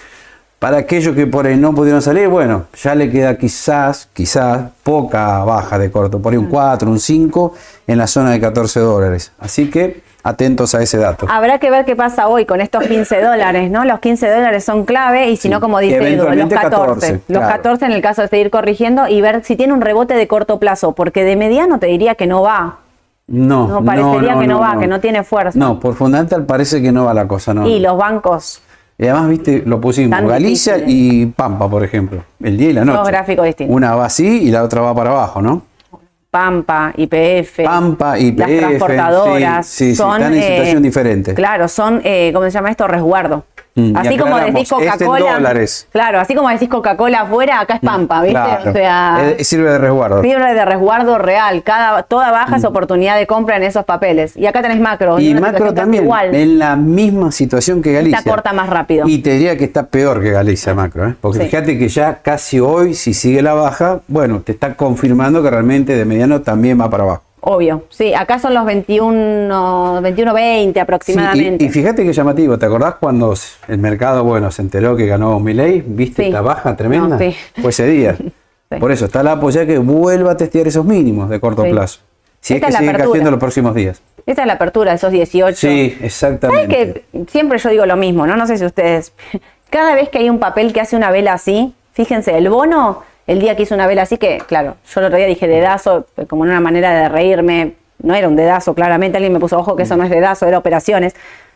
para 0.59 0.79
aquellos 0.79 1.15
que 1.15 1.29
por 1.29 1.47
ahí 1.47 1.57
no 1.57 1.77
pudieron 1.77 2.03
salir, 2.03 2.27
bueno, 2.27 2.67
ya 2.75 2.97
le 2.97 3.09
queda 3.09 3.39
quizás, 3.39 4.09
quizás 4.13 4.65
poca 4.83 5.45
baja 5.45 5.79
de 5.79 5.93
corto. 5.93 6.19
Por 6.19 6.33
ahí 6.33 6.39
un 6.41 6.47
4, 6.47 6.91
un 6.91 6.99
5 6.99 7.55
en 7.87 7.99
la 7.99 8.09
zona 8.09 8.33
de 8.33 8.41
14 8.41 8.81
dólares. 8.81 9.31
Así 9.39 9.71
que 9.71 10.03
atentos 10.23 10.75
a 10.75 10.83
ese 10.83 10.99
dato. 10.99 11.27
Habrá 11.29 11.59
que 11.59 11.71
ver 11.71 11.85
qué 11.85 11.97
pasa 11.97 12.29
hoy 12.29 12.47
con 12.47 12.61
estos 12.61 12.85
15 12.87 13.21
dólares, 13.23 13.71
¿no? 13.71 13.85
Los 13.85 13.99
15 14.01 14.31
dólares 14.31 14.65
son 14.65 14.85
clave 14.85 15.31
y 15.31 15.37
si 15.37 15.43
Sí. 15.43 15.49
no, 15.49 15.61
como 15.61 15.79
dice 15.81 15.97
Edu, 15.97 16.03
los 16.03 16.11
eventualmente 16.33 16.55
14. 16.55 16.85
14, 16.87 17.13
los 17.29 17.39
claro. 17.39 17.53
14 17.55 17.85
en 17.87 17.93
el 17.93 18.03
caso 18.03 18.23
de 18.23 18.29
seguir 18.29 18.51
corrigiendo 18.51 19.09
y 19.09 19.21
ver 19.21 19.43
si 19.45 19.57
tiene 19.57 19.73
un 19.73 19.81
rebote 19.81 20.15
de 20.15 20.29
corto 20.29 20.59
plazo, 20.59 20.93
porque 20.93 21.25
de 21.25 21.37
mediano 21.37 21.79
te 21.79 21.87
diría 21.87 22.15
que 22.15 22.27
no 22.27 22.43
va. 22.43 22.79
No, 23.29 23.69
No, 23.69 23.85
parecería 23.85 24.39
que 24.39 24.47
no 24.47 24.61
va, 24.61 24.79
que 24.79 24.87
no 24.87 25.01
tiene 25.01 25.23
fuerza. 25.23 25.59
No, 25.59 25.79
por 25.81 25.95
fundamental 25.95 26.45
parece 26.45 26.83
que 26.83 26.93
no 26.93 27.05
va 27.05 27.15
la 27.15 27.27
cosa, 27.27 27.55
no. 27.55 27.67
Y 27.67 27.79
los 27.81 27.97
bancos, 27.97 28.61
Y 28.99 29.05
además, 29.07 29.29
viste, 29.31 29.63
lo 29.65 29.81
pusimos 29.81 30.11
Tan 30.17 30.29
Galicia 30.29 30.75
difíciles. 30.75 31.03
y 31.23 31.27
Pampa, 31.27 31.69
por 31.69 31.83
ejemplo, 31.83 32.23
el 32.43 32.57
día 32.59 32.71
y 32.71 32.73
la 32.75 32.85
noche. 32.85 32.99
Dos 32.99 33.09
gráficos 33.09 33.47
distintos. 33.47 33.75
Una 33.75 33.95
va 33.97 34.05
así 34.07 34.43
y 34.43 34.51
la 34.51 34.63
otra 34.63 34.81
va 34.83 34.95
para 34.95 35.11
abajo, 35.11 35.41
¿no? 35.43 35.63
Pampa, 36.33 36.95
IPF, 36.97 37.63
Pampa, 37.63 38.17
las 38.17 38.49
transportadoras, 38.49 39.67
sí, 39.67 39.95
son 39.95 40.15
están 40.15 40.33
en 40.33 40.43
situación 40.43 40.83
diferente. 40.83 41.35
Claro, 41.35 41.69
son, 41.69 42.01
eh, 42.05 42.31
¿cómo 42.33 42.47
se 42.47 42.53
llama 42.53 42.71
esto? 42.71 42.89
Resguardo. 42.89 43.45
Mm, 43.75 43.97
así 43.97 44.19
como 44.19 44.37
decís 44.39 44.69
Coca-Cola. 44.69 45.39
Mm, 45.41 45.65
Claro, 45.93 46.21
así 46.21 46.35
como 46.35 46.49
decís 46.51 46.69
Coca-Cola 46.69 47.21
afuera, 47.23 47.61
acá 47.61 47.75
es 47.77 47.81
Pampa, 47.81 48.21
¿viste? 48.21 48.33
Claro. 48.39 48.71
O 48.71 48.73
sea, 48.73 49.35
Eh, 49.39 49.45
sirve 49.45 49.71
de 49.71 49.79
resguardo. 49.79 50.21
fiebre 50.23 50.53
de 50.53 50.65
resguardo 50.65 51.17
real. 51.19 51.63
Cada, 51.63 52.03
toda 52.03 52.31
baja 52.31 52.57
es 52.57 52.65
oportunidad 52.65 53.17
de 53.17 53.27
compra 53.27 53.57
en 53.57 53.63
esos 53.63 53.85
papeles. 53.87 54.37
Y 54.37 54.45
acá 54.47 54.61
tenés 54.61 54.79
macro. 54.79 55.19
Y 55.19 55.33
macro 55.35 55.73
también, 55.73 56.05
Igual. 56.05 56.35
en 56.35 56.59
la 56.59 56.77
misma 56.77 57.33
situación 57.33 57.81
que 57.81 57.93
Galicia. 57.93 58.19
Esta 58.19 58.31
corta 58.31 58.53
más 58.53 58.69
rápido. 58.69 59.09
Y 59.09 59.19
te 59.19 59.31
diría 59.31 59.57
que 59.57 59.65
está 59.65 59.87
peor 59.87 60.21
que 60.23 60.31
Galicia 60.33 60.75
macro, 60.75 61.09
¿eh? 61.09 61.15
porque 61.21 61.39
Sí. 61.39 61.45
fíjate 61.47 61.79
que 61.79 61.89
ya 61.89 62.19
casi 62.23 62.61
hoy, 62.61 62.93
si 62.95 63.15
sigue 63.15 63.41
la 63.41 63.55
baja, 63.55 64.01
bueno, 64.09 64.41
te 64.45 64.53
está 64.53 64.75
confirmando 64.75 65.43
que 65.43 65.49
realmente 65.51 65.97
de 65.97 66.05
mediano 66.05 66.43
también 66.43 66.79
va 66.81 66.91
para 66.91 67.05
abajo. 67.05 67.23
Obvio. 67.45 67.85
Sí, 67.91 68.15
acá 68.15 68.39
son 68.39 68.55
los 68.55 68.65
21, 68.65 70.01
21 70.01 70.33
20 70.35 70.73
Sí, 70.73 70.79
aproximadamente. 70.81 71.65
y, 71.65 71.67
y 71.67 71.71
fíjate 71.71 72.05
que 72.05 72.13
llamativo, 72.13 72.57
¿te 72.59 72.67
acordás 72.67 72.95
cuando 73.01 73.35
el 73.69 73.79
mercado, 73.79 74.23
bueno, 74.25 74.51
se 74.53 74.63
enteró 74.63 74.97
que 74.97 75.07
ganó 75.07 75.41
Milei? 75.41 75.83
¿Viste 75.85 76.25
Sí. 76.27 76.31
la 76.31 76.41
baja 76.41 76.77
tremenda? 76.77 77.09
No, 77.09 77.19
sí. 77.19 77.35
Fue 77.61 77.71
ese 77.71 77.87
día. 77.87 78.17
Sí. 78.73 78.79
Por 78.79 78.91
eso 78.91 79.05
está 79.05 79.23
la 79.23 79.33
apoya 79.33 79.67
que 79.67 79.77
vuelva 79.77 80.31
a 80.33 80.37
testear 80.39 80.67
esos 80.67 80.83
mínimos 80.87 81.29
de 81.29 81.39
corto 81.41 81.63
Sí. 81.63 81.71
plazo. 81.73 82.01
Si 82.41 82.55
Esta 82.55 82.69
es 82.69 82.71
que 82.71 82.73
la 82.73 82.79
sigue 82.79 82.91
apertura. 82.93 83.13
cayendo 83.13 83.31
los 83.33 83.39
próximos 83.41 83.75
días. 83.75 84.01
Esta 84.25 84.41
es 84.41 84.47
la 84.47 84.55
apertura 84.55 84.93
de 84.93 84.97
esos 84.97 85.13
18. 85.13 85.55
Sí, 85.59 85.91
¿Sabes 85.91 86.05
exactamente. 86.07 87.05
que 87.15 87.27
siempre 87.31 87.59
yo 87.59 87.69
digo 87.69 87.85
lo 87.85 87.97
mismo, 87.99 88.27
¿no? 88.27 88.35
No 88.35 88.47
sé 88.47 88.57
si 88.57 88.65
ustedes. 88.65 89.13
Cada 89.69 89.95
vez 89.95 90.09
que 90.09 90.17
hay 90.21 90.31
un 90.31 90.39
papel 90.39 90.73
que 90.73 90.81
hace 90.81 90.97
una 90.97 91.11
vela 91.11 91.35
así, 91.35 91.75
fíjense, 91.93 92.35
el 92.39 92.49
bono, 92.49 93.03
el 93.27 93.41
día 93.41 93.57
que 93.57 93.63
hizo 93.63 93.75
una 93.75 93.87
vela 93.87 94.03
así, 94.03 94.19
que 94.19 94.39
claro, 94.47 94.77
yo 94.93 95.01
el 95.01 95.07
otro 95.07 95.19
día 95.19 95.27
dije 95.27 95.47
dedazo, 95.47 96.07
como 96.29 96.45
en 96.45 96.51
una 96.51 96.61
manera 96.61 96.91
de 96.91 97.09
reírme, 97.09 97.75
no 98.03 98.15
era 98.15 98.29
un 98.29 98.37
dedazo, 98.37 98.75
claramente 98.75 99.17
alguien 99.17 99.33
me 99.33 99.41
puso 99.41 99.59
ojo 99.59 99.77
que 99.77 99.85
eso 99.85 99.97
no 99.97 100.05
es 100.05 100.11
dedazo, 100.11 100.47
era 100.47 100.59
operaciones. 100.59 101.15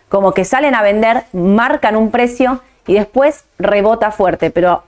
Como 0.09 0.33
que 0.33 0.45
salen 0.45 0.75
a 0.75 0.83
vender, 0.83 1.25
marcan 1.33 1.97
un 1.97 2.11
precio 2.11 2.61
y 2.87 2.95
después 2.95 3.45
rebota 3.59 4.11
fuerte, 4.11 4.51
pero. 4.51 4.83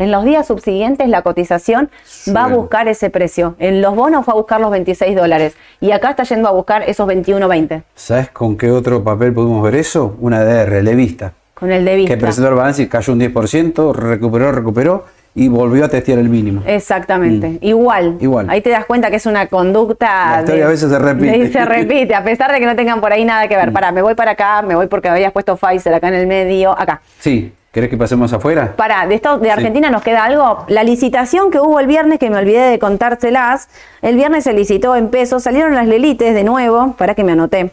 En 0.00 0.12
los 0.12 0.24
días 0.24 0.46
subsiguientes 0.46 1.08
la 1.08 1.22
cotización 1.22 1.90
va 2.32 2.44
a 2.44 2.46
buscar 2.46 2.86
ese 2.86 3.10
precio. 3.10 3.56
En 3.58 3.82
los 3.82 3.96
bonos 3.96 4.24
fue 4.24 4.32
a 4.32 4.36
buscar 4.36 4.60
los 4.60 4.70
26 4.70 5.16
dólares 5.16 5.56
y 5.80 5.90
acá 5.90 6.10
está 6.10 6.22
yendo 6.22 6.46
a 6.46 6.52
buscar 6.52 6.88
esos 6.88 7.08
21.20 7.08 7.82
¿Sabes 7.96 8.30
con 8.30 8.56
qué 8.56 8.70
otro 8.70 9.02
papel 9.02 9.32
pudimos 9.32 9.60
ver 9.60 9.74
eso? 9.74 10.14
Una 10.20 10.44
DR, 10.44 10.84
Levista, 10.84 11.32
con 11.52 11.72
el 11.72 11.84
de 11.84 11.96
vista. 11.96 12.14
que 12.14 12.20
presentó 12.20 12.48
el 12.48 12.54
balance 12.54 12.80
y 12.80 12.86
cayó 12.86 13.12
un 13.12 13.18
10%, 13.18 13.92
recuperó, 13.92 14.52
recuperó 14.52 15.04
y 15.34 15.48
volvió 15.48 15.84
a 15.84 15.88
testear 15.88 16.18
el 16.18 16.28
mínimo. 16.28 16.62
Exactamente, 16.66 17.58
igual. 17.60 18.14
Mm. 18.14 18.22
Igual. 18.24 18.50
Ahí 18.50 18.60
te 18.60 18.70
das 18.70 18.84
cuenta 18.86 19.10
que 19.10 19.16
es 19.16 19.26
una 19.26 19.46
conducta. 19.46 20.32
La 20.36 20.40
historia 20.40 20.66
a 20.66 20.68
veces 20.68 20.90
se 20.90 20.98
repite. 20.98 21.38
de- 21.38 21.48
se 21.52 21.64
repite, 21.64 22.14
a 22.14 22.24
pesar 22.24 22.50
de 22.52 22.58
que 22.58 22.66
no 22.66 22.74
tengan 22.74 23.00
por 23.00 23.12
ahí 23.12 23.24
nada 23.24 23.46
que 23.48 23.56
Mm. 23.56 23.60
ver. 23.60 23.72
Para, 23.72 23.92
me 23.92 24.02
voy 24.02 24.14
para 24.14 24.32
acá, 24.32 24.62
me 24.62 24.74
voy 24.74 24.86
porque 24.88 25.08
habías 25.08 25.32
puesto 25.32 25.56
Pfizer 25.56 25.94
acá 25.94 26.08
en 26.08 26.14
el 26.14 26.26
medio, 26.26 26.72
acá. 26.78 27.00
Sí, 27.20 27.52
¿querés 27.70 27.88
que 27.90 27.96
pasemos 27.96 28.32
afuera? 28.32 28.74
Para, 28.76 29.06
de, 29.06 29.14
Estados- 29.14 29.40
de 29.40 29.50
Argentina 29.52 29.90
nos 29.90 30.02
queda 30.02 30.24
algo. 30.24 30.64
La 30.68 30.82
licitación 30.82 31.50
que 31.50 31.60
hubo 31.60 31.78
el 31.78 31.86
viernes, 31.86 32.18
que 32.18 32.30
me 32.30 32.36
olvidé 32.38 32.62
de 32.68 32.78
contárselas, 32.80 33.68
el 34.02 34.16
viernes 34.16 34.42
se 34.44 34.52
licitó 34.54 34.96
en 34.96 35.08
pesos, 35.08 35.42
salieron 35.44 35.74
las 35.74 35.86
lelites 35.86 36.34
de 36.34 36.42
nuevo, 36.42 36.94
para 36.98 37.14
que 37.14 37.22
me 37.22 37.32
anoté. 37.32 37.70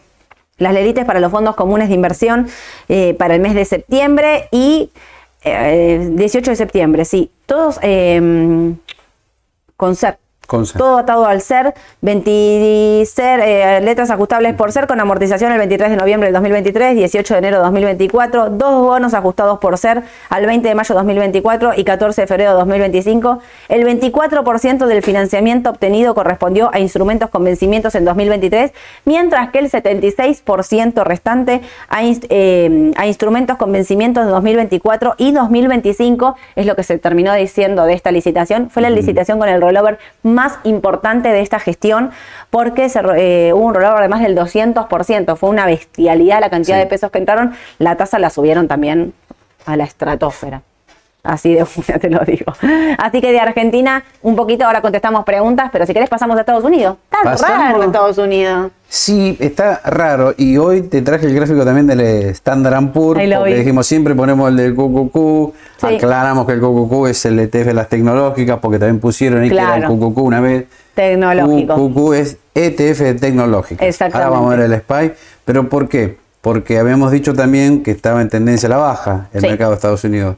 Las 0.58 0.74
lelites 0.74 1.04
para 1.04 1.20
los 1.20 1.32
fondos 1.32 1.56
comunes 1.56 1.90
de 1.90 1.96
inversión 1.96 2.48
eh, 2.90 3.14
para 3.20 3.36
el 3.36 3.42
mes 3.42 3.56
de 3.56 3.66
septiembre 3.66 4.48
y 4.52 4.90
eh, 5.44 6.10
18 6.14 6.52
de 6.52 6.56
septiembre, 6.56 7.06
sí. 7.06 7.30
Todos 7.46 7.80
eh, 7.82 8.76
con 9.78 9.96
ser. 9.96 10.20
Con. 10.48 10.66
Todo 10.66 10.98
atado 10.98 11.26
al 11.26 11.42
ser, 11.42 11.74
20 12.02 13.04
ser, 13.06 13.40
eh, 13.40 13.82
letras 13.82 14.10
ajustables 14.12 14.54
por 14.56 14.72
ser 14.72 14.88
con 14.88 15.00
amortización 15.00 15.52
el 15.52 15.58
23 15.58 15.90
de 15.92 15.96
noviembre 15.98 16.28
del 16.28 16.34
2023, 16.34 16.96
18 16.96 17.34
de 17.34 17.38
enero 17.38 17.58
de 17.58 17.64
2024, 17.64 18.50
dos 18.52 18.82
bonos 18.84 19.14
ajustados 19.14 19.60
por 19.60 19.78
ser 19.78 20.04
al 20.30 20.46
20 20.46 20.68
de 20.68 20.76
mayo 20.76 20.94
de 20.94 21.00
2024 21.00 21.72
y 21.78 21.84
14 21.84 22.22
de 22.22 22.28
febrero 22.28 22.52
de 22.52 22.58
2025. 22.58 23.40
El 23.70 23.86
24% 23.86 24.86
del 24.86 25.02
financiamiento 25.04 25.70
obtenido 25.70 26.14
correspondió 26.14 26.70
a 26.74 26.80
instrumentos 26.80 27.30
con 27.30 27.44
vencimientos 27.44 27.96
en 27.96 28.06
2023, 28.06 28.72
mientras 29.06 29.50
que 29.52 29.60
el 29.60 29.72
76% 29.72 31.04
restante 31.04 31.62
a, 31.90 32.04
inst- 32.04 32.28
eh, 32.30 32.92
a 32.98 33.08
instrumentos 33.08 33.58
con 33.58 33.72
vencimientos 33.72 34.26
de 34.26 34.32
2024 34.32 35.16
y 35.18 35.32
2025 35.32 36.36
es 36.56 36.66
lo 36.66 36.76
que 36.76 36.84
se 36.84 36.98
terminó 36.98 37.34
diciendo 37.34 37.86
de 37.86 37.94
esta 37.94 38.12
licitación. 38.12 38.70
Fue 38.70 38.82
la 38.82 38.90
licitación 38.90 39.40
con 39.40 39.50
el 39.50 39.62
rollover 39.62 39.98
más 40.24 40.35
importante 40.64 41.30
de 41.30 41.42
esta 41.42 41.60
gestión 41.60 42.12
porque 42.50 42.90
se, 42.90 43.00
eh, 43.18 43.54
hubo 43.54 43.66
un 43.66 43.74
rollover 43.74 44.02
de 44.02 44.08
más 44.10 44.22
del 44.22 44.36
200%. 44.36 45.36
Fue 45.36 45.50
una 45.50 45.66
bestialidad 45.66 46.40
la 46.40 46.50
cantidad 46.50 46.78
Sí. 46.78 46.84
de 46.84 46.88
pesos 46.88 47.12
que 47.12 47.18
entraron. 47.20 47.54
La 47.80 47.96
tasa 47.98 48.20
la 48.20 48.30
subieron 48.30 48.68
también 48.68 49.14
a 49.66 49.76
la 49.78 49.84
estratosfera. 49.84 50.62
Así 51.24 51.56
de 51.56 51.64
una 51.88 51.98
te 52.00 52.10
lo 52.10 52.20
digo. 52.20 52.54
Así 53.00 53.20
que 53.20 53.32
de 53.32 53.40
Argentina, 53.40 54.04
un 54.22 54.36
poquito 54.36 54.66
ahora 54.66 54.82
contestamos 54.82 55.24
preguntas, 55.26 55.70
pero 55.72 55.86
si 55.88 55.94
querés 55.94 56.10
pasamos 56.10 56.38
a 56.38 56.42
Estados 56.42 56.64
Unidos. 56.64 56.98
Tan 57.10 57.24
Pasamos. 57.24 57.58
raro 57.58 57.84
Estados 57.84 58.18
Unidos. 58.20 58.72
Sí, 58.98 59.36
está 59.42 59.82
raro. 59.84 60.34
Y 60.38 60.56
hoy 60.56 60.84
te 60.84 61.02
traje 61.02 61.26
el 61.26 61.36
gráfico 61.36 61.66
también 61.66 61.86
del 61.86 62.00
Standard 62.00 62.94
Poor's, 62.94 63.22
porque 63.30 63.50
vi. 63.52 63.60
dijimos 63.60 63.86
siempre 63.86 64.16
ponemos 64.16 64.50
el 64.50 64.56
del 64.56 64.74
QQQ, 64.74 65.54
Sí. 65.82 65.96
aclaramos 65.98 66.46
que 66.48 66.54
el 66.54 66.62
QQQ 66.62 67.08
es 67.10 67.26
el 67.26 67.38
ETF 67.40 67.66
de 67.66 67.74
las 67.74 67.90
tecnológicas, 67.90 68.60
porque 68.62 68.80
también 68.80 69.02
pusieron 69.02 69.42
ahí 69.42 69.50
que 69.50 69.56
era 69.56 69.76
el. 69.76 69.84
QQQ 69.84 70.18
una 70.20 70.40
vez. 70.40 70.66
Tecnológico. 70.94 71.76
QQQ 71.76 72.14
es 72.14 72.38
ETF 72.56 73.00
de 73.04 73.14
tecnológicas. 73.16 73.86
Exactamente. 73.86 74.24
Ahora 74.28 74.30
vamos 74.40 74.54
a 74.54 74.58
ver 74.58 74.72
el 74.72 74.80
SPY. 74.80 75.12
¿Pero 75.44 75.68
por 75.68 75.90
qué? 75.90 76.18
Porque 76.40 76.80
habíamos 76.80 77.12
dicho 77.12 77.34
también 77.34 77.84
que 77.84 77.92
estaba 77.92 78.22
en 78.22 78.30
tendencia 78.30 78.68
a 78.68 78.70
la 78.70 78.78
baja 78.78 79.28
el 79.34 79.42
Sí. 79.42 79.48
mercado 79.48 79.72
de 79.72 79.76
Estados 79.76 80.06
Unidos. 80.06 80.38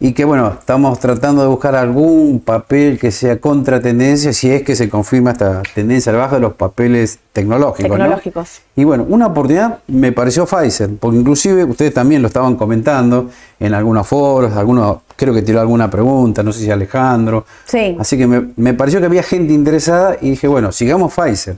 Y 0.00 0.12
que 0.12 0.24
bueno, 0.24 0.56
estamos 0.58 0.98
tratando 0.98 1.42
de 1.42 1.48
buscar 1.48 1.76
algún 1.76 2.40
papel 2.40 2.98
que 2.98 3.10
sea 3.10 3.38
contra 3.38 3.80
tendencia 3.80 4.32
si 4.32 4.50
es 4.50 4.62
que 4.62 4.74
se 4.76 4.90
confirma 4.90 5.30
esta 5.30 5.62
tendencia 5.74 6.10
a 6.10 6.14
la 6.14 6.18
baja 6.22 6.34
de 6.34 6.40
los 6.42 6.54
papeles 6.54 7.20
tecnológicos. 7.32 7.90
¿no? 7.90 8.04
Tecnológicos. 8.04 8.60
Y 8.76 8.84
bueno, 8.84 9.06
una 9.08 9.28
oportunidad 9.28 9.78
me 9.86 10.12
pareció 10.12 10.46
Pfizer, 10.46 10.90
porque 10.98 11.18
inclusive 11.18 11.64
ustedes 11.64 11.94
también 11.94 12.22
lo 12.22 12.28
estaban 12.28 12.56
comentando 12.56 13.30
en 13.60 13.72
algunos 13.72 14.06
foros, 14.06 14.52
algunos, 14.54 14.98
creo 15.16 15.32
que 15.32 15.42
tiró 15.42 15.60
alguna 15.60 15.88
pregunta, 15.88 16.42
no 16.42 16.52
sé 16.52 16.60
si 16.64 16.70
Alejandro. 16.70 17.46
Sí. 17.64 17.96
Así 17.98 18.18
que 18.18 18.26
me, 18.26 18.48
me 18.56 18.74
pareció 18.74 18.98
que 19.00 19.06
había 19.06 19.22
gente 19.22 19.52
interesada 19.54 20.16
y 20.20 20.30
dije, 20.30 20.48
bueno, 20.48 20.72
sigamos 20.72 21.14
Pfizer. 21.14 21.56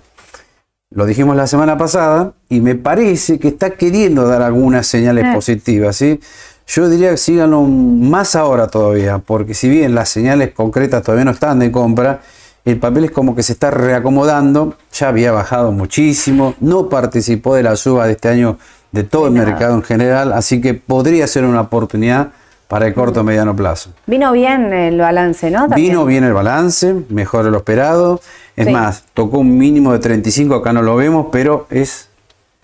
Lo 0.91 1.05
dijimos 1.05 1.37
la 1.37 1.47
semana 1.49 1.76
pasada 1.76 2.32
y 2.49 2.61
me 2.61 2.76
parece 2.76 3.41
que 3.41 3.49
está 3.49 3.70
queriendo 3.70 4.28
dar 4.28 4.43
algunas 4.43 4.87
señales 4.87 5.24
Eh. 5.24 5.32
positivas, 5.34 5.97
¿sí? 5.97 6.20
Yo 6.66 6.88
diría 6.88 7.10
que 7.10 7.16
síganlo 7.16 7.62
más 7.62 8.34
ahora 8.34 8.66
todavía, 8.66 9.18
porque 9.18 9.54
si 9.54 9.68
bien 9.68 9.94
las 9.94 10.08
señales 10.08 10.50
concretas 10.52 11.02
todavía 11.02 11.24
no 11.24 11.30
están 11.30 11.60
de 11.60 11.70
compra, 11.70 12.20
el 12.64 12.78
papel 12.78 13.04
es 13.04 13.10
como 13.12 13.36
que 13.36 13.44
se 13.44 13.52
está 13.52 13.70
reacomodando, 13.70 14.74
ya 14.92 15.08
había 15.08 15.30
bajado 15.30 15.70
muchísimo, 15.70 16.54
no 16.60 16.88
participó 16.88 17.54
de 17.54 17.62
la 17.62 17.76
suba 17.76 18.06
de 18.06 18.12
este 18.12 18.28
año 18.28 18.58
de 18.90 19.04
todo 19.04 19.28
el 19.28 19.34
nada. 19.34 19.46
mercado 19.46 19.74
en 19.74 19.82
general, 19.84 20.32
así 20.32 20.60
que 20.60 20.74
podría 20.74 21.26
ser 21.28 21.44
una 21.44 21.60
oportunidad 21.60 22.28
para 22.66 22.88
el 22.88 22.94
corto 22.94 23.22
mediano 23.22 23.54
plazo. 23.54 23.90
Vino 24.06 24.32
bien 24.32 24.72
el 24.72 24.98
balance, 24.98 25.50
¿no? 25.52 25.68
También. 25.68 25.90
Vino 25.90 26.04
bien 26.04 26.24
el 26.24 26.32
balance, 26.32 26.96
mejor 27.10 27.44
de 27.44 27.52
lo 27.52 27.58
esperado. 27.58 28.20
Es 28.56 28.66
Sí. 28.66 28.72
más, 28.72 29.04
tocó 29.14 29.38
un 29.38 29.56
mínimo 29.56 29.92
de 29.92 30.00
35, 30.00 30.56
acá 30.56 30.72
no 30.72 30.82
lo 30.82 30.96
vemos, 30.96 31.26
pero 31.30 31.68
es 31.70 32.08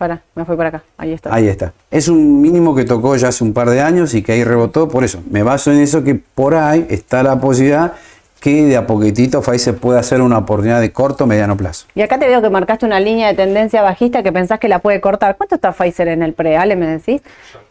Para, 0.03 0.21
me 0.35 0.45
fui 0.45 0.57
por 0.57 0.67
acá. 0.67 0.83
Ahí 0.99 1.13
está. 1.13 1.33
Ahí 1.33 1.47
está. 1.47 1.73
Es 1.89 2.09
un 2.09 2.41
mínimo 2.41 2.75
que 2.75 2.83
tocó 2.83 3.15
ya 3.15 3.29
hace 3.29 3.45
un 3.45 3.53
par 3.53 3.71
de 3.71 3.81
años 3.81 4.15
y 4.15 4.23
que 4.25 4.33
ahí 4.33 4.43
rebotó. 4.43 4.89
Por 4.89 5.05
eso, 5.05 5.23
me 5.31 5.45
baso 5.45 5.71
en 5.71 5.79
eso 5.79 6.03
que 6.03 6.17
por 6.17 6.57
ahí 6.57 6.85
está 6.91 7.23
la 7.23 7.39
posibilidad 7.39 7.93
que 8.41 8.65
de 8.65 8.77
a 8.77 8.85
poquitito 8.85 9.41
Pfizer 9.43 9.77
pueda 9.77 10.01
hacer 10.01 10.21
una 10.21 10.39
oportunidad 10.39 10.81
de 10.81 10.91
corto 10.91 11.29
mediano 11.29 11.57
plazo. 11.57 11.87
Y 11.95 12.03
acá 12.03 12.19
te 12.19 12.27
veo 12.27 12.43
que 12.43 12.51
marcaste 12.51 12.85
una 12.85 12.99
línea 12.99 13.29
de 13.29 13.35
tendencia 13.35 13.81
bajista 13.81 14.25
que 14.25 14.33
pensás 14.33 14.59
que 14.59 14.67
la 14.67 14.81
puede 14.81 15.01
cortar. 15.01 15.37
¿Cuánto 15.37 15.55
está 15.55 15.71
Pfizer 15.71 16.09
en 16.09 16.25
el 16.25 16.33
pre? 16.33 16.57
Ale, 16.57 16.75
me 16.75 16.89
decís. 16.89 17.23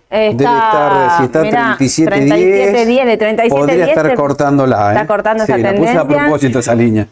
Eh, 0.09 0.31
Debe 0.33 0.45
estar, 0.45 1.17
si 1.17 1.23
está 1.25 1.41
mirá, 1.41 1.75
37, 1.77 2.11
37, 2.11 2.85
10, 2.85 3.05
de 3.07 3.17
37, 3.17 3.49
podría 3.49 3.85
10 3.87 3.89
estar 3.89 4.15
cortándola. 4.15 4.87
¿eh? 4.87 4.93
Está 4.93 5.05
cortando 5.05 5.45
sí, 5.45 5.51
esa 5.51 5.61
la 5.61 5.69
tendencia. 5.71 6.03
puse 6.05 6.15
a 6.15 6.17
propósito 6.21 6.59
esa 6.59 6.75
línea. 6.75 7.07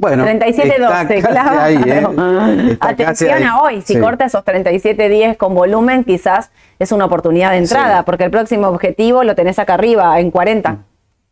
Bueno, 0.00 0.24
37, 0.24 0.68
está 0.68 1.04
12, 1.04 1.20
casi 1.20 1.26
claro. 1.34 1.60
ahí, 1.60 1.82
¿eh? 1.86 2.76
Atención 2.80 3.42
a 3.44 3.60
hoy, 3.60 3.82
si 3.82 3.94
Sí. 3.94 4.00
corta 4.00 4.24
esos 4.24 4.42
37.10 4.44 5.36
con 5.36 5.54
volumen, 5.54 6.04
quizás 6.04 6.50
es 6.78 6.90
una 6.90 7.04
oportunidad 7.04 7.50
de 7.50 7.58
entrada, 7.58 7.98
Sí. 7.98 8.02
porque 8.06 8.24
el 8.24 8.30
próximo 8.30 8.68
objetivo 8.68 9.24
lo 9.24 9.34
tenés 9.34 9.58
acá 9.58 9.74
arriba, 9.74 10.18
en 10.18 10.30
40. 10.30 10.78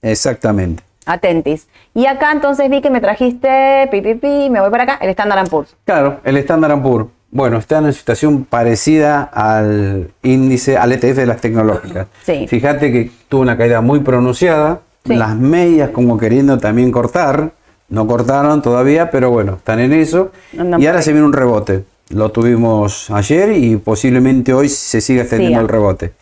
Exactamente. 0.03 0.83
Atentis. 1.07 1.67
Y 1.95 2.05
acá 2.05 2.31
entonces 2.33 2.69
vi 2.69 2.83
que 2.83 2.91
me 2.91 3.01
trajiste, 3.01 3.89
pi, 3.91 4.03
pi, 4.03 4.15
pi, 4.17 4.51
me 4.51 4.61
voy 4.61 4.71
para 4.71 4.83
acá, 4.83 4.99
el 5.01 5.09
Standard 5.11 5.49
Poor's. 5.49 5.75
Claro, 5.87 6.21
el 6.25 6.37
Standard 6.37 6.83
Poor's. 6.83 7.07
Bueno, 7.31 7.57
está 7.57 7.79
en 7.79 7.85
una 7.85 7.93
situación 7.93 8.45
parecida 8.45 9.23
al 9.33 10.11
índice, 10.23 10.77
al 10.77 10.93
ETF 10.93 11.17
de 11.17 11.27
las 11.27 11.41
tecnológicas. 11.41 12.07
Sí. 12.23 12.47
Fíjate 12.49 12.93
que 12.93 13.11
tuvo 13.29 13.41
una 13.43 13.57
caída 13.57 13.81
muy 13.81 14.01
pronunciada, 14.01 14.81
las 15.05 15.35
medias 15.37 15.89
como 15.91 16.19
queriendo 16.19 16.59
también 16.59 16.91
cortar, 16.93 17.53
no 17.89 18.07
cortaron 18.07 18.63
todavía, 18.63 19.11
pero 19.11 19.31
bueno, 19.31 19.55
están 19.57 19.81
en 19.81 19.93
eso. 19.93 20.31
Andan 20.59 20.81
y 20.83 20.87
ahora 20.87 20.99
ahí. 20.99 21.05
se 21.05 21.13
viene 21.13 21.27
un 21.27 21.33
rebote. 21.33 21.85
Lo 22.11 22.31
tuvimos 22.31 23.11
ayer 23.11 23.53
y 23.53 23.77
posiblemente 23.77 24.53
hoy 24.55 24.69
se 24.69 25.01
siga 25.01 25.23
extendiendo 25.23 25.61
el 25.61 25.69
rebote. 25.69 26.13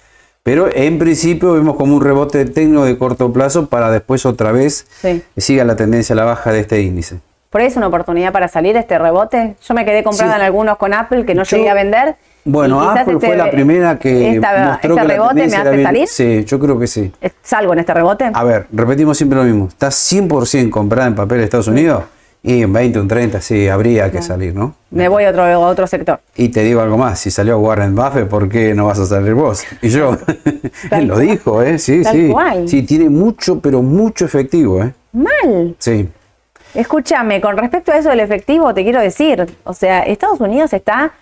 Pero 0.42 0.68
en 0.72 0.98
principio 0.98 1.52
vemos 1.54 1.76
como 1.76 1.96
un 1.96 2.02
rebote 2.02 2.44
técnico 2.44 2.84
de 2.84 2.96
corto 2.98 3.32
plazo 3.32 3.66
para 3.66 3.90
después 3.90 4.24
otra 4.26 4.52
vez 4.52 4.86
Sí. 5.00 5.22
siga 5.36 5.64
la 5.64 5.74
tendencia 5.76 6.12
a 6.12 6.16
la 6.16 6.24
baja 6.24 6.52
de 6.52 6.60
este 6.60 6.80
índice. 6.82 7.18
Por 7.50 7.60
ahí 7.60 7.68
es 7.68 7.76
una 7.76 7.86
oportunidad 7.88 8.32
para 8.32 8.48
salir 8.48 8.76
este 8.76 8.98
rebote. 8.98 9.56
Yo 9.66 9.74
me 9.74 9.84
quedé 9.84 10.04
comprada 10.04 10.34
Sí. 10.34 10.40
en 10.40 10.44
algunos 10.44 10.76
con 10.76 10.92
Apple 10.94 11.24
que 11.24 11.34
no 11.34 11.42
Yo- 11.44 11.56
llegué 11.56 11.70
a 11.70 11.74
vender. 11.74 12.16
Bueno, 12.46 12.80
Apple 12.80 13.04
fue 13.18 13.30
este- 13.30 13.36
la 13.36 13.50
primera 13.50 13.98
que 13.98 14.36
esta- 14.36 14.70
mostró 14.70 14.94
este 14.94 15.02
que 15.02 15.08
la 15.08 15.14
rebote 15.14 15.34
me 15.34 15.40
tendencia 15.42 15.60
era 15.62 15.70
hace 15.72 15.82
salir. 15.82 16.08
Sí, 16.08 16.44
yo 16.44 16.58
creo 16.60 16.78
que 16.78 16.86
sí. 16.86 17.12
¿Salgo 17.42 17.72
en 17.72 17.80
este 17.80 17.92
rebote? 17.92 18.30
A 18.32 18.44
ver, 18.44 18.66
repetimos 18.72 19.16
siempre 19.16 19.36
lo 19.38 19.44
mismo. 19.44 19.66
¿Estás 19.68 19.94
100% 19.96 20.70
comprada 20.70 21.08
en 21.08 21.14
papel 21.16 21.38
de 21.38 21.44
Estados 21.44 21.68
Unidos? 21.68 22.04
Y 22.42 22.62
en 22.62 22.72
20, 22.72 23.00
un 23.00 23.08
30, 23.08 23.40
sí, 23.40 23.66
habría 23.68 24.08
que 24.12 24.22
salir, 24.22 24.54
¿no? 24.54 24.76
Me 24.92 25.08
voy 25.08 25.24
a 25.24 25.30
otro, 25.30 25.42
a 25.42 25.58
otro 25.58 25.84
sector. 25.88 26.20
Y 26.36 26.50
te 26.50 26.62
digo 26.62 26.80
algo 26.80 26.96
más, 26.96 27.18
si 27.18 27.32
salió 27.32 27.58
Warren 27.58 27.96
Buffett, 27.96 28.28
¿por 28.28 28.48
qué 28.48 28.72
no 28.72 28.86
vas 28.86 29.00
a 29.00 29.06
salir 29.06 29.34
vos? 29.34 29.64
Y 29.82 29.88
yo, 29.88 30.16
él 30.92 31.06
lo 31.08 31.18
dijo, 31.18 31.60
¿eh? 31.62 31.80
Sí, 31.80 32.02
Tal 32.02 32.14
sí. 32.14 32.28
cual. 32.30 32.68
Sí, 32.68 32.82
tiene 32.84 33.10
mucho, 33.10 33.58
pero 33.58 33.82
mucho 33.82 34.24
efectivo, 34.24 34.80
¿eh? 34.84 34.92
Mal. 35.12 35.74
Sí. 35.80 36.08
Escúchame, 36.74 37.40
con 37.40 37.56
respecto 37.56 37.90
a 37.90 37.96
eso 37.98 38.10
del 38.10 38.20
efectivo, 38.20 38.72
te 38.74 38.84
quiero 38.84 39.00
decir, 39.00 39.46
o 39.64 39.72
sea, 39.72 40.02
Estados 40.02 40.40
Unidos 40.40 40.72
está 40.72 41.12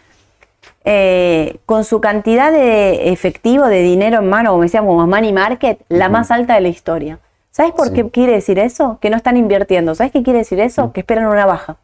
eh, 0.84 1.56
con 1.66 1.84
su 1.84 2.00
cantidad 2.00 2.52
de 2.52 3.10
efectivo, 3.12 3.66
de 3.66 3.80
dinero 3.82 4.18
en 4.18 4.28
mano, 4.28 4.50
como 4.50 4.62
decíamos, 4.62 5.08
money 5.08 5.32
market, 5.32 5.80
la 5.88 6.08
más 6.08 6.30
alta 6.30 6.54
de 6.54 6.60
la 6.60 6.68
historia. 6.68 7.18
¿Sabes 7.50 7.72
por 7.72 7.88
Sí. 7.88 7.94
qué 7.94 8.10
quiere 8.10 8.32
decir 8.32 8.58
eso? 8.58 8.98
Que 9.00 9.10
no 9.10 9.16
están 9.16 9.36
invirtiendo. 9.36 9.94
¿Sabes 9.94 10.12
qué 10.12 10.22
quiere 10.22 10.40
decir 10.40 10.60
eso? 10.60 10.92
Que 10.92 11.00
esperan 11.00 11.26
una 11.26 11.46
baja. 11.46 11.76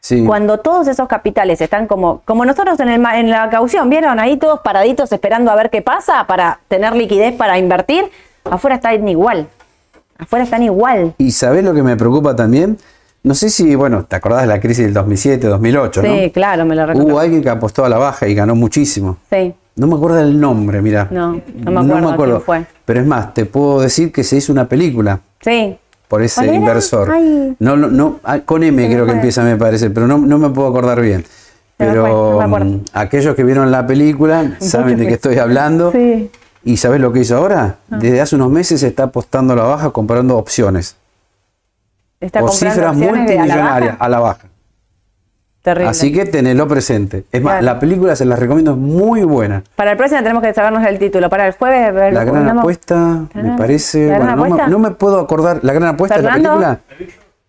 Sí. 0.00 0.24
Cuando 0.24 0.58
todos 0.60 0.88
esos 0.88 1.08
capitales 1.08 1.60
están 1.60 1.86
como, 1.86 2.20
como 2.24 2.44
nosotros 2.44 2.78
en, 2.80 2.88
el, 2.88 3.04
en 3.14 3.30
la 3.30 3.48
caución, 3.50 3.88
¿vieron? 3.88 4.18
Ahí 4.18 4.36
todos 4.36 4.60
paraditos 4.60 5.10
esperando 5.12 5.50
a 5.50 5.54
ver 5.54 5.70
qué 5.70 5.80
pasa 5.82 6.26
para 6.26 6.60
tener 6.68 6.94
liquidez 6.94 7.34
para 7.34 7.58
invertir, 7.58 8.10
afuera 8.44 8.76
están 8.76 9.06
igual. 9.08 9.46
Afuera 10.18 10.44
están 10.44 10.62
igual. 10.62 11.14
Y 11.18 11.30
¿sabés 11.32 11.64
lo 11.64 11.72
que 11.74 11.82
me 11.82 11.96
preocupa 11.96 12.34
también? 12.36 12.76
No 13.24 13.34
sé 13.34 13.48
si, 13.48 13.74
bueno, 13.74 14.04
te 14.04 14.16
acordás 14.16 14.42
de 14.42 14.48
la 14.48 14.60
crisis 14.60 14.84
del 14.84 14.92
2007, 14.94 15.46
2008, 15.46 16.02
¿no? 16.02 16.14
Sí, 16.14 16.30
claro, 16.30 16.64
me 16.66 16.74
lo 16.76 16.82
Hubo 16.84 16.92
recuerdo. 16.92 17.18
alguien 17.20 17.42
que 17.42 17.48
apostó 17.48 17.84
a 17.84 17.88
la 17.88 17.96
baja 17.96 18.28
y 18.28 18.34
ganó 18.34 18.54
muchísimo. 18.54 19.16
Sí. 19.30 19.54
No 19.76 19.86
me 19.86 19.94
acuerdo 19.96 20.20
el 20.20 20.38
nombre, 20.38 20.82
mira. 20.82 21.08
No, 21.10 21.40
no 21.64 21.82
me 21.82 22.10
acuerdo 22.12 22.34
quién 22.34 22.42
fue. 22.42 22.66
Pero 22.84 23.00
es 23.00 23.06
más, 23.06 23.32
te 23.34 23.46
puedo 23.46 23.80
decir 23.80 24.12
que 24.12 24.22
se 24.24 24.36
hizo 24.36 24.52
una 24.52 24.68
película 24.68 25.20
Sí. 25.40 25.76
por 26.06 26.22
ese 26.22 26.46
inversor. 26.54 27.10
Ay. 27.10 27.56
No, 27.58 27.76
no, 27.76 27.88
no, 27.88 28.20
ah, 28.24 28.40
con 28.40 28.62
M 28.62 28.80
Se 28.82 28.88
me 28.88 28.94
creo 28.94 29.06
que 29.06 29.12
empieza, 29.12 29.42
me 29.42 29.56
parece, 29.56 29.88
pero 29.90 30.06
no, 30.06 30.18
no 30.18 30.38
me 30.38 30.50
puedo 30.50 30.68
acordar 30.68 31.00
bien. 31.00 31.24
Se 31.24 31.86
me 31.86 31.90
Pero 31.92 32.04
no 32.32 32.38
me 32.38 32.44
acuerdo. 32.44 32.66
mm, 32.66 32.80
aquellos 32.92 33.34
que 33.34 33.42
vieron 33.42 33.70
la 33.70 33.86
película 33.86 34.56
saben 34.60 34.98
de 34.98 35.06
qué 35.08 35.14
estoy 35.14 35.38
hablando. 35.38 35.90
Sí. 35.92 36.30
Ah. 36.32 36.38
¿Y 36.66 36.76
sabes 36.76 37.00
lo 37.00 37.10
que 37.12 37.20
hizo 37.20 37.36
ahora? 37.38 37.76
Desde 37.88 38.20
hace 38.20 38.36
unos 38.36 38.50
meses 38.50 38.82
está 38.82 39.04
apostando 39.04 39.54
a 39.54 39.56
la 39.56 39.62
baja 39.64 39.90
comprando 39.90 40.36
opciones. 40.36 40.96
Está 42.26 42.40
comprando 42.40 42.74
cifras 42.74 42.76
la 42.78 42.92
multimillonarias 42.92 43.92
baja. 43.92 43.96
a 44.04 44.08
la 44.08 44.20
baja. 44.20 44.38
Terrible. 45.62 45.88
Así 45.88 46.12
que 46.12 46.26
tenelo 46.26 46.68
presente. 46.68 47.24
Es 47.32 47.40
más, 47.42 47.52
Claro. 47.60 47.64
la 47.64 47.78
película 47.80 48.14
se 48.14 48.26
la 48.26 48.36
recomiendo, 48.36 48.72
es 48.72 48.76
muy 48.76 49.22
buena. 49.22 49.62
Para 49.76 49.92
el 49.92 49.96
próximo 49.96 50.20
tenemos 50.20 50.42
que 50.42 50.52
sabernos 50.52 50.86
el 50.86 50.98
título. 50.98 51.30
Para 51.30 51.46
el 51.46 51.54
jueves. 51.54 51.94
ver- 51.94 52.12
La 52.12 52.24
gran 52.24 52.44
no- 52.54 52.60
apuesta, 52.60 52.94
La 52.94 53.28
me 53.34 53.42
gran- 53.42 53.56
parece. 53.56 54.08
¿La 54.08 54.18
gran 54.18 54.20
bueno, 54.20 54.36
no, 54.36 54.36
me, 54.36 54.48
apuesta? 54.48 54.66
no 54.68 54.78
me 54.78 54.90
puedo 54.90 55.20
acordar. 55.20 55.60
La 55.62 55.72
gran 55.72 55.88
apuesta 55.94 56.16
de 56.18 56.22
la 56.22 56.32
película. 56.34 56.80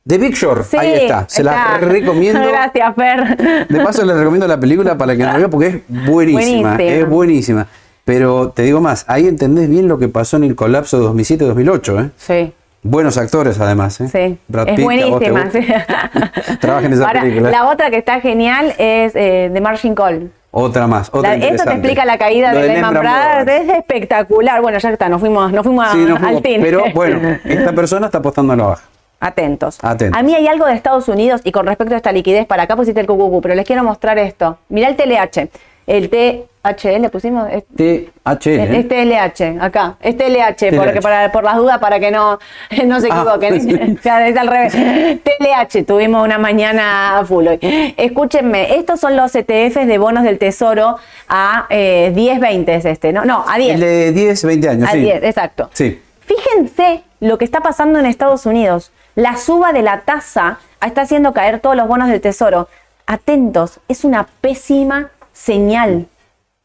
The 0.07 0.17
Big 0.17 0.33
Short. 0.35 0.63
Sí, 0.65 0.77
Ahí 0.77 0.93
está. 0.93 1.25
Se 1.27 1.43
la 1.43 1.51
está. 1.73 1.77
recomiendo. 1.79 2.39
Gracias, 2.47 2.95
Fer. 2.95 3.67
De 3.67 3.83
paso, 3.83 4.05
le 4.05 4.13
recomiendo 4.13 4.47
la 4.47 4.59
película 4.59 4.97
para 4.97 5.17
que 5.17 5.23
la 5.23 5.35
vea 5.37 5.49
porque 5.49 5.67
es 5.67 5.81
buenísima. 6.07 6.75
Buenísima. 6.75 6.83
Es 6.83 7.09
buenísima. 7.09 7.67
Pero 8.05 8.49
te 8.51 8.61
digo 8.61 8.79
más, 8.79 9.03
ahí 9.09 9.27
entendés 9.27 9.67
bien 9.67 9.87
lo 9.89 9.97
que 9.97 10.07
pasó 10.07 10.37
en 10.37 10.43
el 10.45 10.55
colapso 10.55 10.99
de 10.99 11.05
2007-2008. 11.05 11.99
¿eh? 12.05 12.11
Sí. 12.17 12.53
Buenos 12.87 13.17
actores, 13.17 13.59
además. 13.59 13.99
¿eh? 13.99 14.07
Sí, 14.09 14.37
Brad 14.47 14.69
es 14.69 14.75
Pitt, 14.75 14.83
buenísima. 14.85 15.49
Trabaja 16.61 16.85
en 16.85 16.93
esa 16.93 17.07
Ahora, 17.07 17.21
película. 17.21 17.49
La 17.49 17.67
otra 17.67 17.89
que 17.89 17.97
está 17.97 18.21
genial 18.21 18.75
es 18.77 19.13
eh, 19.15 19.49
The 19.51 19.59
Margin 19.59 19.95
Call. 19.95 20.31
Otra 20.51 20.85
más. 20.85 21.09
Otra 21.11 21.35
La- 21.35 21.47
esto 21.47 21.63
te 21.63 21.71
explica 21.71 22.05
la 22.05 22.19
caída 22.19 22.53
Lo 22.53 22.59
de 22.61 22.67
Lehman 22.67 22.93
Brothers. 22.93 23.47
Es 23.47 23.69
espectacular. 23.77 24.61
Bueno, 24.61 24.77
ya 24.77 24.89
está, 24.91 25.09
nos 25.09 25.19
fuimos, 25.19 25.51
nos 25.51 25.65
fuimos 25.65 25.87
Sí, 25.93 26.05
al 26.23 26.43
cine. 26.43 26.59
pero 26.61 26.83
bueno, 26.93 27.39
esta 27.43 27.73
persona 27.73 28.05
está 28.05 28.19
apostando 28.19 28.53
a 28.53 28.55
la 28.55 28.63
baja. 28.65 28.83
Atentos. 29.19 29.79
Atentos. 29.81 30.19
A 30.19 30.21
mí 30.21 30.35
hay 30.35 30.47
algo 30.47 30.67
de 30.67 30.73
Estados 30.75 31.07
Unidos 31.09 31.41
y 31.43 31.51
con 31.51 31.65
respecto 31.65 31.95
a 31.95 31.97
esta 31.97 32.11
liquidez, 32.11 32.45
para 32.45 32.63
acá 32.63 32.75
pusiste 32.75 33.01
el 33.01 33.07
cucucu, 33.07 33.41
pero 33.41 33.55
les 33.55 33.65
quiero 33.65 33.83
mostrar 33.83 34.19
esto. 34.19 34.59
Mirá 34.69 34.89
el 34.89 34.95
TLH. 34.95 35.49
El 35.87 36.09
THL 36.09 37.09
pusimos. 37.11 37.47
Es- 37.51 37.63
THL. 37.75 38.75
Es 38.75 38.87
TLH, 38.87 39.59
acá. 39.61 39.97
Es 40.01 40.17
TLH, 40.17 40.55
TLH. 40.71 40.77
porque 40.77 40.99
para, 41.01 41.31
por 41.31 41.43
las 41.43 41.57
dudas, 41.57 41.77
para 41.77 41.99
que 41.99 42.09
no, 42.11 42.39
no 42.85 42.99
se 43.01 43.07
Ah, 43.11 43.15
equivoquen. 43.21 43.61
sí. 43.61 43.97
Claro, 44.01 44.25
es 44.25 44.35
al 44.37 44.47
revés. 44.47 44.73
TLH, 44.73 45.83
tuvimos 45.85 46.23
una 46.25 46.37
mañana 46.39 47.21
full 47.27 47.47
hoy. 47.47 47.59
Escúchenme, 47.97 48.77
estos 48.77 48.99
son 48.99 49.15
los 49.15 49.35
ETFs 49.35 49.85
de 49.87 49.97
bonos 49.99 50.23
del 50.23 50.39
tesoro 50.39 50.97
a 51.27 51.67
eh, 51.69 52.11
10, 52.15 52.39
20 52.39 52.75
es 52.75 52.85
este, 52.85 53.13
¿no? 53.13 53.25
No, 53.25 53.45
a 53.47 53.57
10. 53.57 53.75
El 53.75 53.79
de 53.81 54.11
10, 54.11 54.43
20 54.45 54.69
años. 54.69 54.89
A 54.89 54.93
sí. 54.93 54.99
10, 55.01 55.23
exacto. 55.23 55.69
Sí. 55.73 56.01
Fíjense 56.21 57.03
lo 57.19 57.37
que 57.37 57.45
está 57.45 57.59
pasando 57.61 57.99
en 57.99 58.07
Estados 58.07 58.45
Unidos. 58.47 58.91
La 59.13 59.37
suba 59.37 59.71
de 59.71 59.83
la 59.83 60.01
tasa 60.01 60.57
está 60.85 61.01
haciendo 61.01 61.31
caer 61.33 61.59
todos 61.59 61.75
los 61.75 61.87
bonos 61.87 62.09
del 62.09 62.21
tesoro. 62.21 62.67
Atentos, 63.07 63.79
es 63.87 64.03
una 64.03 64.27
pésima 64.41 65.11
señal. 65.35 66.07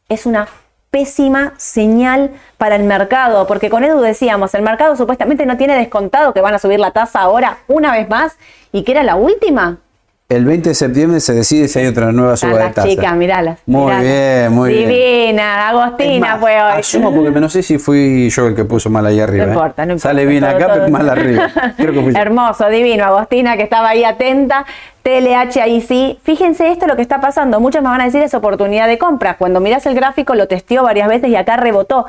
Es 0.09 0.25
una 0.25 0.47
pésima 0.89 1.53
señal 1.57 2.31
para 2.57 2.75
el 2.75 2.83
mercado, 2.83 3.45
porque 3.45 3.69
con 3.69 3.83
Edu 3.83 4.01
decíamos, 4.01 4.53
el 4.55 4.63
mercado 4.63 4.95
supuestamente 4.95 5.45
no 5.45 5.57
tiene 5.57 5.75
descontado 5.75 6.33
que 6.33 6.41
van 6.41 6.55
a 6.55 6.59
subir 6.59 6.79
la 6.79 6.91
tasa 6.91 7.21
ahora 7.21 7.59
una 7.67 7.91
vez 7.91 8.09
más 8.09 8.37
y 8.71 8.83
que 8.83 8.93
era 8.93 9.03
la 9.03 9.15
última. 9.15 9.77
El 10.31 10.45
20 10.45 10.69
de 10.69 10.75
septiembre 10.75 11.19
se 11.19 11.33
decide 11.33 11.67
si 11.67 11.79
hay 11.79 11.87
otra 11.87 12.13
nueva 12.13 12.37
suba 12.37 12.57
de 12.57 12.69
tasa. 12.69 12.87
chicas, 12.87 13.13
miralas. 13.15 13.59
Muy 13.65 13.93
bien, 13.95 14.53
muy 14.53 14.69
bien. 14.71 14.87
Divina, 14.89 15.67
Agostina 15.67 16.19
más, 16.27 16.39
fue 16.39 16.51
hoy. 16.61 16.79
Asumo 16.79 17.13
porque 17.13 17.31
no 17.41 17.49
sé 17.49 17.61
si 17.61 17.77
fui 17.77 18.29
yo 18.29 18.47
el 18.47 18.55
que 18.55 18.63
puso 18.63 18.89
mal 18.89 19.05
ahí 19.05 19.19
arriba. 19.19 19.45
No 19.45 19.51
¿eh? 19.51 19.55
importa, 19.55 19.85
no 19.85 19.91
importa. 19.91 20.07
Sale 20.09 20.25
bien 20.25 20.43
Todo, 20.45 20.55
acá, 20.55 20.65
todo. 20.67 20.73
pero 20.75 20.89
mal 20.89 21.09
arriba. 21.09 21.49
Creo 21.75 21.91
que 21.91 22.01
fui 22.01 22.13
yo. 22.13 22.17
Hermoso, 22.19 22.69
divino. 22.69 23.03
Agostina 23.03 23.57
que 23.57 23.63
estaba 23.63 23.89
ahí 23.89 24.05
atenta. 24.05 24.65
TLH 25.03 25.57
ahí 25.61 25.81
sí. 25.81 26.17
Fíjense 26.23 26.71
esto 26.71 26.87
lo 26.87 26.95
que 26.95 27.01
está 27.01 27.19
pasando. 27.19 27.59
Muchos 27.59 27.81
me 27.81 27.89
van 27.89 27.99
a 27.99 28.05
decir 28.05 28.21
es 28.23 28.33
oportunidad 28.33 28.87
de 28.87 28.97
compra. 28.97 29.35
Cuando 29.35 29.59
miras 29.59 29.85
el 29.85 29.95
gráfico 29.95 30.33
lo 30.35 30.47
testeó 30.47 30.83
varias 30.83 31.09
veces 31.09 31.29
y 31.29 31.35
acá 31.35 31.57
rebotó. 31.57 32.05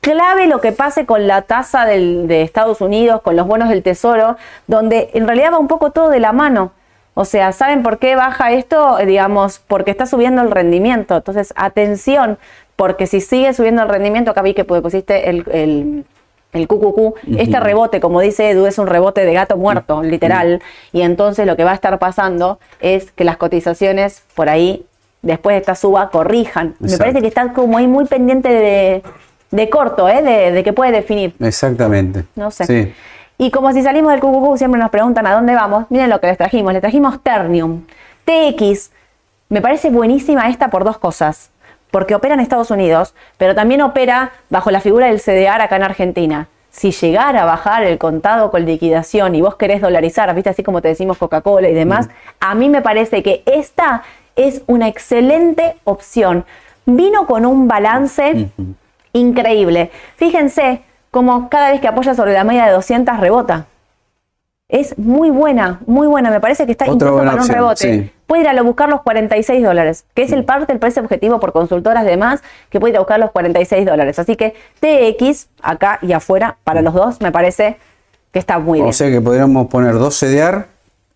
Clave 0.00 0.46
lo 0.46 0.60
que 0.62 0.72
pase 0.72 1.04
con 1.04 1.26
la 1.26 1.42
tasa 1.42 1.84
del- 1.84 2.28
de 2.28 2.42
Estados 2.42 2.80
Unidos, 2.80 3.20
con 3.20 3.36
los 3.36 3.46
bonos 3.46 3.68
del 3.68 3.82
tesoro, 3.82 4.36
donde 4.68 5.10
en 5.12 5.26
realidad 5.26 5.52
va 5.52 5.58
un 5.58 5.68
poco 5.68 5.90
todo 5.90 6.08
de 6.08 6.20
la 6.20 6.32
mano. 6.32 6.72
O 7.20 7.24
sea, 7.24 7.50
¿saben 7.50 7.82
por 7.82 7.98
qué 7.98 8.14
baja 8.14 8.52
esto? 8.52 8.96
Eh, 9.00 9.04
Digamos, 9.04 9.60
porque 9.66 9.90
está 9.90 10.06
subiendo 10.06 10.40
el 10.40 10.52
rendimiento. 10.52 11.16
Entonces, 11.16 11.52
atención, 11.56 12.38
porque 12.76 13.08
si 13.08 13.20
sigue 13.20 13.52
subiendo 13.54 13.82
el 13.82 13.88
rendimiento, 13.88 14.30
acá 14.30 14.40
vi 14.40 14.54
que 14.54 14.62
pusiste 14.62 15.28
el, 15.28 15.44
el, 15.50 16.04
el 16.52 16.68
QQQ, 16.68 17.38
este 17.40 17.58
rebote, 17.58 17.98
como 17.98 18.20
dice 18.20 18.50
Edu, 18.50 18.66
es 18.66 18.78
un 18.78 18.86
rebote 18.86 19.24
de 19.24 19.32
gato 19.32 19.56
muerto, 19.56 20.00
literal, 20.00 20.62
y 20.92 21.00
entonces 21.02 21.44
lo 21.44 21.56
que 21.56 21.64
va 21.64 21.72
a 21.72 21.74
estar 21.74 21.98
pasando 21.98 22.60
es 22.78 23.10
que 23.10 23.24
las 23.24 23.36
cotizaciones 23.36 24.22
por 24.36 24.48
ahí, 24.48 24.86
después 25.20 25.54
de 25.54 25.58
esta 25.58 25.74
suba, 25.74 26.10
corrijan. 26.10 26.76
Me 26.78 26.96
parece 26.98 27.20
que 27.20 27.26
está 27.26 27.52
como 27.52 27.78
ahí 27.78 27.88
muy 27.88 28.04
pendiente 28.04 28.48
de, 28.48 29.02
de 29.50 29.70
corto, 29.70 30.08
¿eh? 30.08 30.22
de, 30.22 30.52
de 30.52 30.62
que 30.62 30.72
puede 30.72 30.92
definir. 30.92 31.34
Exactamente. 31.40 32.26
No 32.36 32.52
sé. 32.52 32.64
Sí. 32.64 32.94
Y 33.38 33.52
como 33.52 33.72
si 33.72 33.82
salimos 33.82 34.10
del 34.10 34.20
QQQ, 34.20 34.56
siempre 34.56 34.80
nos 34.80 34.90
preguntan 34.90 35.24
a 35.28 35.32
dónde 35.32 35.54
vamos. 35.54 35.86
Miren 35.90 36.10
lo 36.10 36.20
que 36.20 36.26
les 36.26 36.36
trajimos. 36.36 36.72
Les 36.72 36.82
trajimos 36.82 37.22
Ternium. 37.22 37.84
TX. 38.24 38.90
Me 39.48 39.62
parece 39.62 39.90
buenísima 39.90 40.48
esta 40.48 40.68
por 40.68 40.82
dos 40.82 40.98
cosas. 40.98 41.50
Porque 41.92 42.16
opera 42.16 42.34
en 42.34 42.40
Estados 42.40 42.72
Unidos, 42.72 43.14
pero 43.38 43.54
también 43.54 43.80
opera 43.80 44.32
bajo 44.50 44.70
la 44.72 44.80
figura 44.80 45.06
del 45.06 45.20
CDR 45.20 45.62
acá 45.62 45.76
en 45.76 45.84
Argentina. 45.84 46.48
Si 46.70 46.90
llegara 46.90 47.42
a 47.42 47.46
bajar 47.46 47.84
el 47.84 47.96
contado 47.96 48.50
con 48.50 48.66
liquidación 48.66 49.34
y 49.34 49.40
vos 49.40 49.56
querés 49.56 49.80
dolarizar, 49.80 50.34
viste 50.34 50.50
así 50.50 50.62
como 50.62 50.82
te 50.82 50.88
decimos 50.88 51.16
Coca-Cola 51.16 51.68
y 51.68 51.74
demás, 51.74 52.10
a 52.40 52.54
mí 52.54 52.68
me 52.68 52.82
parece 52.82 53.22
que 53.22 53.42
esta 53.46 54.02
es 54.36 54.62
una 54.66 54.88
excelente 54.88 55.76
opción. 55.84 56.44
Vino 56.84 57.26
con 57.26 57.46
un 57.46 57.68
balance 57.68 58.50
increíble. 59.12 59.90
Fíjense 60.16 60.82
como 61.10 61.48
cada 61.48 61.70
vez 61.72 61.80
que 61.80 61.88
apoya 61.88 62.14
sobre 62.14 62.32
la 62.32 62.44
media 62.44 62.66
de 62.66 62.72
200 62.72 63.18
rebota. 63.20 63.66
Es 64.68 64.98
muy 64.98 65.30
buena, 65.30 65.80
muy 65.86 66.06
buena. 66.06 66.30
Me 66.30 66.40
parece 66.40 66.66
que 66.66 66.72
está 66.72 66.84
Otra 66.84 66.94
incluso 67.08 67.16
para 67.24 67.42
un 67.42 67.48
rebote. 67.48 67.76
sí. 68.04 68.12
Puede 68.26 68.42
ir 68.42 68.48
a 68.50 68.62
buscar 68.62 68.90
los 68.90 69.00
46 69.00 69.64
dólares, 69.64 70.04
que 70.12 70.22
es 70.22 70.32
el 70.32 70.44
parte 70.44 70.66
del 70.70 70.78
precio 70.78 71.00
objetivo 71.02 71.40
por 71.40 71.52
consultoras 71.54 72.04
y 72.04 72.08
demás, 72.08 72.42
que 72.68 72.78
puede 72.78 72.90
ir 72.90 72.96
a 72.98 73.00
buscar 73.00 73.18
los 73.18 73.30
46 73.30 73.86
dólares. 73.86 74.18
Así 74.18 74.36
que 74.36 74.54
TX, 74.80 75.48
acá 75.62 75.98
y 76.02 76.12
afuera, 76.12 76.58
para 76.64 76.82
los 76.82 76.92
dos, 76.92 77.22
me 77.22 77.32
parece 77.32 77.78
que 78.30 78.38
está 78.38 78.58
muy 78.58 78.80
bien. 78.80 78.90
O 78.90 78.92
sea 78.92 79.08
que 79.10 79.22
podríamos 79.22 79.68
poner 79.68 79.94
dos 79.94 80.18
CDR, 80.20 80.66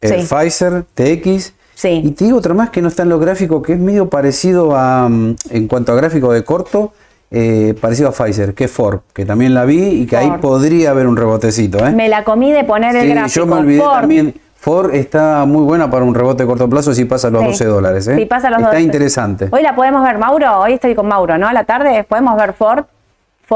el 0.00 0.22
Sí. 0.22 0.26
Pfizer, 0.34 0.84
TX. 0.94 1.52
Sí. 1.74 2.00
Y 2.02 2.10
te 2.12 2.24
digo 2.24 2.38
otra 2.38 2.54
más 2.54 2.70
que 2.70 2.80
no 2.80 2.88
está 2.88 3.02
en 3.02 3.10
los 3.10 3.20
gráficos, 3.20 3.62
que 3.62 3.74
es 3.74 3.78
medio 3.78 4.08
parecido 4.08 4.74
a, 4.74 5.06
mm, 5.10 5.36
en 5.50 5.68
cuanto 5.68 5.92
a 5.92 5.96
gráfico 5.96 6.32
de 6.32 6.44
corto, 6.44 6.94
eh, 7.32 7.74
parecido 7.80 8.10
a 8.10 8.12
Pfizer, 8.12 8.54
que 8.54 8.64
es 8.64 8.70
Ford, 8.70 9.00
que 9.12 9.24
también 9.24 9.54
la 9.54 9.64
vi 9.64 10.02
y 10.02 10.06
que 10.06 10.16
ahí 10.16 10.30
podría 10.40 10.90
haber 10.90 11.06
un 11.06 11.16
rebotecito. 11.16 11.84
¿eh? 11.86 11.90
me 11.92 12.08
la 12.08 12.24
comí 12.24 12.52
de 12.52 12.64
poner 12.64 12.94
el 12.96 13.02
Sí, 13.02 13.08
gráfico. 13.14 13.34
yo 13.40 13.46
me 13.46 13.56
olvidé 13.56 13.80
Ford, 13.80 14.00
también. 14.00 14.34
Ford 14.56 14.94
está 14.94 15.44
muy 15.44 15.64
buena 15.64 15.90
para 15.90 16.04
un 16.04 16.14
rebote 16.14 16.44
de 16.44 16.46
corto 16.46 16.68
plazo 16.70 16.94
si 16.94 17.04
pasa 17.04 17.30
los 17.30 17.40
Sí. 17.42 17.46
12 17.48 17.64
dólares. 17.64 18.06
¿eh? 18.08 18.16
Sí, 18.16 18.26
pasa 18.26 18.48
los 18.50 18.58
está 18.60 18.70
12. 18.72 18.82
interesante. 18.82 19.48
Hoy 19.50 19.62
la 19.62 19.74
podemos 19.74 20.02
ver, 20.04 20.18
Mauro. 20.18 20.60
Hoy 20.60 20.74
estoy 20.74 20.94
con 20.94 21.08
Mauro, 21.08 21.36
¿no? 21.38 21.48
A 21.48 21.52
la 21.52 21.64
tarde 21.64 22.04
podemos 22.04 22.36
ver 22.36 22.52
Ford. 22.52 22.84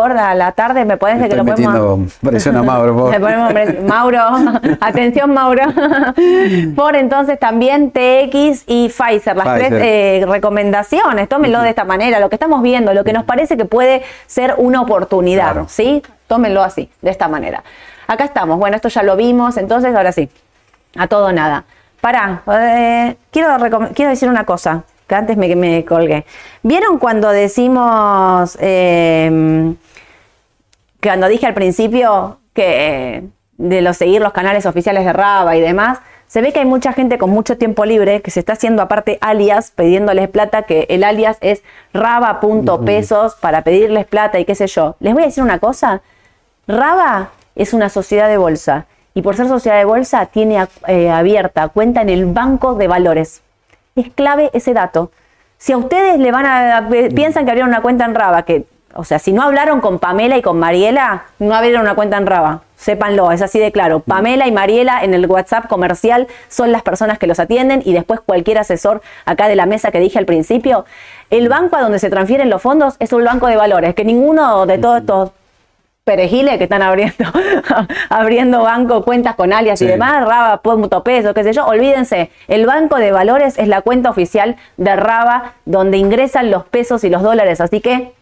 A 0.05 0.35
la 0.35 0.53
tarde, 0.53 0.85
me 0.85 0.99
parece 0.99 1.23
Me 1.23 1.29
que 1.31 1.37
lo 1.37 1.45
podemos. 1.45 2.13
presión 2.21 2.55
a 2.57 2.63
Mauro. 2.63 3.11
Le 3.11 3.19
ponemos 3.19 3.53
Mauro, 3.85 4.21
atención 4.81 5.33
Mauro. 5.33 5.63
Por 6.77 6.97
entonces 6.97 7.39
también 7.39 7.91
TX 7.93 8.65
y 8.67 8.91
Pfizer, 8.91 9.37
las 9.37 9.49
Pfizer. 9.49 9.69
tres 9.69 9.83
eh, 9.83 10.25
recomendaciones. 10.29 11.29
Tómenlo 11.31 11.63
de 11.63 11.71
esta 11.71 11.85
manera, 11.85 12.21
lo 12.21 12.29
que 12.29 12.37
estamos 12.37 12.61
viendo, 12.63 12.93
lo 12.93 13.05
que 13.05 13.15
nos 13.15 13.25
parece 13.25 13.57
que 13.57 13.65
puede 13.65 14.03
ser 14.27 14.55
una 14.59 14.83
oportunidad, 14.83 15.53
Claro. 15.53 15.67
¿sí? 15.69 16.03
Tómenlo 16.27 16.63
así, 16.63 16.91
de 17.01 17.11
esta 17.11 17.29
manera. 17.29 17.65
Acá 18.07 18.25
estamos, 18.25 18.59
bueno, 18.59 18.77
esto 18.77 18.89
ya 18.89 19.03
lo 19.03 19.17
vimos, 19.17 19.57
entonces 19.57 19.95
ahora 19.95 20.13
sí, 20.13 20.29
a 20.99 21.07
todo 21.07 21.33
nada. 21.33 21.65
Pará, 22.03 22.43
eh, 22.53 23.17
quiero, 23.31 23.49
quiero 23.95 24.11
decir 24.11 24.29
una 24.29 24.45
cosa, 24.45 24.83
que 25.07 25.15
antes 25.15 25.37
me, 25.37 25.55
me 25.57 25.85
colgué. 25.85 26.25
¿Vieron 26.63 26.99
cuando 26.99 27.31
decimos... 27.31 28.57
eh, 28.61 29.75
que 31.01 31.09
cuando 31.09 31.29
dije 31.29 31.47
al 31.47 31.55
principio 31.55 32.39
que 32.53 33.17
eh, 33.17 33.23
de 33.59 33.81
los 33.83 33.97
seguir 33.97 34.21
los 34.21 34.33
canales 34.33 34.67
oficiales 34.67 35.05
de 35.05 35.13
Raba 35.13 35.57
y 35.57 35.61
demás, 35.61 35.99
se 36.27 36.43
ve 36.43 36.53
que 36.53 36.61
hay 36.61 36.67
mucha 36.67 36.93
gente 36.93 37.19
con 37.19 37.31
mucho 37.31 37.57
tiempo 37.57 37.85
libre 37.85 38.21
que 38.23 38.31
se 38.31 38.41
está 38.41 38.55
haciendo 38.55 38.83
aparte 38.83 39.19
alias 39.21 39.71
pidiéndoles 39.71 40.29
plata, 40.29 40.63
que 40.63 40.87
el 40.89 41.05
alias 41.05 41.39
es 41.41 41.63
raba.pesos 41.93 43.37
para 43.37 43.63
pedirles 43.63 44.07
plata 44.07 44.39
y 44.41 44.45
qué 44.45 44.55
sé 44.55 44.67
yo. 44.67 44.97
Les 45.01 45.15
voy 45.15 45.23
a 45.23 45.27
decir 45.27 45.45
una 45.45 45.59
cosa, 45.59 46.03
Raba 46.67 47.31
es 47.55 47.73
una 47.73 47.89
sociedad 47.89 48.29
de 48.29 48.39
bolsa 48.39 48.87
y 49.15 49.23
por 49.23 49.37
ser 49.37 49.47
sociedad 49.47 49.79
de 49.79 49.85
bolsa 49.85 50.27
tiene 50.27 50.67
eh, 50.89 51.11
abierta 51.11 51.69
cuenta 51.69 52.03
en 52.03 52.09
el 52.09 52.27
Banco 52.27 52.75
de 52.75 52.89
Valores. 52.89 53.43
Es 53.97 54.13
clave 54.15 54.51
ese 54.53 54.75
dato. 54.75 55.11
Si 55.59 55.73
a 55.73 55.79
ustedes 55.79 56.19
le 56.19 56.31
van 56.31 56.47
a 56.47 56.89
piensan 57.15 57.45
que 57.45 57.51
abrieron 57.51 57.71
una 57.71 57.81
cuenta 57.81 58.05
en 58.05 58.15
Raba, 58.15 58.45
que 58.45 58.67
o 58.97 59.05
sea, 59.05 59.19
si 59.19 59.33
no 59.33 59.43
hablaron 59.43 59.81
con 59.81 59.99
Pamela 59.99 60.39
y 60.39 60.43
con 60.43 60.59
Mariela, 60.59 61.25
no 61.39 61.55
abrieron 61.55 61.83
una 61.83 61.95
cuenta 61.95 62.17
en 62.17 62.27
Raba. 62.27 62.63
Sépanlo, 62.77 63.31
es 63.31 63.43
así 63.43 63.59
de 63.59 63.71
claro. 63.71 64.01
Pamela 64.01 64.47
y 64.47 64.53
Mariela 64.53 65.05
en 65.05 65.13
el 65.13 65.27
WhatsApp 65.27 65.67
comercial 65.67 66.29
son 66.49 66.73
las 66.73 66.83
personas 66.83 67.19
que 67.19 67.27
los 67.27 67.39
atienden 67.39 67.83
y 67.85 67.93
después 67.93 68.21
cualquier 68.21 68.59
asesor 68.59 69.03
acá 69.27 69.49
de 69.49 69.57
la 69.57 69.67
mesa 69.67 69.91
que 69.91 70.01
dije 70.01 70.19
al 70.19 70.25
principio. 70.25 70.87
El 71.29 71.49
banco 71.49 71.77
a 71.77 71.83
donde 71.83 71.99
se 71.99 72.09
transfieren 72.09 72.49
los 72.49 72.63
fondos 72.63 72.97
es 72.99 73.13
un 73.13 73.25
banco 73.25 73.49
de 73.49 73.57
valores, 73.57 73.95
que 73.95 74.05
ninguno 74.05 74.65
de 74.65 74.79
todos 74.79 75.01
estos 75.01 75.31
perejiles 76.07 76.57
que 76.57 76.65
están 76.65 76.83
abriendo, 76.83 77.25
abriendo 78.11 78.63
banco, 78.63 79.05
cuentas 79.05 79.35
con 79.35 79.53
alias 79.53 79.83
y 79.83 79.87
demás, 79.89 80.25
Raba, 80.25 80.63
peso, 81.03 81.35
qué 81.35 81.43
sé 81.43 81.53
yo, 81.53 81.67
olvídense, 81.67 82.31
el 82.47 82.65
banco 82.65 82.95
de 82.95 83.11
valores 83.11 83.59
es 83.59 83.67
la 83.67 83.83
cuenta 83.83 84.11
oficial 84.11 84.55
de 84.77 84.95
Raba 84.95 85.55
donde 85.65 85.97
ingresan 85.99 86.53
los 86.53 86.65
pesos 86.65 87.03
y 87.03 87.09
los 87.11 87.25
dólares, 87.25 87.61
así 87.61 87.81
que 87.81 88.13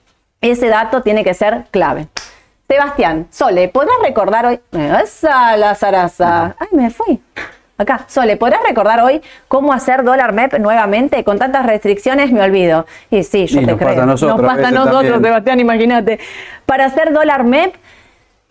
ese 0.40 0.68
dato 0.68 1.02
tiene 1.02 1.24
que 1.24 1.34
ser 1.34 1.66
clave. 1.70 2.08
Sebastián, 2.66 3.26
Sole, 3.30 3.68
¿podrás 3.68 3.96
recordar 4.02 4.46
hoy? 4.46 4.60
Esa 4.72 5.54
la 5.58 5.74
zaraza. 5.74 6.56
Ay, 6.58 6.68
me 6.72 6.88
fui. 6.88 7.20
Acá, 7.76 8.04
Sole, 8.06 8.36
¿podrás 8.36 8.60
recordar 8.66 9.00
hoy 9.00 9.20
cómo 9.48 9.72
hacer 9.72 10.04
dólar 10.04 10.32
MEP 10.32 10.58
nuevamente? 10.60 11.24
Con 11.24 11.38
tantas 11.38 11.66
restricciones 11.66 12.30
me 12.30 12.40
olvido. 12.42 12.86
Y 13.10 13.24
sí, 13.24 13.46
yo 13.46 13.60
Y 13.60 13.64
te 13.64 13.72
nos 13.72 13.78
creo. 13.78 13.90
pasa 13.90 14.02
a 14.02 14.06
nosotros 14.06 14.40
nos 14.40 14.46
pasa 14.54 14.68
a 14.68 14.70
nosotros, 14.70 15.02
también. 15.02 15.22
Sebastián, 15.22 15.60
imagínate. 15.60 16.20
Para 16.66 16.84
hacer 16.84 17.12
dólar 17.12 17.42
MEP, 17.44 17.74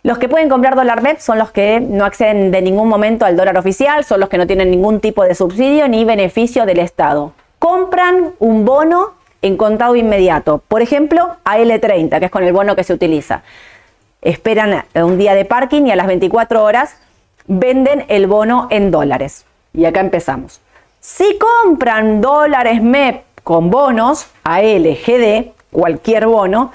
los 0.02 0.18
que 0.18 0.28
pueden 0.28 0.50
comprar 0.50 0.76
dólar 0.76 1.00
MEP 1.02 1.18
son 1.20 1.38
los 1.38 1.50
que 1.50 1.80
no 1.80 2.04
acceden 2.04 2.50
de 2.50 2.60
ningún 2.60 2.86
momento 2.88 3.24
al 3.24 3.36
dólar 3.36 3.56
oficial, 3.56 4.04
son 4.04 4.20
los 4.20 4.28
que 4.28 4.36
no 4.36 4.46
tienen 4.46 4.70
ningún 4.70 5.00
tipo 5.00 5.24
de 5.24 5.34
subsidio 5.34 5.88
ni 5.88 6.04
beneficio 6.04 6.66
del 6.66 6.78
Estado. 6.80 7.32
Compran 7.58 8.32
un 8.38 8.66
bono 8.66 9.14
en 9.40 9.56
contado 9.56 9.96
inmediato, 9.96 10.62
por 10.68 10.82
ejemplo, 10.82 11.36
a 11.44 11.56
L30, 11.58 12.18
que 12.18 12.26
es 12.26 12.30
con 12.30 12.44
el 12.44 12.52
bono 12.52 12.76
que 12.76 12.84
se 12.84 12.92
utiliza. 12.92 13.42
Esperan 14.20 14.84
un 14.94 15.16
día 15.16 15.34
de 15.34 15.46
parking 15.46 15.84
y 15.86 15.92
a 15.92 15.96
las 15.96 16.06
24 16.06 16.62
horas 16.62 16.98
venden 17.46 18.04
el 18.08 18.26
bono 18.26 18.68
en 18.70 18.90
dólares. 18.90 19.44
Y 19.72 19.84
acá 19.84 20.00
empezamos. 20.00 20.60
Si 21.00 21.38
compran 21.38 22.20
dólares 22.20 22.82
MEP 22.82 23.24
con 23.42 23.70
bonos, 23.70 24.26
ALGD, 24.44 25.52
cualquier 25.70 26.26
bono, 26.26 26.72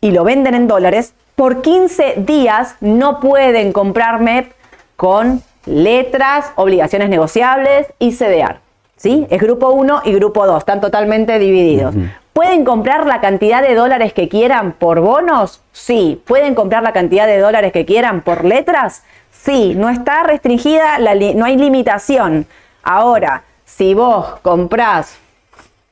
y 0.00 0.12
lo 0.12 0.24
venden 0.24 0.54
en 0.54 0.66
dólares, 0.66 1.12
por 1.36 1.62
15 1.62 2.14
días 2.18 2.76
no 2.80 3.20
pueden 3.20 3.72
comprar 3.72 4.20
MEP 4.20 4.52
con 4.96 5.42
letras, 5.66 6.52
obligaciones 6.56 7.08
negociables 7.08 7.86
y 7.98 8.12
CDR. 8.12 8.60
¿Sí? 8.96 9.26
Es 9.30 9.40
grupo 9.40 9.70
1 9.70 10.02
y 10.04 10.12
grupo 10.14 10.46
2, 10.46 10.58
están 10.58 10.80
totalmente 10.80 11.38
divididos. 11.38 11.94
¿Pueden 12.34 12.64
comprar 12.64 13.06
la 13.06 13.20
cantidad 13.20 13.62
de 13.62 13.74
dólares 13.74 14.12
que 14.12 14.28
quieran 14.28 14.72
por 14.72 15.00
bonos? 15.00 15.60
Sí. 15.72 16.22
¿Pueden 16.26 16.54
comprar 16.54 16.82
la 16.82 16.92
cantidad 16.92 17.26
de 17.26 17.38
dólares 17.38 17.72
que 17.72 17.84
quieran 17.84 18.20
por 18.20 18.44
letras? 18.44 19.02
Sí. 19.42 19.74
No 19.74 19.88
está 19.88 20.22
restringida, 20.22 20.98
la 20.98 21.14
no 21.14 21.44
hay 21.44 21.56
limitación. 21.56 22.46
Ahora, 22.82 23.42
si 23.64 23.94
vos 23.94 24.38
comprás 24.42 25.18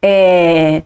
eh, 0.03 0.83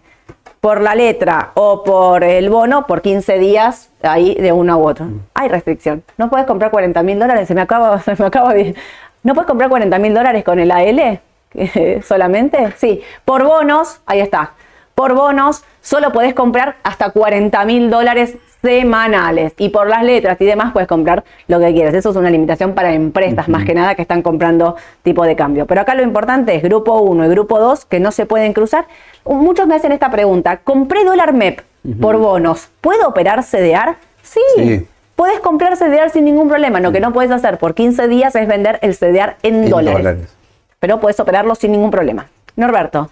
por 0.59 0.81
la 0.81 0.95
letra 0.95 1.51
o 1.55 1.83
por 1.83 2.23
el 2.23 2.49
bono, 2.49 2.87
por 2.87 3.01
15 3.01 3.37
días, 3.37 3.89
ahí 4.01 4.35
de 4.35 4.51
uno 4.51 4.77
u 4.77 4.87
otro. 4.87 5.07
Hay 5.33 5.49
restricción. 5.49 6.03
No 6.17 6.29
puedes 6.29 6.45
comprar 6.45 6.71
40 6.71 7.03
mil 7.03 7.19
dólares, 7.19 7.47
se 7.47 7.53
me 7.53 7.61
acaba, 7.61 7.99
se 8.01 8.15
me 8.15 8.25
acaba 8.25 8.53
de... 8.53 8.75
¿No 9.23 9.33
puedes 9.33 9.47
comprar 9.47 9.69
40 9.69 9.99
mil 9.99 10.13
dólares 10.13 10.43
con 10.43 10.59
el 10.59 10.71
AL 10.71 11.21
solamente? 12.03 12.73
Sí. 12.77 13.01
Por 13.25 13.43
bonos, 13.43 14.01
ahí 14.05 14.19
está. 14.19 14.53
Por 14.95 15.15
bonos, 15.15 15.63
solo 15.81 16.11
podés 16.11 16.33
comprar 16.33 16.77
hasta 16.83 17.09
40 17.09 17.65
mil 17.65 17.89
dólares 17.89 18.37
semanales. 18.63 19.53
Y 19.57 19.69
por 19.69 19.87
las 19.87 20.03
letras 20.03 20.37
y 20.39 20.45
demás 20.45 20.71
puedes 20.73 20.87
comprar 20.87 21.23
lo 21.47 21.59
que 21.59 21.73
quieras. 21.73 21.93
Eso 21.93 22.09
es 22.11 22.15
una 22.15 22.29
limitación 22.29 22.73
para 22.73 22.93
empresas, 22.93 23.49
más 23.49 23.65
que 23.65 23.73
nada, 23.75 23.93
que 23.95 24.01
están 24.01 24.21
comprando 24.21 24.75
tipo 25.03 25.23
de 25.25 25.35
cambio. 25.35 25.67
Pero 25.67 25.81
acá 25.81 25.93
lo 25.95 26.01
importante 26.01 26.55
es 26.55 26.63
grupo 26.63 26.99
1 27.01 27.25
y 27.25 27.29
grupo 27.29 27.59
2, 27.59 27.85
que 27.85 27.99
no 27.99 28.11
se 28.11 28.25
pueden 28.25 28.53
cruzar. 28.53 28.85
Muchos 29.25 29.67
me 29.67 29.75
hacen 29.75 29.91
esta 29.91 30.09
pregunta. 30.09 30.57
Compré 30.57 31.03
dólar 31.03 31.33
MEP 31.33 31.61
por 32.01 32.17
bonos. 32.17 32.69
¿Puedo 32.81 33.09
operar 33.09 33.43
CDR? 33.43 33.95
Sí. 34.21 34.39
Sí. 34.55 34.87
Puedes 35.15 35.39
comprar 35.41 35.77
CDR 35.77 36.09
sin 36.09 36.25
ningún 36.25 36.47
problema. 36.47 36.79
Lo 36.79 36.91
que 36.91 36.99
no 36.99 37.11
puedes 37.13 37.31
hacer 37.31 37.57
por 37.57 37.75
15 37.75 38.07
días 38.07 38.35
es 38.35 38.47
vender 38.47 38.79
el 38.81 38.95
CDR 38.95 39.35
en, 39.43 39.65
En 39.65 39.69
dólares. 39.69 39.97
dólares. 40.03 40.35
Pero 40.79 40.99
puedes 40.99 41.19
operarlo 41.19 41.53
sin 41.55 41.71
ningún 41.73 41.91
problema. 41.91 42.27
Norberto, 42.55 43.09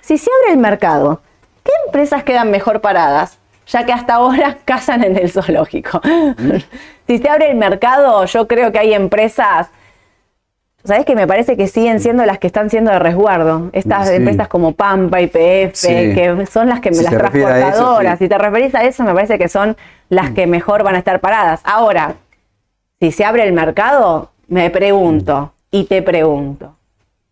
si 0.00 0.18
se 0.18 0.30
abre 0.42 0.54
el 0.54 0.58
mercado, 0.58 1.20
¿qué 1.62 1.70
empresas 1.86 2.24
quedan 2.24 2.50
mejor 2.50 2.80
paradas? 2.80 3.38
Ya 3.66 3.84
que 3.86 3.92
hasta 3.92 4.14
ahora 4.14 4.58
cazan 4.64 5.04
en 5.04 5.16
el 5.16 5.30
zoológico. 5.30 6.00
si 7.06 7.18
se 7.18 7.28
abre 7.28 7.50
el 7.50 7.56
mercado, 7.56 8.24
yo 8.26 8.46
creo 8.46 8.72
que 8.72 8.78
hay 8.78 8.94
empresas, 8.94 9.70
¿sabes 10.84 11.04
que 11.06 11.14
Me 11.14 11.26
parece 11.26 11.56
que 11.56 11.66
siguen 11.66 11.98
siendo 12.00 12.26
las 12.26 12.38
que 12.38 12.46
están 12.46 12.68
siendo 12.70 12.90
de 12.90 12.98
resguardo. 12.98 13.70
Estas 13.72 14.08
Sí. 14.08 14.14
empresas 14.16 14.48
como 14.48 14.72
Pampa, 14.72 15.20
IPF, 15.20 15.74
Sí. 15.74 15.88
que 15.88 16.46
son 16.50 16.68
las 16.68 16.80
que 16.80 16.92
Si 16.92 17.02
las 17.02 17.12
eso, 17.12 17.20
transportadoras. 17.20 18.18
sí. 18.18 18.24
Si 18.24 18.28
te 18.28 18.36
referís 18.38 18.74
a 18.74 18.84
eso, 18.84 19.02
me 19.04 19.14
parece 19.14 19.38
que 19.38 19.48
son 19.48 19.76
las 20.10 20.30
que 20.32 20.46
mejor 20.46 20.82
van 20.82 20.94
a 20.96 20.98
estar 20.98 21.20
paradas. 21.20 21.60
Ahora, 21.64 22.16
si 23.00 23.12
se 23.12 23.24
abre 23.24 23.44
el 23.44 23.52
mercado, 23.54 24.30
me 24.48 24.68
pregunto 24.70 25.52
y 25.70 25.84
te 25.84 26.02
pregunto, 26.02 26.76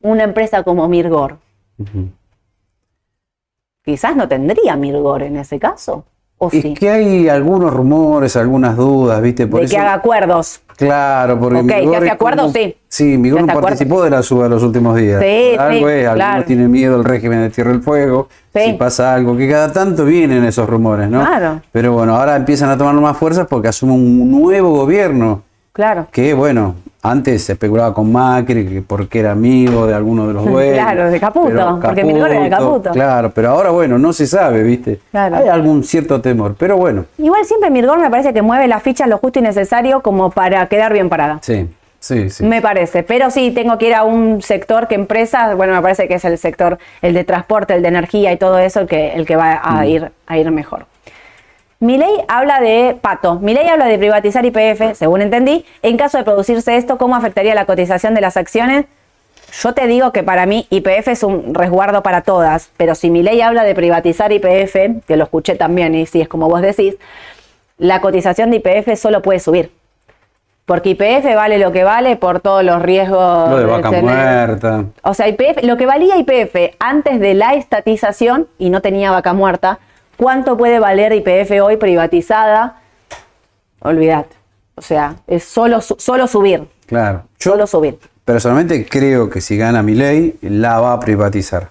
una 0.00 0.24
empresa 0.24 0.62
como 0.62 0.88
Mirgor, 0.88 1.36
quizás 3.84 4.16
no 4.16 4.28
tendría 4.28 4.76
Mirgor 4.76 5.22
en 5.22 5.36
ese 5.36 5.58
caso, 5.58 6.04
o 6.44 6.48
Es 6.50 6.60
sí, 6.60 6.74
que 6.74 6.90
hay 6.90 7.28
algunos 7.28 7.72
rumores, 7.72 8.34
algunas 8.36 8.76
dudas, 8.76 9.22
¿viste? 9.22 9.46
Por 9.46 9.60
de 9.60 9.66
eso, 9.66 9.74
que 9.76 9.80
haga 9.80 9.94
acuerdos. 9.94 10.60
Claro, 10.76 11.38
porque 11.38 11.58
Ok, 11.60 11.64
Migor 11.66 11.90
¿te 11.90 11.96
hace 11.98 12.06
es 12.06 12.12
acuerdo? 12.12 12.42
como- 12.42 12.52
Sí. 12.54 12.76
Sí, 12.88 13.16
Migor 13.16 13.40
¿Te 13.40 13.46
no 13.46 13.52
acuerdo? 13.52 13.68
participó 13.68 14.02
de 14.02 14.10
la 14.10 14.22
suba 14.24 14.44
de 14.44 14.48
los 14.50 14.62
últimos 14.64 14.96
días. 14.96 15.22
Sí, 15.22 15.54
algo 15.56 15.86
sí, 15.88 15.94
es, 15.94 16.06
algunos 16.08 16.14
claro. 16.14 16.44
tienen 16.44 16.70
miedo 16.70 16.96
al 16.96 17.04
régimen 17.04 17.40
de 17.42 17.50
Tierra 17.50 17.70
del 17.70 17.82
Fuego. 17.82 18.28
Sí. 18.52 18.60
Si 18.64 18.72
pasa 18.72 19.14
algo, 19.14 19.36
que 19.36 19.48
cada 19.48 19.72
tanto 19.72 20.04
vienen 20.04 20.42
esos 20.44 20.68
rumores, 20.68 21.08
¿no? 21.08 21.20
Claro. 21.24 21.60
Pero 21.70 21.92
bueno, 21.92 22.16
ahora 22.16 22.34
empiezan 22.34 22.70
a 22.70 22.76
tomar 22.76 22.94
más 22.96 23.16
fuerzas 23.16 23.46
porque 23.48 23.68
asume 23.68 23.92
un 23.92 24.28
nuevo 24.30 24.70
gobierno. 24.70 25.42
Claro. 25.72 26.06
Que 26.12 26.34
bueno, 26.34 26.74
antes 27.02 27.44
se 27.44 27.52
especulaba 27.54 27.94
con 27.94 28.12
Macri, 28.12 28.66
que 28.68 28.82
porque 28.82 29.20
era 29.20 29.32
amigo 29.32 29.86
de 29.86 29.94
alguno 29.94 30.26
de 30.28 30.34
los 30.34 30.44
dueños. 30.50 30.74
Claro, 30.74 31.10
de 31.10 31.18
Caputo, 31.20 31.48
pero 31.48 31.80
porque 31.80 32.04
Mirgor 32.04 32.30
era 32.30 32.42
de 32.44 32.50
Caputo. 32.50 32.90
Claro, 32.90 33.30
pero 33.34 33.50
ahora 33.50 33.70
bueno, 33.70 33.98
no 33.98 34.12
se 34.12 34.26
sabe, 34.26 34.62
¿viste? 34.62 35.00
Claro. 35.10 35.36
Hay 35.36 35.48
algún 35.48 35.82
cierto 35.82 36.20
temor, 36.20 36.54
pero 36.58 36.76
bueno, 36.76 37.06
Igual 37.18 37.44
siempre 37.46 37.70
Mirgor 37.70 37.98
me 37.98 38.10
parece 38.10 38.34
que 38.34 38.42
mueve 38.42 38.68
las 38.68 38.82
fichas 38.82 39.08
lo 39.08 39.16
justo 39.18 39.38
y 39.38 39.42
necesario 39.42 40.02
como 40.02 40.30
para 40.30 40.66
quedar 40.66 40.92
bien 40.92 41.08
parada. 41.08 41.38
sí, 41.40 41.66
sí, 42.00 42.28
sí. 42.28 42.44
Me 42.44 42.60
parece, 42.60 43.02
pero 43.02 43.30
sí 43.30 43.50
tengo 43.52 43.78
que 43.78 43.86
ir 43.88 43.94
a 43.94 44.02
un 44.04 44.42
sector 44.42 44.88
que 44.88 44.94
empresas, 44.96 45.56
bueno, 45.56 45.72
me 45.72 45.80
parece 45.80 46.06
que 46.06 46.14
es 46.14 46.24
el 46.26 46.36
sector, 46.36 46.76
el 47.00 47.14
de 47.14 47.24
transporte, 47.24 47.74
el 47.74 47.80
de 47.82 47.88
energía 47.88 48.30
y 48.32 48.36
todo 48.36 48.58
eso, 48.58 48.80
el 48.80 48.86
que, 48.88 49.12
el 49.14 49.24
que 49.24 49.36
va 49.36 49.54
Mm. 49.64 49.76
a 49.78 49.86
ir, 49.86 50.12
a 50.26 50.36
ir 50.36 50.50
mejor. 50.50 50.84
Milei 51.82 52.24
habla 52.28 52.60
de 52.60 52.96
Pato. 53.00 53.40
Milei 53.40 53.68
habla 53.68 53.86
de 53.86 53.98
privatizar 53.98 54.46
IPF, 54.46 54.94
según 54.94 55.20
entendí. 55.20 55.64
En 55.82 55.96
caso 55.96 56.16
de 56.16 56.22
producirse 56.22 56.76
esto, 56.76 56.96
¿cómo 56.96 57.16
afectaría 57.16 57.56
la 57.56 57.64
cotización 57.64 58.14
de 58.14 58.20
las 58.20 58.36
acciones? 58.36 58.86
Yo 59.60 59.74
te 59.74 59.88
digo 59.88 60.12
que 60.12 60.22
para 60.22 60.46
mí 60.46 60.68
IPF 60.70 61.08
es 61.08 61.24
un 61.24 61.52
resguardo 61.52 62.04
para 62.04 62.20
todas, 62.20 62.70
pero 62.76 62.94
si 62.94 63.10
Milei 63.10 63.40
habla 63.40 63.64
de 63.64 63.74
privatizar 63.74 64.30
IPF, 64.30 65.04
que 65.08 65.16
lo 65.16 65.24
escuché 65.24 65.56
también 65.56 65.96
y 65.96 66.06
si 66.06 66.20
es 66.20 66.28
como 66.28 66.48
vos 66.48 66.62
decís, 66.62 66.94
la 67.78 68.00
cotización 68.00 68.52
de 68.52 68.58
IPF 68.58 68.96
solo 68.96 69.20
puede 69.20 69.40
subir. 69.40 69.72
Porque 70.66 70.90
IPF 70.90 71.34
vale 71.34 71.58
lo 71.58 71.72
que 71.72 71.82
vale 71.82 72.14
por 72.14 72.38
todos 72.38 72.62
los 72.62 72.80
riesgos. 72.80 73.50
Lo 73.50 73.58
de 73.58 73.64
vaca 73.64 73.90
muerta. 73.90 74.84
O 75.02 75.14
sea, 75.14 75.26
IPF, 75.26 75.64
lo 75.64 75.76
que 75.76 75.86
valía 75.86 76.16
IPF 76.16 76.76
antes 76.78 77.18
de 77.18 77.34
la 77.34 77.54
estatización 77.54 78.46
y 78.56 78.70
no 78.70 78.82
tenía 78.82 79.10
vaca 79.10 79.32
muerta, 79.32 79.80
¿cuánto 80.22 80.56
puede 80.56 80.78
valer 80.78 81.12
IPF 81.12 81.50
hoy 81.62 81.76
privatizada? 81.76 82.76
Olvídate. 83.80 84.36
O 84.76 84.82
sea, 84.82 85.16
es 85.26 85.44
solo, 85.44 85.80
solo 85.80 86.26
subir. 86.26 86.62
Claro. 86.86 87.22
Yo 87.38 87.50
Solo 87.52 87.66
subir. 87.66 87.98
personalmente 88.24 88.86
creo 88.88 89.28
que 89.28 89.40
si 89.40 89.56
gana 89.56 89.82
mi 89.82 89.94
ley, 89.94 90.36
la 90.42 90.80
va 90.80 90.92
a 90.92 91.00
privatizar. 91.00 91.70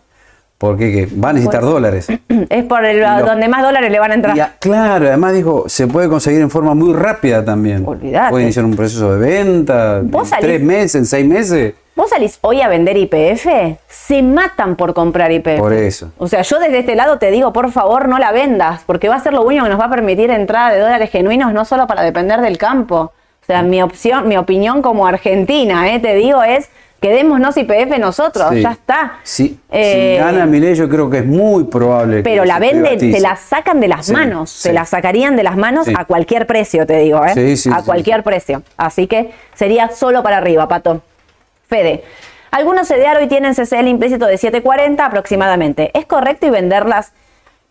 Porque 0.58 0.91
¿qué? 0.91 1.16
va 1.20 1.30
a 1.30 1.34
necesitar 1.34 1.62
dólares. 1.64 2.08
Es 2.49 2.66
por 2.66 2.86
el, 2.86 2.99
lo- 2.99 3.26
donde 3.26 3.47
más 3.47 3.64
dólares 3.64 3.91
le 3.91 3.99
van 3.99 4.12
a 4.12 4.14
entrar. 4.16 4.39
A- 4.39 4.54
claro, 4.60 5.08
además 5.08 5.34
dijo, 5.34 5.68
se 5.68 5.88
puede 5.88 6.08
conseguir 6.10 6.41
en 6.41 6.49
forma 6.52 6.76
muy 6.76 6.93
rápida 6.93 7.43
también. 7.43 7.84
Olvídate. 7.88 8.30
Puede 8.30 8.43
iniciar 8.43 8.66
un 8.66 8.76
proceso 8.76 9.14
de 9.16 9.20
venta, 9.20 9.97
en 9.99 10.12
Vos 10.12 10.30
salís- 10.32 10.41
tres 10.41 10.62
meses, 10.62 10.95
en 10.95 11.06
seis 11.06 11.26
meses. 11.26 11.74
Vos 11.94 12.10
salís 12.10 12.39
hoy 12.42 12.62
a 12.62 12.70
vender 12.70 12.96
IPF, 12.96 13.48
se 13.88 14.24
matan 14.24 14.78
por 14.78 14.94
comprar 14.94 15.32
IPF. 15.32 15.60
Por 15.60 15.74
eso. 15.74 16.12
O 16.18 16.28
sea, 16.28 16.42
yo 16.42 16.58
desde 16.60 16.80
este 16.80 16.96
lado 16.96 17.18
te 17.20 17.32
digo, 17.32 17.52
por 17.52 17.70
favor, 17.72 18.08
no 18.08 18.18
la 18.18 18.32
vendas, 18.32 18.82
porque 18.86 19.10
va 19.10 19.16
a 19.16 19.20
ser 19.20 19.34
lo 19.34 19.42
único 19.44 19.66
que 19.66 19.70
nos 19.72 19.80
va 19.80 19.86
a 19.86 19.89
permitir 19.89 20.32
entrada 20.32 20.72
de 20.72 20.80
dólares 20.80 21.10
genuinos, 21.12 21.54
no 21.54 21.66
solo 21.66 21.88
para 21.88 22.02
depender 22.04 22.39
del 22.39 22.58
campo. 22.58 23.12
O 23.42 23.46
sea, 23.46 23.62
mi 23.62 23.82
opción, 23.82 24.28
mi 24.30 24.38
opinión 24.38 24.82
como 24.82 25.06
argentina, 25.06 25.94
eh, 25.94 26.00
te 26.00 26.16
digo, 26.16 26.42
es 26.44 26.70
quedémonos 27.02 27.58
IPF 27.58 27.98
nosotros, 28.00 28.50
Sí. 28.52 28.62
ya 28.62 28.72
está. 28.72 29.14
Si, 29.24 29.60
Eh, 29.72 30.14
si 30.18 30.24
gana 30.24 30.46
mi 30.46 30.60
ley, 30.60 30.76
yo 30.76 30.88
creo 30.88 31.10
que 31.10 31.18
es 31.18 31.26
muy 31.26 31.64
probable 31.66 32.22
pero 32.24 32.44
que 32.44 32.48
la 32.48 32.60
venden, 32.60 33.00
se 33.00 33.20
la 33.20 33.36
sacan 33.36 33.80
de 33.82 33.88
las 33.89 34.06
Sí, 34.06 34.14
manos, 34.14 34.50
sí. 34.52 34.60
se 34.70 34.74
la 34.74 34.86
sacarían 34.86 35.36
de 35.36 35.44
las 35.44 35.58
manos 35.58 35.88
Sí. 35.88 35.94
a 35.98 36.06
cualquier 36.06 36.46
precio, 36.48 36.86
te 36.86 36.98
digo, 37.00 37.26
¿eh? 37.26 37.34
Sí, 37.34 37.58
sí, 37.58 37.70
a 37.74 37.80
sí, 37.80 37.86
cualquier 37.86 38.18
sí. 38.18 38.24
precio. 38.24 38.62
Así 38.78 39.08
que 39.08 39.32
sería 39.56 39.89
solo 39.89 40.24
para 40.24 40.38
arriba, 40.38 40.68
Pato. 40.70 41.02
Algunos 42.52 42.88
CDR 42.88 43.18
hoy 43.20 43.28
tienen 43.28 43.54
CCL 43.56 43.88
implícito 43.88 44.26
de 44.26 44.36
7.40 44.36 45.00
aproximadamente. 45.00 45.92
¿Es 45.98 46.06
correcto 46.06 46.46
y 46.48 46.50
venderlas? 46.50 47.14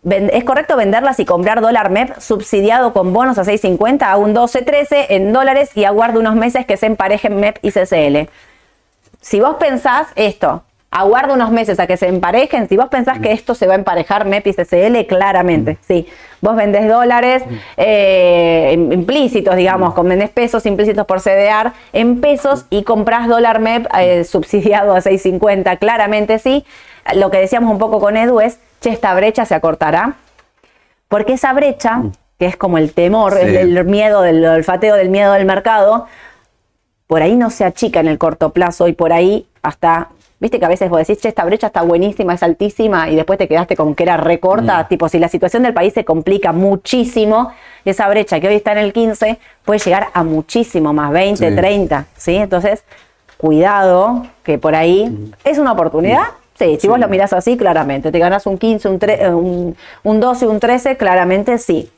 ven- 0.02 0.30
¿Es 0.32 0.44
correcto 0.44 0.76
venderlas 0.76 1.20
y 1.20 1.26
comprar 1.26 1.60
dólar 1.60 1.90
MEP 1.90 2.18
subsidiado 2.18 2.94
con 2.94 3.12
bonos 3.12 3.36
a 3.38 3.44
6.50 3.44 4.02
a 4.04 4.16
un 4.16 4.34
12.13 4.34 5.06
en 5.10 5.32
dólares 5.34 5.70
y 5.76 5.84
aguardo 5.84 6.18
unos 6.20 6.34
meses 6.34 6.64
que 6.64 6.78
se 6.78 6.86
emparejen 6.86 7.36
MEP 7.38 7.58
y 7.62 7.70
CCL? 7.72 8.30
si 9.20 9.38
vos 9.40 9.56
pensás 9.56 10.06
esto, 10.16 10.64
aguarda 10.92 11.34
unos 11.34 11.50
meses 11.52 11.78
a 11.78 11.86
que 11.86 11.96
se 11.96 12.08
emparejen, 12.08 12.68
si 12.68 12.76
vos 12.76 12.88
pensás 12.88 13.20
que 13.20 13.30
esto 13.32 13.54
se 13.54 13.66
va 13.66 13.74
a 13.74 13.76
emparejar 13.76 14.24
MEP 14.24 14.46
y 14.48 14.52
CCL, 14.54 15.06
claramente, 15.06 15.78
sí. 15.86 16.08
Vos 16.40 16.56
vendés 16.56 16.88
dólares 16.88 17.44
eh, 17.76 18.72
im- 18.76 18.92
implícitos, 18.92 19.54
digamos, 19.56 19.94
con 19.94 20.08
vendés 20.08 20.30
pesos 20.30 20.66
implícitos 20.66 21.06
por 21.06 21.20
CDR 21.20 21.72
en 21.92 22.20
pesos 22.20 22.64
y 22.70 22.82
comprás 22.82 23.28
dólar 23.28 23.60
MEP 23.60 23.86
eh, 23.98 24.24
subsidiado 24.24 24.92
a 24.94 25.00
6.50, 25.00 25.78
claramente 25.78 26.38
sí. 26.38 26.64
Lo 27.14 27.30
que 27.30 27.38
decíamos 27.38 27.70
un 27.70 27.78
poco 27.78 28.00
con 28.00 28.16
Edu 28.16 28.40
es, 28.40 28.58
che, 28.80 28.90
esta 28.90 29.14
brecha 29.14 29.44
se 29.44 29.54
acortará. 29.54 30.14
Porque 31.08 31.32
esa 31.34 31.52
brecha, 31.52 32.02
que 32.38 32.46
es 32.46 32.56
como 32.56 32.78
el 32.78 32.92
temor, 32.92 33.34
Sí. 33.34 33.40
el, 33.46 33.76
el 33.76 33.84
miedo, 33.84 34.22
del 34.22 34.44
olfateo 34.44 34.94
del 34.96 35.08
miedo 35.10 35.32
del 35.34 35.44
mercado, 35.44 36.06
por 37.06 37.22
ahí 37.22 37.34
no 37.36 37.50
se 37.50 37.64
achica 37.64 38.00
en 38.00 38.06
el 38.08 38.18
corto 38.18 38.50
plazo 38.50 38.86
y 38.88 38.92
por 38.92 39.12
ahí 39.12 39.46
hasta, 39.62 40.08
viste 40.40 40.58
que 40.58 40.64
a 40.64 40.68
veces 40.68 40.88
vos 40.90 40.98
decís, 40.98 41.20
che, 41.22 41.28
esta 41.28 41.44
brecha 41.44 41.68
está 41.68 41.82
buenísima, 41.82 42.34
es 42.34 42.42
altísima 42.42 43.08
y 43.10 43.14
después 43.14 43.38
te 43.38 43.46
quedaste 43.46 43.76
con 43.76 43.94
que 43.94 44.02
era 44.04 44.16
recorta, 44.16 44.88
tipo 44.88 45.08
si 45.08 45.18
la 45.18 45.28
situación 45.28 45.62
del 45.62 45.74
país 45.74 45.92
se 45.94 46.04
complica 46.04 46.50
muchísimo, 46.52 47.52
esa 47.84 48.08
brecha 48.08 48.40
que 48.40 48.48
hoy 48.48 48.54
está 48.56 48.72
en 48.72 48.78
el 48.78 48.92
15 48.92 49.38
puede 49.64 49.78
llegar 49.80 50.08
a 50.14 50.24
muchísimo 50.24 50.92
más, 50.92 51.12
20, 51.12 51.50
Sí. 51.50 51.54
30, 51.56 52.06
¿sí? 52.16 52.36
Entonces, 52.36 52.82
cuidado, 53.36 54.26
que 54.42 54.58
por 54.58 54.74
ahí 54.74 55.32
es 55.44 55.58
una 55.58 55.72
oportunidad. 55.72 56.22
Sí, 56.58 56.74
si 56.74 56.80
Sí. 56.82 56.88
vos 56.88 56.98
lo 56.98 57.08
mirás 57.08 57.32
así, 57.32 57.56
claramente, 57.56 58.12
te 58.12 58.18
ganás 58.18 58.46
un 58.46 58.58
15, 58.58 58.88
un, 58.88 58.98
un, 59.34 59.76
un 60.02 60.20
12, 60.20 60.46
un 60.46 60.60
13, 60.60 60.96
claramente 60.98 61.56
sí. 61.58 61.90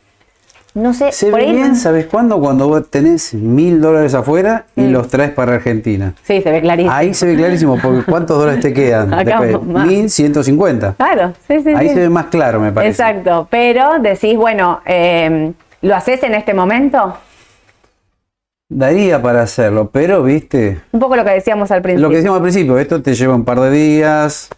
No 0.74 0.94
sé, 0.94 1.12
Se 1.12 1.30
por 1.30 1.40
ve 1.40 1.46
ahí... 1.48 1.54
bien, 1.56 1.76
¿sabes 1.76 2.06
cuándo? 2.06 2.40
Cuando 2.40 2.66
vos 2.66 2.88
tenés 2.88 3.34
mil 3.34 3.80
dólares 3.80 4.14
afuera 4.14 4.64
y 4.74 4.82
Mm. 4.82 4.92
los 4.92 5.08
traes 5.08 5.30
para 5.32 5.54
Argentina. 5.56 6.14
Sí, 6.22 6.40
se 6.40 6.50
ve 6.50 6.62
clarísimo. 6.62 6.94
Ahí 6.94 7.12
se 7.12 7.26
ve 7.26 7.36
clarísimo, 7.36 7.78
porque 7.82 8.02
¿cuántos 8.10 8.38
dólares 8.38 8.60
te 8.62 8.72
quedan? 8.72 9.12
Acá 9.12 9.38
Después, 9.40 9.66
más. 9.66 9.86
1150. 9.86 10.94
Claro, 10.96 11.34
sí, 11.46 11.60
sí. 11.62 11.70
Ahí 11.76 11.88
sí. 11.88 11.94
se 11.94 12.00
ve 12.00 12.08
más 12.08 12.26
claro, 12.26 12.58
me 12.58 12.72
parece. 12.72 12.90
Exacto, 13.02 13.46
pero 13.50 13.98
decís, 14.00 14.34
bueno, 14.36 14.80
eh, 14.86 15.52
¿lo 15.82 15.94
haces 15.94 16.22
en 16.22 16.34
este 16.34 16.54
momento? 16.54 17.18
Daría 18.70 19.20
para 19.20 19.42
hacerlo, 19.42 19.90
pero 19.92 20.22
viste, 20.22 20.80
Un 20.92 21.00
poco 21.00 21.16
lo 21.16 21.24
que 21.24 21.32
decíamos 21.32 21.70
al 21.70 21.82
principio. 21.82 22.02
lo 22.06 22.10
que 22.10 22.16
decíamos 22.16 22.38
al 22.38 22.42
principio, 22.42 22.78
esto 22.78 23.02
te 23.02 23.14
lleva 23.14 23.34
un 23.34 23.44
par 23.44 23.60
de 23.60 23.70
días, 23.70 24.48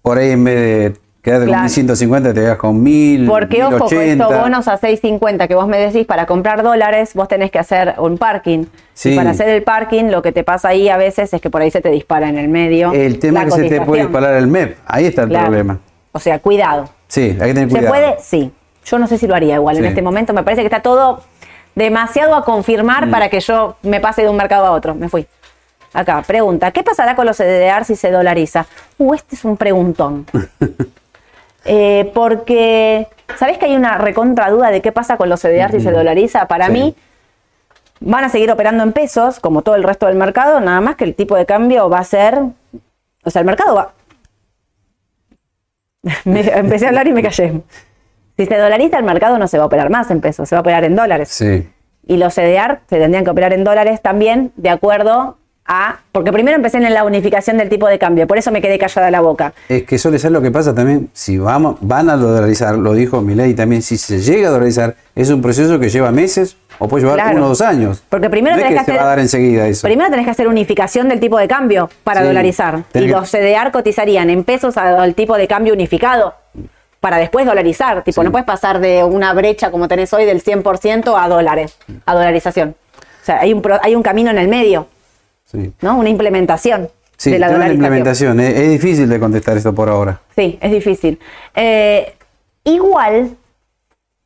por 0.00 0.16
ahí 0.16 0.30
en 0.30 0.44
vez 0.44 0.54
de 0.94 1.00
quedarte 1.22 1.46
Claro. 1.46 1.62
con 1.62 1.64
1150 1.70 2.34
te 2.34 2.40
quedas 2.40 2.56
con 2.58 2.82
1000, 2.82 3.26
Porque 3.28 3.62
ojo, 3.62 3.78
con 3.78 3.88
1080. 3.96 4.24
estos 4.24 4.40
bonos 4.40 4.68
a 4.68 4.76
6.50 4.78 5.46
que 5.48 5.54
vos 5.54 5.68
me 5.68 5.78
decís 5.78 6.04
para 6.06 6.26
comprar 6.26 6.62
dólares, 6.62 7.14
vos 7.14 7.28
tenés 7.28 7.50
que 7.50 7.58
hacer 7.60 7.94
un 7.98 8.18
parking. 8.18 8.64
Sí. 8.92 9.12
Y 9.12 9.16
para 9.16 9.30
hacer 9.30 9.48
el 9.48 9.62
parking, 9.62 10.06
lo 10.10 10.20
que 10.20 10.32
te 10.32 10.42
pasa 10.44 10.68
ahí 10.68 10.88
a 10.88 10.96
veces 10.96 11.32
es 11.32 11.40
que 11.40 11.48
por 11.48 11.62
ahí 11.62 11.70
se 11.70 11.80
te 11.80 11.90
dispara 11.90 12.28
en 12.28 12.38
el 12.38 12.48
medio. 12.48 12.92
El 12.92 13.18
tema 13.20 13.44
es 13.44 13.54
que 13.54 13.62
se 13.62 13.68
te 13.68 13.80
puede 13.82 14.02
disparar 14.02 14.34
el 14.34 14.48
MEP, 14.48 14.76
ahí 14.86 15.06
está 15.06 15.22
el 15.22 15.28
Claro. 15.28 15.46
problema. 15.46 15.78
O 16.12 16.18
sea, 16.18 16.40
cuidado. 16.40 16.88
Sí, 17.06 17.36
hay 17.40 17.48
que 17.48 17.54
tener 17.54 17.68
¿Se 17.70 17.76
cuidado. 17.76 17.88
puede? 17.94 18.16
Sí. 18.20 18.52
Yo 18.84 18.98
no 18.98 19.06
sé 19.06 19.16
si 19.16 19.26
lo 19.28 19.34
haría 19.36 19.54
igual 19.54 19.76
en 19.76 19.84
este 19.84 20.02
momento. 20.02 20.32
Me 20.32 20.42
parece 20.42 20.62
que 20.62 20.66
está 20.66 20.82
todo 20.82 21.22
demasiado 21.76 22.34
a 22.34 22.44
confirmar 22.44 23.06
Mm. 23.06 23.10
para 23.12 23.28
que 23.30 23.38
yo 23.40 23.76
me 23.82 24.00
pase 24.00 24.22
de 24.22 24.28
un 24.28 24.36
mercado 24.36 24.66
a 24.66 24.72
otro. 24.72 24.94
Me 24.96 25.08
fui. 25.08 25.26
Acá, 25.94 26.22
pregunta, 26.26 26.70
¿qué 26.72 26.82
pasará 26.82 27.14
con 27.14 27.26
los 27.26 27.36
CDR 27.36 27.84
si 27.84 27.96
se 27.96 28.10
dolariza? 28.10 28.66
Uh, 28.98 29.14
este 29.14 29.36
es 29.36 29.44
un 29.44 29.56
preguntón. 29.56 30.26
Eh, 31.64 32.10
porque, 32.14 33.06
¿sabés 33.38 33.58
que 33.58 33.66
hay 33.66 33.76
una 33.76 33.98
recontra 33.98 34.50
duda 34.50 34.70
de 34.70 34.82
qué 34.82 34.92
pasa 34.92 35.16
con 35.16 35.28
los 35.28 35.40
CDR 35.40 35.70
si 35.70 35.80
se 35.80 35.92
dolariza? 35.92 36.46
Para 36.48 36.66
Sí. 36.66 36.72
mí, 36.72 36.94
van 38.00 38.24
a 38.24 38.28
seguir 38.28 38.50
operando 38.50 38.82
en 38.82 38.92
pesos, 38.92 39.38
como 39.40 39.62
todo 39.62 39.76
el 39.76 39.84
resto 39.84 40.06
del 40.06 40.16
mercado, 40.16 40.60
nada 40.60 40.80
más 40.80 40.96
que 40.96 41.04
el 41.04 41.14
tipo 41.14 41.36
de 41.36 41.46
cambio 41.46 41.88
va 41.88 41.98
a 42.00 42.04
ser. 42.04 42.38
O 43.24 43.30
sea, 43.30 43.40
el 43.40 43.46
mercado 43.46 43.74
va. 43.76 43.92
Me- 46.24 46.40
empecé 46.40 46.86
a 46.86 46.88
hablar 46.88 47.06
y 47.06 47.12
me 47.12 47.22
callé. 47.22 47.62
Si 48.36 48.46
se 48.46 48.56
dolariza 48.56 48.98
el 48.98 49.04
mercado 49.04 49.38
no 49.38 49.46
se 49.46 49.58
va 49.58 49.64
a 49.64 49.66
operar 49.66 49.90
más 49.90 50.10
en 50.10 50.20
pesos, 50.20 50.48
se 50.48 50.54
va 50.56 50.58
a 50.58 50.62
operar 50.62 50.84
en 50.84 50.96
dólares. 50.96 51.28
Sí. 51.28 51.68
Y 52.06 52.16
los 52.16 52.34
CDR 52.34 52.80
se 52.88 52.98
tendrían 52.98 53.24
que 53.24 53.30
operar 53.30 53.52
en 53.52 53.62
dólares 53.62 54.00
también 54.02 54.52
de 54.56 54.70
acuerdo 54.70 55.38
a... 55.66 55.98
Porque 56.12 56.32
primero 56.32 56.56
empecé 56.56 56.78
en 56.78 56.92
la 56.92 57.04
unificación 57.04 57.56
del 57.58 57.68
tipo 57.68 57.86
de 57.86 57.98
cambio, 57.98 58.26
por 58.26 58.36
eso 58.38 58.50
me 58.50 58.60
quedé 58.60 58.78
callada 58.78 59.10
la 59.10 59.20
boca. 59.20 59.52
Es 59.68 59.84
que 59.84 59.98
suele 59.98 60.18
ser 60.18 60.32
lo 60.32 60.42
que 60.42 60.50
pasa 60.50 60.74
también, 60.74 61.08
si 61.12 61.38
vamos, 61.38 61.76
van 61.80 62.10
a 62.10 62.16
dolarizar, 62.16 62.76
lo 62.76 62.92
dijo 62.94 63.20
Milei 63.20 63.54
también, 63.54 63.82
si 63.82 63.96
se 63.96 64.20
llega 64.20 64.48
a 64.48 64.50
dolarizar, 64.52 64.96
es 65.14 65.30
un 65.30 65.40
proceso 65.42 65.78
que 65.78 65.88
lleva 65.88 66.10
meses 66.10 66.56
o 66.78 66.88
puede 66.88 67.04
llevar 67.04 67.18
Claro. 67.20 67.36
uno 67.36 67.46
o 67.46 67.48
dos 67.50 67.60
años. 67.60 68.02
Porque 68.08 68.28
primero 68.28 68.56
no 68.56 68.62
es 68.62 68.68
tenés 68.68 68.80
que 68.80 68.84
se 68.86 68.90
hacer- 68.92 69.00
va 69.00 69.06
a 69.06 69.10
dar 69.10 69.18
enseguida 69.20 69.66
eso. 69.68 69.86
Primero 69.86 70.10
tenés 70.10 70.24
que 70.24 70.30
hacer 70.32 70.48
unificación 70.48 71.08
del 71.08 71.20
tipo 71.20 71.38
de 71.38 71.46
cambio 71.48 71.88
para 72.02 72.22
Sí, 72.22 72.26
dolarizar. 72.26 72.82
Y 72.94 73.00
los 73.06 73.30
CDR 73.30 73.70
cotizarían 73.70 74.30
en 74.30 74.42
pesos 74.44 74.76
al 74.76 75.14
tipo 75.14 75.36
de 75.36 75.46
cambio 75.46 75.74
unificado 75.74 76.34
para 77.00 77.16
después 77.18 77.46
dolarizar. 77.46 78.02
Tipo, 78.04 78.20
Sí. 78.22 78.24
no 78.24 78.30
puedes 78.32 78.46
pasar 78.46 78.80
de 78.80 79.04
una 79.04 79.32
brecha 79.32 79.70
como 79.70 79.86
tenés 79.88 80.12
hoy 80.12 80.24
del 80.24 80.40
100% 80.42 81.16
a 81.16 81.28
dólares, 81.28 81.76
a 82.06 82.14
dolarización. 82.14 82.74
O 83.22 83.24
sea, 83.24 83.40
hay 83.40 83.52
un, 83.52 83.62
pro- 83.62 83.78
hay 83.82 83.94
un 83.94 84.02
camino 84.02 84.30
en 84.30 84.38
el 84.38 84.48
medio, 84.48 84.88
Sí, 85.52 85.72
¿no? 85.82 85.98
Una 85.98 86.08
implementación 86.08 86.88
sí 87.22 87.30
de 87.30 87.38
la 87.38 87.48
dolarización. 87.48 87.84
implementación. 87.84 88.40
Es, 88.40 88.58
es 88.58 88.70
difícil 88.70 89.08
de 89.08 89.20
contestar 89.20 89.56
esto 89.56 89.74
por 89.74 89.88
ahora. 89.88 90.20
Sí, 90.34 90.58
es 90.60 90.72
difícil. 90.72 91.18
Eh, 91.54 92.14
igual, 92.64 93.36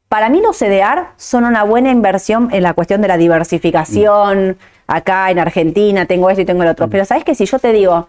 para 0.08 0.28
mí 0.28 0.40
los 0.40 0.56
CDR 0.56 1.08
son 1.16 1.44
una 1.44 1.64
buena 1.64 1.90
inversión 1.90 2.48
en 2.52 2.62
la 2.62 2.74
cuestión 2.74 3.02
de 3.02 3.08
la 3.08 3.16
diversificación. 3.16 4.56
Acá 4.86 5.30
en 5.30 5.38
Argentina 5.38 6.06
tengo 6.06 6.30
esto 6.30 6.42
y 6.42 6.44
tengo 6.44 6.62
el 6.62 6.68
otro. 6.68 6.88
Pero 6.88 7.04
sabes 7.04 7.24
que 7.24 7.34
si 7.34 7.44
yo 7.44 7.58
te 7.58 7.72
digo, 7.72 8.08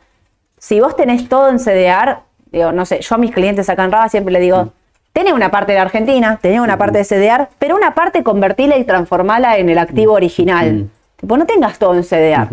si 0.58 0.80
vos 0.80 0.96
tenés 0.96 1.28
todo 1.28 1.50
en 1.50 1.58
CDR, 1.58 2.20
digo, 2.52 2.72
no 2.72 2.86
sé, 2.86 3.02
yo 3.02 3.16
a 3.16 3.18
mis 3.18 3.32
clientes 3.32 3.68
acá 3.70 3.84
en 3.84 3.92
Raba 3.92 4.10
siempre 4.10 4.32
le 4.32 4.40
digo, 4.40 4.72
tenés 5.12 5.34
una 5.34 5.50
parte 5.50 5.72
de 5.74 5.80
Argentina, 5.80 6.38
tenés 6.42 6.60
una 6.60 6.78
parte 6.78 7.00
de 7.00 7.04
CDR, 7.04 7.50
pero 7.58 7.76
una 7.76 7.96
parte 7.96 8.24
convertila 8.24 8.78
y 8.78 8.84
transformala 8.84 9.58
en 9.58 9.70
el 9.70 9.80
activo 9.80 10.14
original. 10.14 10.90
Tipo, 11.18 11.36
no 11.36 11.46
tengas 11.46 11.80
todo 11.80 11.96
en 11.96 12.04
CDR. 12.04 12.48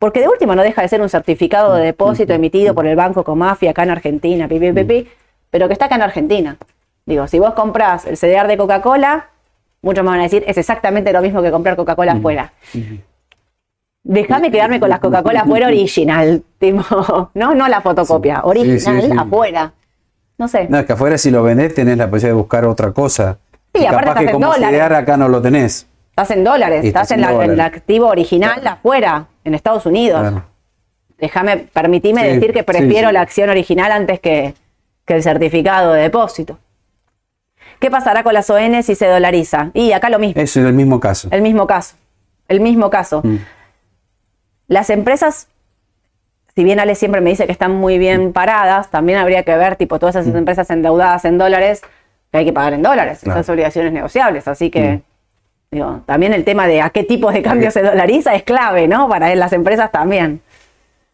Porque 0.00 0.20
de 0.20 0.28
última 0.28 0.56
no 0.56 0.62
deja 0.62 0.80
de 0.80 0.88
ser 0.88 1.02
un 1.02 1.10
certificado 1.10 1.74
de 1.74 1.84
depósito 1.84 2.32
emitido 2.32 2.74
por 2.74 2.86
el 2.86 2.96
Banco 2.96 3.22
Comafi 3.22 3.68
acá 3.68 3.82
en 3.82 3.90
Argentina, 3.90 4.48
pi, 4.48 4.58
pi, 4.58 4.72
pi, 4.72 4.84
pi, 4.84 5.08
pero 5.50 5.66
que 5.66 5.74
está 5.74 5.84
acá 5.84 5.96
en 5.96 6.02
Argentina. 6.02 6.56
Digo, 7.04 7.26
si 7.26 7.38
vos 7.38 7.52
comprás 7.52 8.06
el 8.06 8.16
CDR 8.16 8.48
de 8.48 8.56
Coca-Cola, 8.56 9.28
muchos 9.82 10.02
me 10.02 10.08
van 10.08 10.20
a 10.20 10.22
decir, 10.22 10.42
es 10.46 10.56
exactamente 10.56 11.12
lo 11.12 11.20
mismo 11.20 11.42
que 11.42 11.50
comprar 11.50 11.76
Coca-Cola 11.76 12.12
afuera. 12.12 12.54
Déjame 14.02 14.50
quedarme 14.50 14.80
con 14.80 14.88
las 14.88 15.00
Coca-Cola 15.00 15.42
afuera 15.42 15.66
original, 15.66 16.42
tipo, 16.58 17.30
no, 17.34 17.54
no 17.54 17.68
la 17.68 17.82
fotocopia, 17.82 18.40
original 18.44 19.02
Sí, 19.02 19.10
sí, 19.10 19.16
afuera. 19.18 19.74
No 20.38 20.48
sé. 20.48 20.66
No, 20.70 20.78
es 20.78 20.86
que 20.86 20.94
afuera 20.94 21.18
si 21.18 21.30
lo 21.30 21.42
vendés 21.42 21.74
tenés 21.74 21.98
la 21.98 22.08
posibilidad 22.08 22.36
de 22.36 22.40
buscar 22.40 22.64
otra 22.64 22.92
cosa. 22.92 23.36
Sí, 23.74 23.82
Y 23.82 23.84
aparte 23.84 24.06
capaz 24.06 24.20
que 24.20 24.32
como 24.32 24.46
dólares. 24.46 24.80
CDR 24.80 24.94
acá 24.94 25.18
no 25.18 25.28
lo 25.28 25.42
tenés. 25.42 25.86
Estás 26.22 26.36
en 26.36 26.44
dólares, 26.44 26.84
estás, 26.84 27.10
estás 27.10 27.10
en, 27.16 27.20
la- 27.22 27.32
en 27.32 27.50
el 27.50 27.56
dólares. 27.56 27.76
activo 27.78 28.06
original 28.08 28.66
afuera, 28.66 29.26
en 29.44 29.54
Estados 29.54 29.86
Unidos. 29.86 30.20
Claro. 30.20 30.44
Déjame, 31.18 31.56
permitime 31.58 32.22
Sí, 32.22 32.28
decir 32.34 32.52
que 32.52 32.62
prefiero 32.62 33.08
sí. 33.08 33.14
la 33.14 33.20
acción 33.20 33.50
original 33.50 33.92
antes 33.92 34.20
que, 34.20 34.54
que 35.04 35.14
el 35.14 35.22
certificado 35.22 35.92
de 35.92 36.02
depósito. 36.02 36.58
¿Qué 37.78 37.90
pasará 37.90 38.22
con 38.22 38.34
las 38.34 38.48
ON 38.50 38.82
si 38.82 38.94
se 38.94 39.06
dolariza? 39.06 39.70
Y 39.74 39.92
acá 39.92 40.10
lo 40.10 40.18
mismo, 40.18 40.40
Eso 40.40 40.60
es 40.60 40.66
el 40.66 40.72
mismo 40.74 41.00
caso. 41.00 41.28
el 41.30 41.40
mismo 41.42 41.66
caso. 41.66 41.96
El 42.48 42.60
mismo 42.60 42.90
caso. 42.90 43.20
Mm. 43.24 43.36
Las 44.68 44.90
empresas, 44.90 45.48
si 46.54 46.64
bien 46.64 46.80
Ale 46.80 46.94
siempre 46.94 47.20
me 47.20 47.30
dice 47.30 47.46
que 47.46 47.52
están 47.52 47.72
muy 47.72 47.98
bien 47.98 48.32
paradas, 48.32 48.90
también 48.90 49.18
habría 49.18 49.42
que 49.44 49.56
ver, 49.56 49.76
tipo, 49.76 49.98
todas 49.98 50.16
esas 50.16 50.34
empresas 50.34 50.68
endeudadas 50.70 51.24
en 51.24 51.38
dólares, 51.38 51.82
que 52.30 52.38
hay 52.38 52.44
que 52.44 52.52
pagar 52.52 52.74
en 52.74 52.82
dólares, 52.82 53.20
Claro. 53.22 53.40
esas 53.40 53.50
obligaciones 53.50 53.92
negociables. 53.92 54.46
Así 54.48 54.70
que, 54.70 55.00
digo, 55.70 56.00
también 56.04 56.32
el 56.32 56.44
tema 56.44 56.66
de 56.66 56.82
a 56.82 56.90
qué 56.90 57.04
tipo 57.04 57.30
de 57.30 57.42
cambio 57.42 57.70
se 57.70 57.82
dolariza 57.82 58.34
es 58.34 58.42
clave, 58.42 58.88
¿no? 58.88 59.08
Para 59.08 59.34
las 59.34 59.52
empresas 59.52 59.92
también. 59.92 60.40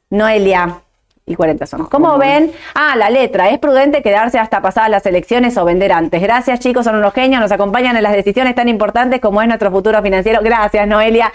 Noelia 0.08 0.80
y 1.26 1.34
40 1.34 1.66
son. 1.66 1.86
¿Cómo 1.86 2.16
ven? 2.16 2.52
Ah, 2.74 2.94
la 2.96 3.10
letra. 3.10 3.50
¿Es 3.50 3.58
prudente 3.58 4.02
quedarse 4.02 4.38
hasta 4.38 4.62
pasadas 4.62 4.88
las 4.88 5.04
elecciones 5.04 5.56
o 5.58 5.64
vender 5.64 5.92
antes? 5.92 6.22
Gracias, 6.22 6.60
chicos, 6.60 6.84
son 6.84 6.96
unos 6.96 7.12
genios, 7.12 7.40
nos 7.40 7.52
acompañan 7.52 7.96
en 7.96 8.02
las 8.02 8.12
decisiones 8.12 8.54
tan 8.54 8.68
importantes 8.68 9.20
como 9.20 9.42
es 9.42 9.48
nuestro 9.48 9.70
futuro 9.70 10.00
financiero. 10.02 10.40
Gracias, 10.42 10.86
Noelia. 10.86 11.32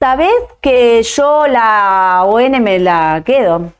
¿Sabés 0.00 0.30
que 0.60 1.02
yo 1.02 1.46
la 1.48 2.22
ON 2.24 2.62
me 2.62 2.78
la 2.78 3.22
quedo? 3.26 3.72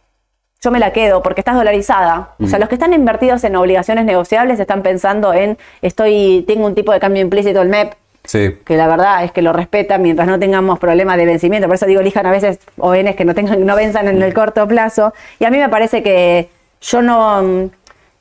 Yo 0.60 0.72
me 0.72 0.80
la 0.80 0.92
quedo 0.92 1.22
porque 1.22 1.40
estás 1.40 1.54
dolarizada. 1.54 2.34
O 2.42 2.48
sea, 2.48 2.58
los 2.58 2.68
que 2.68 2.74
están 2.74 2.92
invertidos 2.92 3.44
en 3.44 3.54
obligaciones 3.54 4.04
negociables 4.04 4.58
están 4.58 4.82
pensando 4.82 5.32
en 5.32 5.56
estoy, 5.80 6.44
tengo 6.48 6.66
un 6.66 6.74
tipo 6.74 6.92
de 6.92 6.98
cambio 6.98 7.22
implícito 7.22 7.62
el 7.62 7.68
MEP, 7.68 7.94
Sí. 8.28 8.56
que 8.62 8.76
la 8.76 8.86
verdad 8.86 9.24
es 9.24 9.32
que 9.32 9.40
lo 9.40 9.54
respetan 9.54 10.02
mientras 10.02 10.28
no 10.28 10.38
tengamos 10.38 10.78
problemas 10.78 11.16
de 11.16 11.24
vencimiento. 11.24 11.66
Por 11.66 11.76
eso 11.76 11.86
digo, 11.86 12.02
elijan 12.02 12.26
a 12.26 12.30
veces 12.30 12.58
ONs 12.76 13.16
que 13.16 13.24
no 13.24 13.34
tengan, 13.34 13.64
no 13.64 13.74
venzan 13.74 14.06
en 14.06 14.20
el 14.22 14.34
corto 14.34 14.68
plazo. 14.68 15.14
Y 15.38 15.46
a 15.46 15.50
mí 15.50 15.56
me 15.56 15.70
parece 15.70 16.02
que 16.02 16.50
yo 16.82 17.00
no, 17.00 17.70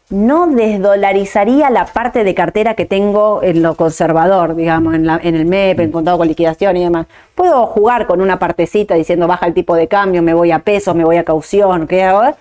no 0.09 0.47
desdolarizaría 0.47 1.69
la 1.69 1.85
parte 1.85 2.23
de 2.23 2.33
cartera 2.33 2.73
que 2.73 2.85
tengo 2.85 3.41
en 3.43 3.61
lo 3.61 3.75
conservador, 3.75 4.55
digamos, 4.55 4.95
en, 4.95 5.05
la- 5.05 5.19
en 5.21 5.35
el 5.35 5.43
MEP, 5.45 5.81
en 5.81 5.91
contado 5.91 6.17
con 6.17 6.29
liquidación 6.29 6.77
y 6.77 6.83
demás. 6.85 7.07
Puedo 7.35 7.65
jugar 7.67 8.07
con 8.07 8.21
una 8.21 8.39
partecita 8.39 8.95
diciendo 8.95 9.27
baja 9.27 9.45
el 9.45 9.53
tipo 9.53 9.75
de 9.75 9.89
cambio, 9.89 10.21
me 10.21 10.33
voy 10.33 10.51
a 10.51 10.59
pesos, 10.59 10.95
me 10.95 11.03
voy 11.03 11.17
a 11.17 11.25
caución, 11.25 11.85
¿qué 11.85 12.03
hago? 12.03 12.33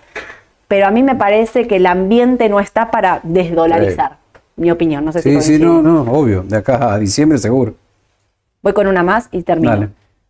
Pero 0.69 0.87
a 0.87 0.91
mí 0.91 1.03
me 1.03 1.15
parece 1.15 1.67
que 1.67 1.75
el 1.75 1.85
ambiente 1.85 2.47
no 2.47 2.61
está 2.61 2.91
para 2.91 3.19
desdolarizar. 3.23 4.17
Mi 4.57 4.69
opinión, 4.71 5.05
no 5.05 5.11
sé 5.11 5.21
si 5.21 5.39
Sí, 5.41 5.41
sí, 5.57 5.59
no, 5.63 5.81
no, 5.81 6.01
obvio. 6.01 6.43
De 6.43 6.57
acá 6.57 6.93
a 6.93 6.97
diciembre 6.99 7.37
seguro. 7.37 7.75
Voy 8.61 8.73
con 8.73 8.87
una 8.87 9.03
más 9.03 9.29
y 9.31 9.43
termino. 9.43 9.71
Dale. 9.71 9.89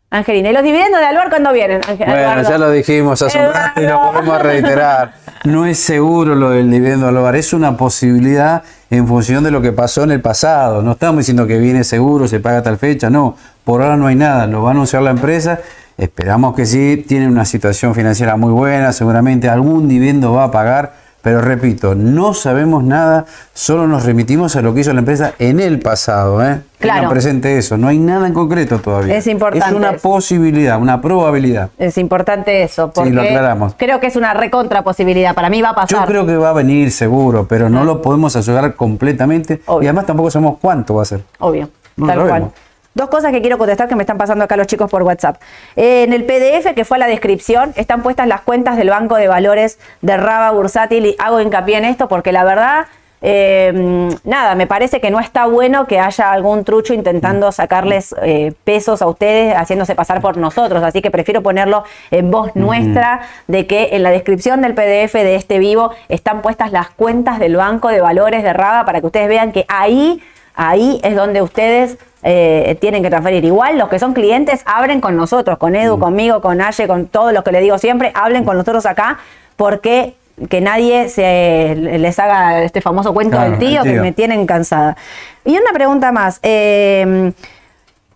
Angelina, 0.09 0.49
¿y 0.49 0.53
los 0.53 0.63
dividendos 0.63 0.99
de 1.01 1.05
Alvar 1.05 1.29
cuándo 1.29 1.51
vienen? 1.51 1.81
Ángel- 1.81 2.07
Bueno, 2.07 2.15
Eduardo? 2.21 2.49
ya 2.49 2.57
lo 2.57 2.71
dijimos 2.71 3.21
hace 3.21 3.39
un 3.39 3.53
rato 3.53 3.81
y 3.81 3.83
lo 3.83 3.89
Eduardo. 3.89 4.11
podemos 4.13 4.41
reiterar. 4.41 5.13
No 5.43 5.65
es 5.65 5.79
seguro 5.79 6.33
lo 6.35 6.51
del 6.51 6.69
dividendo 6.71 7.07
al 7.07 7.17
hogar, 7.17 7.35
es 7.35 7.51
una 7.53 7.75
posibilidad 7.75 8.63
en 8.89 9.05
función 9.07 9.43
de 9.43 9.51
lo 9.51 9.61
que 9.61 9.73
pasó 9.73 10.03
en 10.03 10.11
el 10.11 10.21
pasado. 10.21 10.81
No 10.81 10.93
estamos 10.93 11.19
diciendo 11.19 11.45
que 11.45 11.57
viene 11.57 11.83
seguro, 11.83 12.27
se 12.27 12.39
paga 12.39 12.59
a 12.59 12.63
tal 12.63 12.77
fecha, 12.77 13.09
no. 13.09 13.35
Por 13.65 13.81
ahora 13.81 13.97
no 13.97 14.07
hay 14.07 14.15
nada, 14.15 14.47
lo 14.47 14.61
va 14.63 14.69
a 14.69 14.71
anunciar 14.71 15.01
la 15.03 15.11
empresa. 15.11 15.59
Esperamos 15.97 16.55
que 16.55 16.65
sí, 16.65 17.03
tiene 17.07 17.27
una 17.27 17.43
situación 17.43 17.93
financiera 17.95 18.37
muy 18.37 18.51
buena, 18.53 18.93
seguramente 18.93 19.49
algún 19.49 19.87
dividendo 19.89 20.31
va 20.33 20.45
a 20.45 20.51
pagar. 20.51 20.93
Pero 21.21 21.41
repito, 21.41 21.93
no 21.95 22.33
sabemos 22.33 22.83
nada, 22.83 23.25
solo 23.53 23.87
nos 23.87 24.05
remitimos 24.05 24.55
a 24.55 24.61
lo 24.61 24.73
que 24.73 24.81
hizo 24.81 24.93
la 24.93 24.99
empresa 24.99 25.33
en 25.39 25.59
el 25.59 25.79
pasado. 25.79 26.41
¿eh? 26.45 26.61
Claro. 26.79 27.09
presente 27.09 27.57
eso, 27.57 27.75
no 27.75 27.87
hay 27.87 27.97
nada 27.97 28.27
en 28.27 28.33
concreto 28.33 28.79
todavía. 28.79 29.17
Es 29.17 29.27
importante 29.27 29.65
Es 29.67 29.73
una 29.75 29.89
eso. 29.91 30.07
posibilidad, 30.07 30.79
una 30.79 31.01
probabilidad. 31.01 31.69
Es 31.77 31.97
importante 31.97 32.61
eso, 32.63 32.91
porque 32.93 33.09
lo 33.09 33.23
aclaramos. 33.23 33.73
creo 33.77 33.99
que 33.99 34.07
es 34.07 34.15
una 34.15 34.33
recontra 34.35 34.83
posibilidad. 34.83 35.33
Para 35.35 35.49
mí 35.49 35.61
va 35.61 35.69
a 35.69 35.75
pasar. 35.75 35.99
Yo 36.01 36.05
creo 36.05 36.25
que 36.25 36.37
va 36.37 36.49
a 36.51 36.53
venir 36.53 36.91
seguro, 36.91 37.47
pero 37.47 37.67
no 37.69 37.83
lo 37.83 38.01
podemos 38.01 38.35
asegurar 38.35 38.75
completamente. 38.75 39.61
Obvio. 39.65 39.83
Y 39.83 39.87
además 39.87 40.05
tampoco 40.05 40.31
sabemos 40.31 40.57
cuánto 40.61 40.93
va 40.95 41.01
a 41.01 41.05
ser. 41.05 41.23
Obvio, 41.39 41.69
No 41.97 42.05
tal 42.07 42.19
lo 42.19 42.27
cual. 42.27 42.41
vemos. 42.41 42.53
Dos 42.97 43.09
cosas 43.09 43.31
que 43.31 43.41
quiero 43.41 43.59
contestar 43.59 43.87
que 43.87 43.95
me 43.95 44.01
están 44.01 44.17
pasando 44.17 44.43
acá 44.43 44.57
los 44.57 44.65
chicos 44.65 44.89
por 44.89 45.03
WhatsApp. 45.03 45.39
Eh, 45.75 46.01
en 46.01 46.13
el 46.13 46.25
PDF 46.25 46.73
que 46.73 46.83
fue 46.83 46.97
a 46.97 46.99
la 47.01 47.05
descripción 47.05 47.71
están 47.75 48.01
puestas 48.01 48.27
las 48.27 48.41
cuentas 48.41 48.75
del 48.75 48.89
Banco 48.89 49.17
de 49.17 49.27
Valores 49.27 49.77
de 50.01 50.17
Raba 50.17 50.49
Bursátil 50.49 51.05
y 51.05 51.15
hago 51.19 51.39
hincapié 51.39 51.77
en 51.77 51.85
esto 51.85 52.07
porque 52.07 52.31
la 52.31 52.43
verdad, 52.43 52.87
eh, 53.21 54.09
nada, 54.23 54.55
me 54.55 54.65
parece 54.65 54.99
que 54.99 55.11
no 55.11 55.19
está 55.19 55.45
bueno 55.45 55.85
que 55.85 55.99
haya 55.99 56.31
algún 56.31 56.63
trucho 56.63 56.95
intentando 56.95 57.51
sacarles 57.51 58.15
eh, 58.23 58.53
pesos 58.63 59.03
a 59.03 59.07
ustedes 59.07 59.53
haciéndose 59.55 59.93
pasar 59.93 60.19
por 60.19 60.37
nosotros. 60.37 60.81
Así 60.81 61.03
que 61.03 61.11
prefiero 61.11 61.43
ponerlo 61.43 61.83
en 62.09 62.31
voz 62.31 62.55
nuestra 62.55 63.21
de 63.45 63.67
que 63.67 63.89
en 63.91 64.01
la 64.01 64.09
descripción 64.09 64.59
del 64.61 64.73
PDF 64.73 65.13
de 65.13 65.35
este 65.35 65.59
vivo 65.59 65.91
están 66.09 66.41
puestas 66.41 66.71
las 66.71 66.89
cuentas 66.89 67.37
del 67.37 67.57
Banco 67.57 67.89
de 67.89 68.01
Valores 68.01 68.41
de 68.41 68.53
Raba 68.53 68.85
para 68.85 69.01
que 69.01 69.05
ustedes 69.05 69.27
vean 69.27 69.51
que 69.51 69.65
ahí 69.67 70.23
Ahí 70.59 70.99
es 71.03 71.15
donde 71.15 71.43
ustedes 71.43 71.99
eh, 72.29 72.77
tienen 72.81 73.01
que 73.03 73.09
transferir. 73.09 73.45
Igual 73.45 73.77
los 73.77 73.87
que 73.87 73.99
son 73.99 74.13
clientes, 74.13 74.61
abren 74.65 74.99
con 74.99 75.15
nosotros, 75.15 75.57
con 75.57 75.75
Edu, 75.75 75.97
conmigo, 75.97 76.41
con 76.41 76.59
Aye, 76.61 76.85
con 76.87 77.07
todos 77.07 77.31
los 77.31 77.41
que 77.43 77.53
les 77.53 77.61
digo 77.61 77.77
siempre, 77.77 78.11
hablen 78.13 78.43
con 78.43 78.57
nosotros 78.57 78.85
acá 78.85 79.17
porque 79.55 80.13
que 80.49 80.61
nadie 80.61 81.09
se 81.09 81.73
les 81.75 82.19
haga 82.19 82.61
este 82.63 82.81
famoso 82.81 83.13
cuento 83.13 83.37
Claro, 83.37 83.51
del 83.51 83.59
tío 83.59 83.81
que 83.83 83.99
me 84.01 84.11
tienen 84.11 84.45
cansada. 84.45 84.97
Y 85.45 85.57
una 85.57 85.71
pregunta 85.73 86.11
más. 86.11 86.39
eh, 86.43 87.31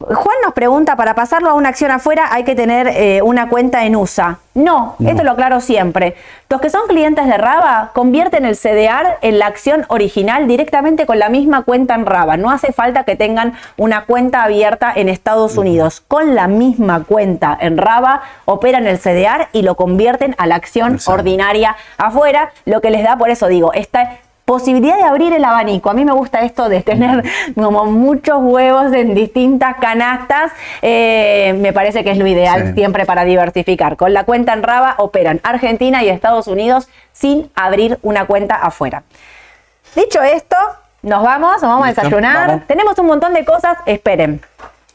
Juan 0.08 0.36
nos 0.44 0.54
pregunta, 0.54 0.96
para 0.96 1.16
pasarlo 1.16 1.50
a 1.50 1.54
una 1.54 1.70
acción 1.70 1.92
afuera 1.92 2.28
hay 2.32 2.44
que 2.44 2.56
tener 2.56 2.88
eh, 2.88 3.22
una 3.22 3.50
cuenta 3.50 3.86
en 3.86 3.96
USA. 3.96 4.40
No, 4.54 4.96
No. 5.00 5.10
esto 5.10 5.24
lo 5.24 5.32
aclaro 5.32 5.62
siempre. 5.62 6.16
Los 6.50 6.60
que 6.60 6.70
son 6.70 6.82
clientes 6.88 7.26
de 7.26 7.38
Raba 7.38 7.92
convierten 7.94 8.44
el 8.46 8.58
CDR 8.58 9.18
en 9.22 9.40
la 9.40 9.48
acción 9.48 9.86
original 9.88 10.48
directamente 10.48 11.06
con 11.06 11.20
la 11.20 11.30
misma 11.30 11.64
cuenta 11.64 11.96
en 11.96 12.06
Raba. 12.06 12.36
No 12.38 12.52
hace 12.52 12.74
falta 12.74 13.04
que 13.06 13.16
tengan 13.16 13.54
una 13.78 14.06
cuenta 14.06 14.44
abierta 14.44 14.92
en 14.94 15.08
Estados 15.08 15.58
Unidos. 15.58 16.02
Con 16.08 16.36
la 16.36 16.48
misma 16.48 17.04
cuenta 17.06 17.58
en 17.60 17.78
Raba 17.78 18.22
operan 18.46 18.88
el 18.88 19.00
CDR 19.00 19.48
y 19.54 19.62
lo 19.62 19.76
convierten 19.76 20.36
a 20.38 20.48
la 20.48 20.56
acción 20.56 20.96
Exacto. 20.96 21.20
ordinaria 21.20 21.76
afuera, 21.98 22.52
lo 22.66 22.82
que 22.82 22.90
les 22.90 23.04
da, 23.04 23.16
por 23.18 23.30
eso 23.30 23.48
digo, 23.48 23.72
esta 23.74 24.18
posibilidad 24.52 24.98
de 24.98 25.04
abrir 25.04 25.32
el 25.32 25.46
abanico. 25.46 25.90
A 25.90 25.94
mí 25.94 26.04
me 26.04 26.12
gusta 26.12 26.42
esto 26.42 26.68
de 26.68 26.82
tener 26.82 27.24
como 27.56 27.86
muchos 27.86 28.36
huevos 28.42 28.92
en 28.92 29.16
distintas 29.16 29.78
canastas. 29.78 30.52
Eh, 30.82 31.56
me 31.58 31.72
parece 31.72 32.04
que 32.04 32.12
es 32.12 32.18
lo 32.18 32.28
ideal 32.28 32.68
Sí. 32.68 32.74
siempre 32.74 33.06
para 33.06 33.24
diversificar. 33.24 33.96
Con 33.96 34.14
la 34.14 34.26
cuenta 34.26 34.52
en 34.52 34.62
Raba 34.64 34.96
operan 34.98 35.40
Argentina 35.44 36.04
y 36.04 36.10
Estados 36.10 36.48
Unidos 36.48 36.90
sin 37.14 37.50
abrir 37.56 37.98
una 38.02 38.26
cuenta 38.26 38.56
afuera. 38.56 39.04
Dicho 39.96 40.22
esto, 40.22 40.58
nos 41.02 41.24
vamos, 41.24 41.54
nos 41.62 41.72
vamos 41.72 41.86
a 41.86 41.90
desayunar. 41.92 42.48
vamos. 42.50 42.68
Tenemos 42.68 43.00
un 43.00 43.06
montón 43.08 43.34
de 43.34 43.46
cosas, 43.46 43.78
esperen. 43.86 44.42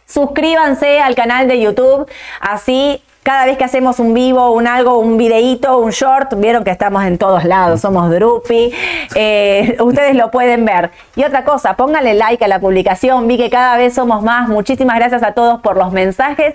Suscríbanse 0.06 1.00
al 1.00 1.14
canal 1.14 1.48
de 1.48 1.60
YouTube, 1.60 2.06
así 2.40 3.02
cada 3.26 3.44
vez 3.44 3.58
que 3.58 3.64
hacemos 3.64 3.98
un 3.98 4.14
vivo, 4.14 4.52
un 4.52 4.68
algo, 4.68 5.00
un 5.00 5.18
videíto, 5.18 5.78
un 5.78 5.90
short, 5.90 6.34
vieron 6.36 6.62
que 6.62 6.70
estamos 6.70 7.04
en 7.04 7.18
todos 7.18 7.42
lados, 7.42 7.80
somos 7.80 8.08
Drupi, 8.08 8.72
eh, 9.16 9.76
ustedes 9.80 10.14
lo 10.14 10.30
pueden 10.30 10.64
ver. 10.64 10.92
Y 11.16 11.24
otra 11.24 11.44
cosa, 11.44 11.74
pónganle 11.74 12.14
like 12.14 12.44
a 12.44 12.46
la 12.46 12.60
publicación, 12.60 13.26
vi 13.26 13.36
que 13.36 13.50
cada 13.50 13.76
vez 13.76 13.94
somos 13.94 14.22
más, 14.22 14.48
muchísimas 14.48 14.94
gracias 14.94 15.24
a 15.24 15.32
todos 15.32 15.60
por 15.60 15.76
los 15.76 15.90
mensajes. 15.90 16.54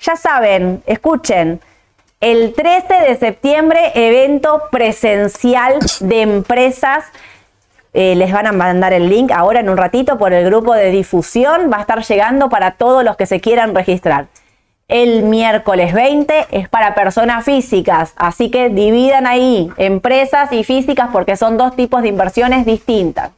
Ya 0.00 0.14
saben, 0.14 0.82
escuchen, 0.84 1.58
el 2.20 2.52
13 2.52 2.94
de 3.08 3.16
septiembre, 3.16 3.90
evento 3.94 4.64
presencial 4.70 5.78
de 6.00 6.20
empresas. 6.20 7.02
Eh, 7.94 8.14
les 8.14 8.30
van 8.30 8.46
a 8.46 8.52
mandar 8.52 8.92
el 8.92 9.08
link 9.08 9.32
ahora 9.32 9.60
en 9.60 9.70
un 9.70 9.78
ratito 9.78 10.18
por 10.18 10.34
el 10.34 10.44
grupo 10.44 10.74
de 10.74 10.90
difusión. 10.90 11.70
Va 11.72 11.78
a 11.78 11.80
estar 11.80 12.04
llegando 12.04 12.50
para 12.50 12.72
todos 12.72 13.04
los 13.04 13.16
que 13.16 13.24
se 13.24 13.40
quieran 13.40 13.74
registrar. 13.74 14.26
El 14.90 15.22
miércoles 15.22 15.94
20 15.94 16.48
es 16.50 16.68
para 16.68 16.96
personas 16.96 17.44
físicas, 17.44 18.12
así 18.16 18.50
que 18.50 18.68
dividan 18.70 19.24
ahí 19.24 19.70
empresas 19.76 20.52
y 20.52 20.64
físicas 20.64 21.10
porque 21.12 21.36
son 21.36 21.56
dos 21.56 21.76
tipos 21.76 22.02
de 22.02 22.08
inversiones 22.08 22.66
distintas. 22.66 23.30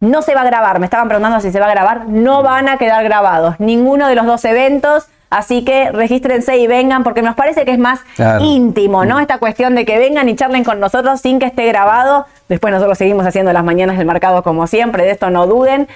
No 0.00 0.22
se 0.22 0.34
va 0.34 0.40
a 0.40 0.44
grabar, 0.44 0.80
me 0.80 0.86
estaban 0.86 1.06
preguntando 1.06 1.40
si 1.40 1.52
se 1.52 1.60
va 1.60 1.66
a 1.66 1.70
grabar, 1.70 2.08
no 2.08 2.42
van 2.42 2.68
a 2.68 2.78
quedar 2.78 3.04
grabados 3.04 3.54
ninguno 3.60 4.08
de 4.08 4.16
los 4.16 4.26
dos 4.26 4.44
eventos, 4.44 5.06
así 5.30 5.64
que 5.64 5.92
regístrense 5.92 6.56
y 6.58 6.66
vengan 6.66 7.04
porque 7.04 7.22
nos 7.22 7.36
parece 7.36 7.64
que 7.64 7.70
es 7.70 7.78
más 7.78 8.00
Claro. 8.16 8.44
íntimo, 8.44 9.04
¿no? 9.04 9.20
Esta 9.20 9.38
cuestión 9.38 9.76
de 9.76 9.84
que 9.84 9.98
vengan 9.98 10.28
y 10.28 10.34
charlen 10.34 10.64
con 10.64 10.80
nosotros 10.80 11.20
sin 11.20 11.38
que 11.38 11.46
esté 11.46 11.66
grabado. 11.66 12.26
Después 12.48 12.72
nosotros 12.74 12.98
seguimos 12.98 13.24
haciendo 13.24 13.52
las 13.52 13.62
mañanas 13.64 13.98
del 13.98 14.06
mercado 14.06 14.42
como 14.42 14.66
siempre, 14.66 15.04
de 15.04 15.12
esto 15.12 15.30
no 15.30 15.46
duden. 15.46 15.86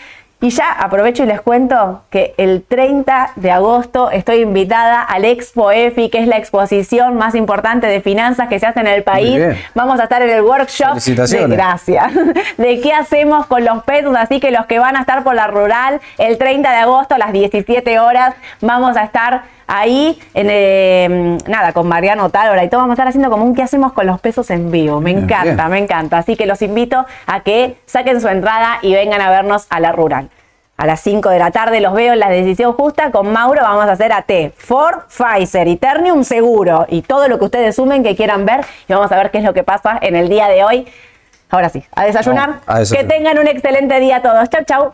Y 0.43 0.49
ya 0.51 0.73
aprovecho 0.73 1.25
y 1.25 1.27
les 1.27 1.41
cuento 1.43 2.03
que 2.09 2.35
el 2.39 2.63
30 2.67 3.33
de 3.37 3.51
agosto 3.51 4.11
estoy 4.11 4.41
invitada 4.41 5.03
al 5.03 5.27
Expo 5.27 5.71
EFI, 5.71 6.09
que 6.09 6.19
es 6.19 6.27
la 6.27 6.39
exposición 6.39 7.17
más 7.17 7.35
importante 7.35 7.87
de 7.87 8.01
finanzas 8.01 8.49
que 8.49 8.59
se 8.59 8.67
hace 8.67 8.81
en 8.81 8.87
el 8.87 9.03
país. 9.03 9.39
Vamos 9.75 10.01
a 10.01 10.05
estar 10.05 10.23
en 10.23 10.31
el 10.31 10.41
workshop. 10.43 10.95
de- 11.49 11.57
gracias. 11.57 12.13
De 12.57 12.81
qué 12.81 12.93
hacemos 12.95 13.47
con 13.47 13.65
los 13.65 13.83
pesos. 13.85 14.15
Así 14.17 14.41
que 14.41 14.51
los 14.51 14.65
que 14.67 14.79
van 14.79 14.97
a 14.97 15.01
estar 15.01 15.23
por 15.25 15.35
la 15.35 15.47
rural, 15.47 16.01
el 16.17 16.39
30 16.39 16.71
de 16.71 16.77
agosto 16.79 17.15
a 17.15 17.19
las 17.19 17.33
17 17.33 17.99
horas, 17.99 18.35
vamos 18.63 18.97
a 18.97 19.05
estar 19.05 19.43
ahí, 19.71 20.19
en, 20.35 20.49
eh, 20.51 21.39
nada, 21.47 21.73
con 21.73 21.87
Mariano 21.87 22.29
Tálora 22.29 22.63
y 22.65 22.69
todo. 22.69 22.81
Vamos 22.81 22.93
a 22.93 22.95
estar 22.95 23.09
haciendo 23.09 23.31
como 23.31 23.45
un 23.45 23.55
qué 23.55 23.63
hacemos 23.63 23.93
con 23.93 24.07
los 24.07 24.21
pesos 24.21 24.51
en 24.51 24.71
vivo. 24.71 25.01
Me 25.01 25.13
encanta, 25.13 25.55
bien. 25.55 25.71
me 25.71 25.79
encanta. 25.79 26.19
Así 26.19 26.37
que 26.37 26.45
los 26.45 26.61
invito 26.61 27.07
a 27.27 27.41
que 27.41 27.77
saquen 27.87 28.21
su 28.21 28.29
entrada 28.29 28.79
y 28.83 28.93
vengan 28.93 29.21
a 29.21 29.31
vernos 29.31 29.67
a 29.71 29.81
la 29.81 29.93
rural. 29.93 30.29
A 30.77 30.87
las 30.87 31.01
5 31.01 31.29
de 31.29 31.39
la 31.39 31.51
tarde 31.51 31.81
los 31.81 31.93
veo 31.93 32.15
en 32.15 32.19
la 32.19 32.31
decisión 32.31 32.73
justa. 32.73 33.11
Con 33.11 33.33
Mauro 33.33 33.63
vamos 33.63 33.85
a 33.85 33.93
hacer 33.93 34.13
AT, 34.13 34.53
Ford, 34.57 35.01
Pfizer, 35.09 35.69
Eternium 35.69 36.25
seguro 36.25 36.87
y 36.89 37.03
todo 37.03 37.29
lo 37.29 37.39
que 37.39 37.45
ustedes 37.45 37.77
sumen 37.77 38.03
que 38.03 38.17
quieran 38.17 38.47
ver. 38.47 38.65
Y 38.89 38.93
vamos 38.93 39.13
a 39.13 39.17
ver 39.17 39.31
qué 39.31 39.39
es 39.39 39.45
lo 39.45 39.55
que 39.55 39.63
pasa 39.63 39.99
en 40.01 40.17
el 40.17 40.29
día 40.29 40.49
de 40.49 40.65
hoy. 40.65 40.87
Ahora 41.51 41.69
sí, 41.69 41.85
a 41.95 42.05
desayunar. 42.05 42.61
A 42.67 42.79
desayunar. 42.79 43.09
Que 43.09 43.15
tengan 43.15 43.39
un 43.39 43.47
excelente 43.47 44.01
día 44.01 44.23
todos. 44.23 44.49
Chau, 44.49 44.65
chau. 44.65 44.93